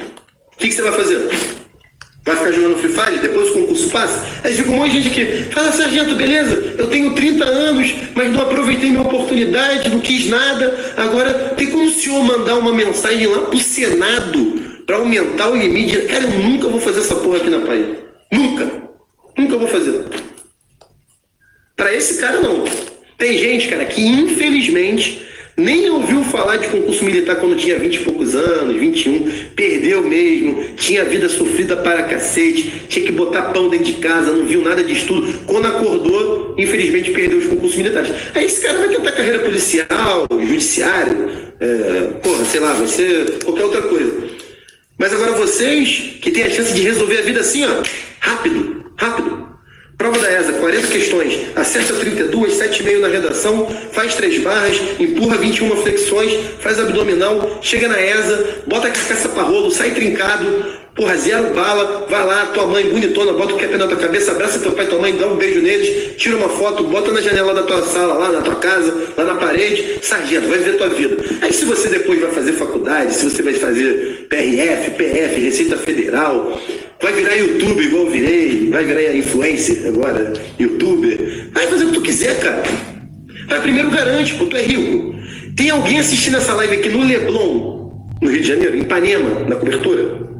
O 0.54 0.58
que, 0.58 0.68
que 0.68 0.74
você 0.74 0.82
vai 0.82 0.92
fazer? 0.92 1.28
Vai 2.28 2.36
ficar 2.36 2.52
jogando 2.52 2.76
Free 2.76 2.92
Fire? 2.92 3.18
Depois 3.20 3.48
o 3.48 3.52
concurso 3.54 3.88
passa? 3.88 4.22
Aí 4.44 4.52
fica 4.52 4.70
um 4.70 4.76
monte 4.76 4.92
de 4.92 5.00
gente 5.00 5.22
aqui. 5.22 5.50
Fala, 5.50 5.72
sargento, 5.72 6.14
beleza? 6.14 6.74
Eu 6.76 6.86
tenho 6.88 7.14
30 7.14 7.42
anos, 7.42 7.94
mas 8.14 8.30
não 8.30 8.42
aproveitei 8.42 8.90
minha 8.90 9.00
oportunidade, 9.00 9.88
não 9.88 9.98
quis 9.98 10.28
nada. 10.28 10.92
Agora, 10.98 11.32
tem 11.56 11.68
como 11.68 11.86
o 11.86 11.90
senhor 11.90 12.22
mandar 12.22 12.56
uma 12.56 12.70
mensagem 12.70 13.26
lá 13.26 13.38
pro 13.46 13.58
Senado 13.58 14.62
para 14.84 14.96
aumentar 14.96 15.48
o 15.48 15.56
limite. 15.56 16.02
Cara, 16.02 16.24
eu 16.24 16.38
nunca 16.38 16.68
vou 16.68 16.78
fazer 16.78 17.00
essa 17.00 17.14
porra 17.14 17.38
aqui 17.38 17.48
na 17.48 17.60
praia. 17.60 17.98
Nunca. 18.30 18.72
Nunca 19.38 19.56
vou 19.56 19.68
fazer. 19.68 20.04
Para 21.74 21.94
esse 21.94 22.20
cara, 22.20 22.40
não. 22.40 22.64
Tem 23.16 23.38
gente, 23.38 23.68
cara, 23.68 23.86
que 23.86 24.02
infelizmente 24.02 25.26
nem 25.58 25.90
ouviu 25.90 26.22
falar 26.22 26.56
de 26.56 26.68
concurso 26.68 27.04
militar 27.04 27.36
quando 27.36 27.56
tinha 27.56 27.76
20 27.76 27.96
e 27.96 27.98
poucos 28.04 28.36
anos, 28.36 28.76
21, 28.76 29.28
perdeu 29.56 30.02
mesmo, 30.04 30.64
tinha 30.76 31.04
vida 31.04 31.28
sofrida 31.28 31.76
para 31.76 32.04
cacete, 32.04 32.84
tinha 32.88 33.04
que 33.04 33.10
botar 33.10 33.52
pão 33.52 33.68
dentro 33.68 33.86
de 33.86 33.94
casa, 33.94 34.30
não 34.30 34.46
viu 34.46 34.62
nada 34.62 34.84
de 34.84 34.92
estudo. 34.92 35.40
Quando 35.46 35.66
acordou, 35.66 36.54
infelizmente 36.56 37.10
perdeu 37.10 37.38
os 37.38 37.46
concursos 37.46 37.76
militares. 37.76 38.12
Aí 38.36 38.44
esse 38.46 38.60
cara 38.60 38.78
vai 38.78 38.88
tentar 38.88 39.10
carreira 39.10 39.40
policial, 39.40 40.28
judiciário, 40.30 41.28
é, 41.58 42.00
porra, 42.22 42.44
sei 42.44 42.60
lá, 42.60 42.86
ser 42.86 43.42
qualquer 43.44 43.64
outra 43.64 43.82
coisa. 43.82 44.28
Mas 44.96 45.12
agora 45.12 45.32
vocês 45.32 46.18
que 46.22 46.30
têm 46.30 46.44
a 46.44 46.50
chance 46.50 46.72
de 46.72 46.82
resolver 46.82 47.18
a 47.18 47.22
vida 47.22 47.40
assim, 47.40 47.64
ó, 47.64 47.82
rápido, 48.20 48.84
rápido. 48.96 49.47
Prova 49.98 50.16
da 50.16 50.30
ESA, 50.32 50.52
40 50.52 50.86
questões, 50.86 51.48
acerta 51.56 51.92
32, 51.94 52.52
7,5 52.52 53.00
na 53.00 53.08
redação, 53.08 53.66
faz 53.90 54.14
três 54.14 54.40
barras, 54.40 54.80
empurra 54.96 55.36
21 55.36 55.74
flexões, 55.82 56.38
faz 56.60 56.78
abdominal, 56.78 57.58
chega 57.60 57.88
na 57.88 58.00
ESA, 58.00 58.62
bota 58.64 58.86
a 58.86 58.90
carcaça 58.92 59.28
para 59.28 59.42
rolo, 59.42 59.72
sai 59.72 59.90
trincado, 59.90 60.66
Porra, 60.98 61.16
zero 61.16 61.54
bala, 61.54 62.08
vai 62.10 62.26
lá, 62.26 62.46
tua 62.46 62.66
mãe 62.66 62.84
bonitona, 62.90 63.32
bota 63.32 63.54
o 63.54 63.56
cap 63.56 63.72
na 63.76 63.86
tua 63.86 63.96
cabeça, 63.96 64.32
abraça 64.32 64.58
teu 64.58 64.72
pai 64.72 64.84
e 64.84 64.88
tua 64.88 64.98
mãe, 64.98 65.16
dá 65.16 65.28
um 65.28 65.36
beijo 65.36 65.62
neles, 65.62 66.16
tira 66.16 66.36
uma 66.36 66.48
foto, 66.48 66.82
bota 66.82 67.12
na 67.12 67.20
janela 67.20 67.54
da 67.54 67.62
tua 67.62 67.82
sala, 67.82 68.14
lá 68.14 68.32
na 68.32 68.42
tua 68.42 68.56
casa, 68.56 68.92
lá 69.16 69.22
na 69.22 69.36
parede, 69.36 70.00
sargento, 70.02 70.48
vai 70.48 70.58
ver 70.58 70.76
tua 70.76 70.88
vida. 70.88 71.16
Aí 71.40 71.52
se 71.52 71.64
você 71.66 71.88
depois 71.88 72.20
vai 72.20 72.32
fazer 72.32 72.52
faculdade, 72.54 73.14
se 73.14 73.30
você 73.30 73.44
vai 73.44 73.54
fazer 73.54 74.26
PRF, 74.28 74.90
PF, 74.90 75.40
Receita 75.40 75.76
Federal, 75.76 76.60
vai 77.00 77.12
virar 77.12 77.36
YouTube 77.36 77.80
igual 77.80 78.06
eu 78.06 78.10
virei, 78.10 78.68
vai 78.68 78.84
virar 78.84 79.14
influencer 79.14 79.86
agora, 79.86 80.32
youtuber, 80.58 81.48
vai 81.52 81.68
fazer 81.68 81.84
o 81.84 81.88
que 81.90 81.94
tu 81.94 82.02
quiser, 82.02 82.40
cara. 82.40 82.64
Mas 83.48 83.62
primeiro 83.62 83.88
garante, 83.88 84.34
pô, 84.34 84.46
tu 84.46 84.56
é 84.56 84.62
rico. 84.62 85.14
Tem 85.56 85.70
alguém 85.70 86.00
assistindo 86.00 86.38
essa 86.38 86.54
live 86.54 86.74
aqui 86.74 86.88
no 86.88 87.04
Leblon, 87.04 87.92
no 88.20 88.28
Rio 88.28 88.40
de 88.40 88.48
Janeiro, 88.48 88.76
em 88.76 88.80
Ipanema, 88.80 89.44
na 89.48 89.54
cobertura? 89.54 90.37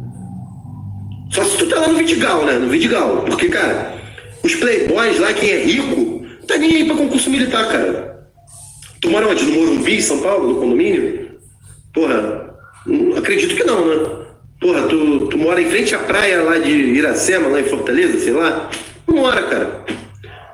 Só 1.31 1.45
se 1.45 1.59
tu 1.59 1.67
tá 1.67 1.81
lá 1.81 1.88
no 1.88 1.99
Vidigal, 1.99 2.45
né? 2.45 2.55
No 2.55 2.69
Vidigal. 2.69 3.25
Porque, 3.27 3.49
cara, 3.49 3.95
os 4.43 4.55
playboys 4.55 5.19
lá, 5.19 5.33
quem 5.33 5.51
é 5.51 5.59
rico, 5.59 6.27
tá 6.47 6.57
nem 6.57 6.77
aí 6.77 6.85
pra 6.85 6.97
concurso 6.97 7.31
militar, 7.31 7.69
cara. 7.69 8.27
Tu 9.01 9.11
mora 9.11 9.29
onde? 9.29 9.45
No 9.45 9.53
Morumbi, 9.53 10.03
São 10.03 10.21
Paulo, 10.21 10.49
no 10.49 10.61
condomínio? 10.61 11.29
Porra, 11.93 12.55
acredito 13.17 13.55
que 13.55 13.64
não, 13.64 13.87
né? 13.87 14.27
Porra, 14.61 14.83
tu, 14.83 15.27
tu 15.29 15.38
mora 15.38 15.61
em 15.61 15.71
frente 15.71 15.95
à 15.95 15.99
praia 15.99 16.43
lá 16.43 16.59
de 16.59 16.71
Iracema, 16.71 17.49
lá 17.49 17.61
em 17.61 17.64
Fortaleza, 17.64 18.19
sei 18.19 18.33
lá? 18.33 18.69
Não 19.07 19.17
mora, 19.17 19.43
cara. 19.43 19.85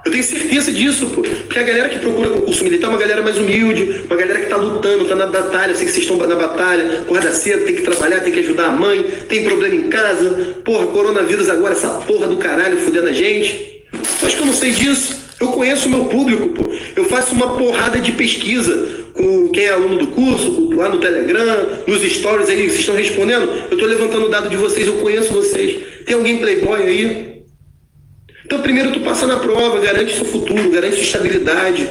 Eu 0.05 0.13
tenho 0.13 0.23
certeza 0.23 0.71
disso, 0.71 1.07
pô. 1.07 1.23
Porque 1.23 1.59
a 1.59 1.63
galera 1.63 1.89
que 1.89 1.99
procura 1.99 2.31
concurso 2.31 2.63
militar 2.63 2.89
é 2.89 2.91
uma 2.91 2.99
galera 2.99 3.23
mais 3.23 3.39
humilde, 3.39 4.03
uma 4.05 4.17
galera 4.17 4.41
que 4.41 4.47
tá 4.47 4.57
lutando, 4.57 5.07
tá 5.07 5.15
na 5.15 5.27
batalha, 5.27 5.75
sei 5.75 5.87
que 5.87 5.93
vocês 5.93 6.05
estão 6.05 6.17
na 6.19 6.37
batalha, 6.37 7.01
acorda 7.01 7.33
cedo, 7.33 7.65
tem 7.65 7.75
que 7.75 7.83
trabalhar, 7.83 8.21
tem 8.21 8.33
que 8.33 8.41
ajudar 8.41 8.67
a 8.67 8.73
mãe, 8.73 9.03
tem 9.29 9.45
problema 9.45 9.75
em 9.75 9.89
casa. 9.89 10.57
Porra, 10.63 10.87
coronavírus 10.89 11.49
agora, 11.49 11.73
essa 11.73 11.89
porra 11.89 12.27
do 12.27 12.37
caralho 12.37 12.77
fudendo 12.79 13.09
a 13.09 13.13
gente. 13.13 13.83
Acho 14.23 14.37
que 14.37 14.43
eu 14.43 14.47
não 14.47 14.53
sei 14.53 14.73
disso. 14.73 15.25
Eu 15.41 15.49
conheço 15.49 15.89
o 15.89 15.91
meu 15.91 16.05
público, 16.05 16.51
pô. 16.51 16.71
Eu 16.95 17.05
faço 17.07 17.35
uma 17.35 17.57
porrada 17.57 17.99
de 17.99 18.13
pesquisa 18.13 19.05
com 19.15 19.49
quem 19.49 19.65
é 19.65 19.71
aluno 19.71 19.99
do 19.99 20.07
curso, 20.09 20.71
lá 20.75 20.89
no 20.89 20.99
Telegram, 20.99 21.69
nos 21.87 22.03
stories 22.03 22.49
aí, 22.49 22.69
vocês 22.69 22.81
estão 22.81 22.95
respondendo. 22.95 23.49
Eu 23.71 23.79
tô 23.79 23.87
levantando 23.87 24.27
o 24.27 24.29
dado 24.29 24.51
de 24.51 24.57
vocês, 24.57 24.87
eu 24.87 24.95
conheço 24.95 25.33
vocês. 25.33 25.83
Tem 26.05 26.15
alguém 26.15 26.39
playboy 26.39 26.83
aí? 26.83 27.34
Então, 28.45 28.61
primeiro 28.61 28.93
tu 28.93 29.01
passa 29.01 29.27
na 29.27 29.39
prova, 29.39 29.81
garante 29.81 30.15
seu 30.15 30.25
futuro, 30.25 30.71
garante 30.71 30.97
sua 30.97 31.05
estabilidade. 31.05 31.89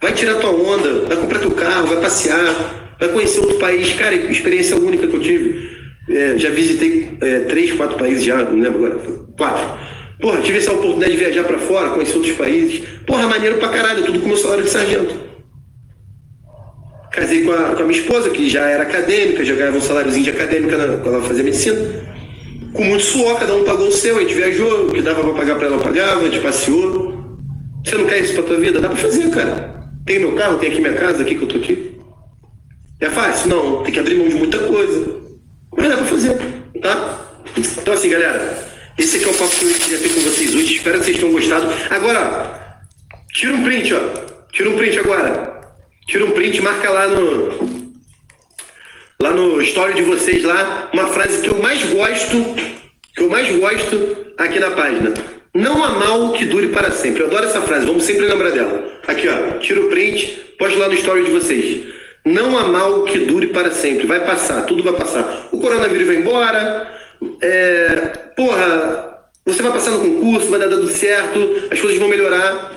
Vai 0.00 0.12
tirar 0.14 0.36
tua 0.36 0.50
onda, 0.50 1.04
vai 1.06 1.16
comprar 1.16 1.38
teu 1.38 1.50
carro, 1.50 1.88
vai 1.88 2.00
passear, 2.00 2.96
vai 2.98 3.08
conhecer 3.10 3.40
outro 3.40 3.58
país. 3.58 3.92
Cara, 3.92 4.14
experiência 4.14 4.76
única 4.76 5.06
que 5.06 5.14
eu 5.14 5.20
tive. 5.20 5.70
É, 6.08 6.36
já 6.36 6.50
visitei 6.50 7.16
é, 7.20 7.40
três, 7.40 7.72
quatro 7.72 7.96
países 7.96 8.24
já, 8.24 8.42
não 8.42 8.58
lembro 8.58 8.86
agora. 8.86 8.98
Quatro. 9.36 9.78
Porra, 10.20 10.40
tive 10.40 10.58
essa 10.58 10.72
oportunidade 10.72 11.12
de 11.12 11.18
viajar 11.18 11.44
para 11.44 11.58
fora, 11.58 11.90
conhecer 11.90 12.16
outros 12.16 12.36
países. 12.36 12.82
Porra, 13.06 13.28
maneiro 13.28 13.58
pra 13.58 13.68
caralho, 13.68 14.04
tudo 14.04 14.20
com 14.20 14.28
meu 14.28 14.36
salário 14.36 14.64
de 14.64 14.70
sargento. 14.70 15.20
Casei 17.10 17.44
com 17.44 17.52
a, 17.52 17.74
com 17.74 17.82
a 17.82 17.86
minha 17.86 18.00
esposa, 18.00 18.30
que 18.30 18.48
já 18.48 18.68
era 18.68 18.84
acadêmica, 18.84 19.44
já 19.44 19.54
ganhava 19.54 19.76
um 19.76 19.82
saláriozinho 19.82 20.24
de 20.24 20.30
acadêmica 20.30 20.76
quando 21.02 21.14
ela 21.14 21.22
fazia 21.22 21.44
medicina 21.44 22.01
com 22.72 22.84
muito 22.84 23.04
suor, 23.04 23.38
cada 23.38 23.54
um 23.54 23.64
pagou 23.64 23.88
o 23.88 23.92
seu, 23.92 24.16
a 24.16 24.20
gente 24.20 24.34
viajou, 24.34 24.86
o 24.86 24.92
que 24.92 25.02
dava 25.02 25.22
pra 25.22 25.32
pagar 25.34 25.56
pra 25.56 25.66
ela 25.66 25.78
pagava, 25.78 26.20
a 26.20 26.24
gente 26.24 26.40
passeou. 26.40 27.12
Você 27.84 27.96
não 27.96 28.06
quer 28.06 28.20
isso 28.20 28.34
pra 28.34 28.42
tua 28.44 28.58
vida? 28.58 28.80
Dá 28.80 28.88
pra 28.88 28.96
fazer, 28.96 29.30
cara. 29.30 29.82
Tem 30.06 30.18
meu 30.18 30.32
carro, 30.32 30.58
tem 30.58 30.70
aqui 30.70 30.80
minha 30.80 30.94
casa, 30.94 31.22
aqui 31.22 31.34
que 31.34 31.42
eu 31.42 31.48
tô 31.48 31.56
aqui. 31.56 31.98
É 33.00 33.10
fácil? 33.10 33.48
Não, 33.48 33.82
tem 33.82 33.92
que 33.92 33.98
abrir 33.98 34.16
mão 34.16 34.28
de 34.28 34.34
muita 34.36 34.58
coisa. 34.58 35.20
Mas 35.76 35.88
dá 35.88 35.96
pra 35.96 36.06
fazer, 36.06 36.38
tá? 36.80 37.20
Então 37.56 37.94
assim, 37.94 38.08
galera, 38.08 38.68
esse 38.96 39.16
aqui 39.16 39.26
é 39.26 39.28
o 39.28 39.34
papo 39.34 39.56
que 39.56 39.64
eu 39.64 39.74
queria 39.74 39.98
ter 39.98 40.08
com 40.08 40.20
vocês 40.20 40.54
hoje. 40.54 40.76
Espero 40.76 40.98
que 40.98 41.04
vocês 41.04 41.18
tenham 41.18 41.32
gostado. 41.32 41.66
Agora, 41.90 42.80
tira 43.32 43.54
um 43.54 43.62
print, 43.64 43.94
ó. 43.94 44.00
Tira 44.52 44.70
um 44.70 44.76
print 44.76 44.98
agora. 44.98 45.60
Tira 46.06 46.24
um 46.24 46.30
print, 46.30 46.60
marca 46.60 46.90
lá 46.90 47.08
no, 47.08 47.71
lá 49.22 49.30
no 49.30 49.62
story 49.62 49.94
de 49.94 50.02
vocês 50.02 50.42
lá, 50.42 50.90
uma 50.92 51.06
frase 51.06 51.40
que 51.40 51.48
eu 51.48 51.62
mais 51.62 51.80
gosto, 51.84 52.36
que 53.14 53.22
eu 53.22 53.30
mais 53.30 53.48
gosto 53.56 54.16
aqui 54.36 54.58
na 54.58 54.72
página. 54.72 55.14
Não 55.54 55.84
há 55.84 55.90
mal 55.90 56.32
que 56.32 56.44
dure 56.44 56.68
para 56.68 56.90
sempre. 56.90 57.22
Eu 57.22 57.28
adoro 57.28 57.44
essa 57.44 57.62
frase, 57.62 57.86
vamos 57.86 58.02
sempre 58.02 58.26
lembrar 58.26 58.50
dela. 58.50 58.82
Aqui, 59.06 59.28
ó, 59.28 59.58
tira 59.58 59.80
o 59.80 59.88
print, 59.88 60.56
poste 60.58 60.76
lá 60.76 60.88
no 60.88 60.94
story 60.94 61.24
de 61.24 61.30
vocês. 61.30 61.84
Não 62.24 62.58
há 62.58 62.64
mal 62.64 63.04
que 63.04 63.18
dure 63.18 63.48
para 63.48 63.70
sempre. 63.70 64.08
Vai 64.08 64.26
passar, 64.26 64.66
tudo 64.66 64.82
vai 64.82 64.94
passar. 64.94 65.46
O 65.52 65.60
coronavírus 65.60 66.08
vai 66.08 66.16
embora. 66.16 66.92
É, 67.40 67.94
porra, 68.36 69.20
você 69.46 69.62
vai 69.62 69.70
passar 69.70 69.92
no 69.92 70.00
concurso, 70.00 70.50
vai 70.50 70.58
dar 70.58 70.68
tudo 70.68 70.88
certo, 70.88 71.68
as 71.70 71.80
coisas 71.80 72.00
vão 72.00 72.08
melhorar. 72.08 72.72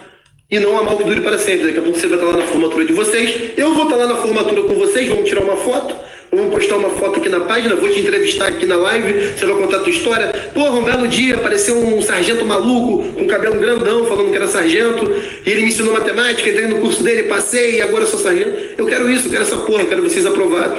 E 0.51 0.59
não 0.59 0.77
há 0.77 0.83
mal 0.83 0.95
que 0.95 1.05
dure 1.05 1.21
para 1.21 1.39
sempre. 1.39 1.65
Daqui 1.65 1.79
a 1.79 1.81
pouco 1.81 1.97
você 1.97 2.05
vai 2.05 2.19
estar 2.19 2.29
lá 2.29 2.37
na 2.37 2.45
formatura 2.45 2.85
de 2.85 2.93
vocês. 2.93 3.51
Eu 3.57 3.73
vou 3.73 3.85
estar 3.85 3.95
lá 3.95 4.05
na 4.05 4.15
formatura 4.17 4.61
com 4.61 4.75
vocês, 4.75 5.09
vamos 5.09 5.27
tirar 5.27 5.41
uma 5.41 5.57
foto. 5.57 6.05
Vamos 6.35 6.53
postar 6.53 6.75
uma 6.75 6.89
foto 6.89 7.19
aqui 7.19 7.29
na 7.29 7.39
página, 7.39 7.75
vou 7.75 7.89
te 7.89 8.01
entrevistar 8.01 8.47
aqui 8.47 8.65
na 8.65 8.75
live, 8.75 9.31
você 9.37 9.45
vai 9.45 9.55
contar 9.55 9.77
a 9.77 9.79
tua 9.79 9.89
história. 9.89 10.27
Porra, 10.53 10.71
um 10.71 10.83
belo 10.83 11.07
dia 11.07 11.35
apareceu 11.35 11.77
um 11.77 12.01
sargento 12.01 12.43
maluco, 12.43 13.13
com 13.13 13.25
cabelo 13.25 13.57
grandão, 13.57 14.05
falando 14.05 14.31
que 14.31 14.35
era 14.35 14.47
sargento, 14.47 15.09
e 15.45 15.49
ele 15.49 15.61
me 15.61 15.67
ensinou 15.69 15.93
matemática, 15.93 16.49
entrei 16.49 16.67
no 16.67 16.81
curso 16.81 17.01
dele, 17.01 17.23
passei, 17.23 17.77
e 17.77 17.81
agora 17.81 18.05
sou 18.05 18.19
sargento. 18.19 18.73
Eu 18.77 18.85
quero 18.85 19.09
isso, 19.09 19.27
eu 19.27 19.31
quero 19.31 19.43
essa 19.43 19.57
porra, 19.57 19.83
eu 19.83 19.87
quero 19.87 20.03
vocês 20.03 20.25
aprovados. 20.25 20.77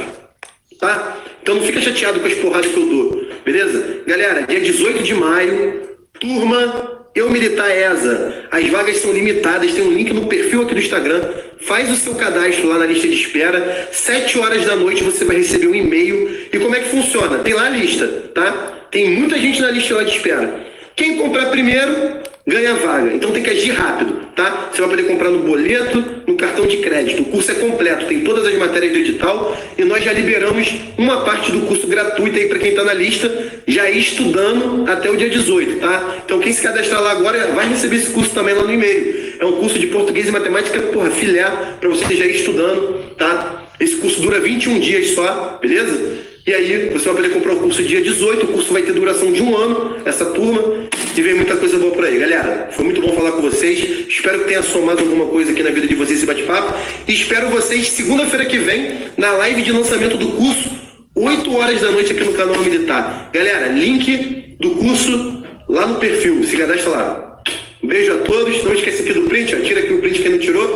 Tá? 0.79 1.17
Então 1.43 1.55
não 1.55 1.63
fica 1.63 1.81
chateado 1.81 2.21
com 2.21 2.27
as 2.27 2.35
porradas 2.35 2.71
que 2.71 2.77
eu 2.79 2.87
dou, 2.87 3.27
beleza? 3.43 4.03
Galera, 4.07 4.43
dia 4.43 4.61
18 4.61 5.03
de 5.03 5.15
maio, 5.15 5.89
turma 6.21 6.96
eu 7.17 7.31
Militar 7.31 7.71
ESA, 7.71 8.45
as 8.51 8.69
vagas 8.69 8.99
são 8.99 9.11
limitadas, 9.11 9.73
tem 9.73 9.83
um 9.83 9.91
link 9.91 10.13
no 10.13 10.27
perfil 10.27 10.63
aqui 10.63 10.75
do 10.75 10.81
Instagram. 10.81 11.23
Faz 11.63 11.91
o 11.91 11.97
seu 11.97 12.15
cadastro 12.15 12.69
lá 12.69 12.79
na 12.79 12.85
lista 12.85 13.09
de 13.09 13.15
espera. 13.15 13.89
Sete 13.91 14.39
horas 14.39 14.67
da 14.67 14.77
noite 14.77 15.03
você 15.03 15.25
vai 15.25 15.37
receber 15.37 15.67
um 15.67 15.75
e-mail. 15.75 16.49
E 16.53 16.59
como 16.59 16.77
é 16.77 16.81
que 16.81 16.91
funciona? 16.91 17.39
Tem 17.39 17.55
lá 17.55 17.67
a 17.67 17.71
lista, 17.71 18.07
tá? 18.35 18.53
Tem 18.91 19.11
muita 19.11 19.39
gente 19.39 19.63
na 19.63 19.71
lista 19.71 19.95
lá 19.95 20.05
de 20.05 20.11
espera. 20.11 20.67
Quem 20.95 21.17
comprar 21.17 21.47
primeiro 21.47 22.21
ganha 22.47 22.75
vaga. 22.75 23.13
Então 23.13 23.33
tem 23.33 23.43
que 23.43 23.51
agir 23.51 23.73
rápido, 23.73 24.21
tá? 24.37 24.71
Você 24.73 24.81
vai 24.81 24.91
poder 24.91 25.03
comprar 25.05 25.31
no 25.31 25.41
boleto, 25.41 26.05
no 26.27 26.37
cartão 26.37 26.67
de 26.67 26.77
crédito. 26.77 27.23
O 27.23 27.25
curso 27.27 27.51
é 27.51 27.55
completo, 27.55 28.07
tem 28.07 28.21
todas 28.21 28.47
as 28.47 28.55
matérias 28.57 28.93
do 28.93 28.99
edital 28.99 29.57
e 29.77 29.85
nós 29.85 30.05
já 30.05 30.13
liberamos 30.13 30.73
uma 30.97 31.23
parte 31.23 31.51
do 31.51 31.63
curso 31.63 31.87
gratuito 31.89 32.39
aí 32.39 32.49
para 32.49 32.59
quem 32.59 32.71
está 32.71 32.85
na 32.85 32.95
lista, 32.95 33.31
já 33.67 33.91
ir 33.91 33.99
estudando 33.99 34.89
até 34.89 35.11
o 35.11 35.17
dia 35.17 35.29
18, 35.29 35.81
tá? 35.81 36.19
Então 36.25 36.39
quem 36.39 36.53
se 36.53 36.63
cadastrar 36.63 37.03
lá 37.03 37.13
agora 37.13 37.49
vai 37.49 37.69
receber 37.69 37.97
esse 37.97 38.11
curso 38.11 38.31
também 38.31 38.55
lá 38.55 38.63
no 38.63 38.73
e-mail. 38.73 39.35
É 39.39 39.45
um 39.45 39.53
curso 39.53 39.79
de 39.79 39.89
português 39.89 40.29
e 40.29 40.31
matemática, 40.31 40.81
porra, 40.81 41.11
filé, 41.11 41.45
para 41.81 41.89
você 41.89 42.15
já 42.15 42.25
ir 42.25 42.37
estudando, 42.37 43.15
tá? 43.17 43.65
Esse 43.79 43.97
curso 43.97 44.21
dura 44.23 44.41
21 44.41 44.79
dias 44.79 45.11
só, 45.11 45.59
beleza? 45.61 46.26
E 46.47 46.55
aí 46.55 46.91
você 46.91 47.07
vai 47.07 47.17
poder 47.17 47.31
comprar 47.31 47.55
o 47.55 47.57
curso 47.57 47.83
dia 47.83 48.01
18, 48.01 48.45
o 48.45 48.49
curso 48.53 48.73
vai 48.73 48.81
ter 48.83 48.93
duração 48.93 49.33
de 49.33 49.43
um 49.43 49.57
ano, 49.57 49.97
essa 50.05 50.27
turma, 50.27 50.89
e 51.17 51.21
vem 51.21 51.35
muita 51.35 51.57
coisa 51.57 51.77
boa 51.77 51.93
por 51.93 52.05
aí. 52.05 52.17
Galera, 52.21 52.69
foi 52.71 52.85
muito 52.85 53.01
bom 53.01 53.13
falar 53.17 53.33
com 53.33 53.43
vocês. 53.43 54.07
Espero 54.09 54.39
que 54.39 54.45
tenha 54.45 54.63
somado 54.63 55.01
alguma 55.01 55.27
coisa 55.27 55.51
aqui 55.51 55.61
na 55.65 55.71
vida 55.71 55.89
de 55.89 55.97
vocês 55.97 56.19
esse 56.19 56.27
bate-papo. 56.27 56.73
E 57.09 57.13
espero 57.13 57.49
vocês 57.49 57.89
segunda-feira 57.89 58.45
que 58.45 58.59
vem, 58.59 59.09
na 59.17 59.33
live 59.33 59.61
de 59.63 59.73
lançamento 59.73 60.17
do 60.17 60.29
curso, 60.29 60.71
8 61.17 61.57
horas 61.57 61.81
da 61.81 61.91
noite 61.91 62.13
aqui 62.13 62.23
no 62.23 62.35
canal 62.35 62.63
Militar. 62.63 63.29
Galera, 63.33 63.67
link 63.67 64.57
do 64.61 64.71
curso 64.77 65.43
lá 65.69 65.85
no 65.85 65.97
perfil, 65.97 66.45
se 66.45 66.57
cadastra 66.57 66.91
lá. 66.91 67.43
Um 67.83 67.89
beijo 67.89 68.13
a 68.13 68.19
todos. 68.19 68.63
Não 68.63 68.73
esqueça 68.73 69.03
aqui 69.03 69.13
do 69.15 69.23
print, 69.23 69.57
ó. 69.57 69.61
tira 69.65 69.81
aqui 69.81 69.93
o 69.93 70.01
print 70.01 70.23
que 70.23 70.29
não 70.29 70.39
tirou. 70.39 70.69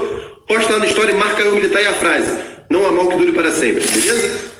Posta 0.48 0.72
lá 0.72 0.78
no 0.80 0.86
story, 0.86 1.12
marca 1.12 1.48
o 1.48 1.54
Militar 1.54 1.80
e 1.80 1.86
a 1.86 1.92
frase. 1.92 2.36
Não 2.68 2.84
há 2.84 2.90
mal 2.90 3.06
que 3.06 3.16
dure 3.18 3.30
para 3.30 3.52
sempre, 3.52 3.84
beleza? 3.86 4.59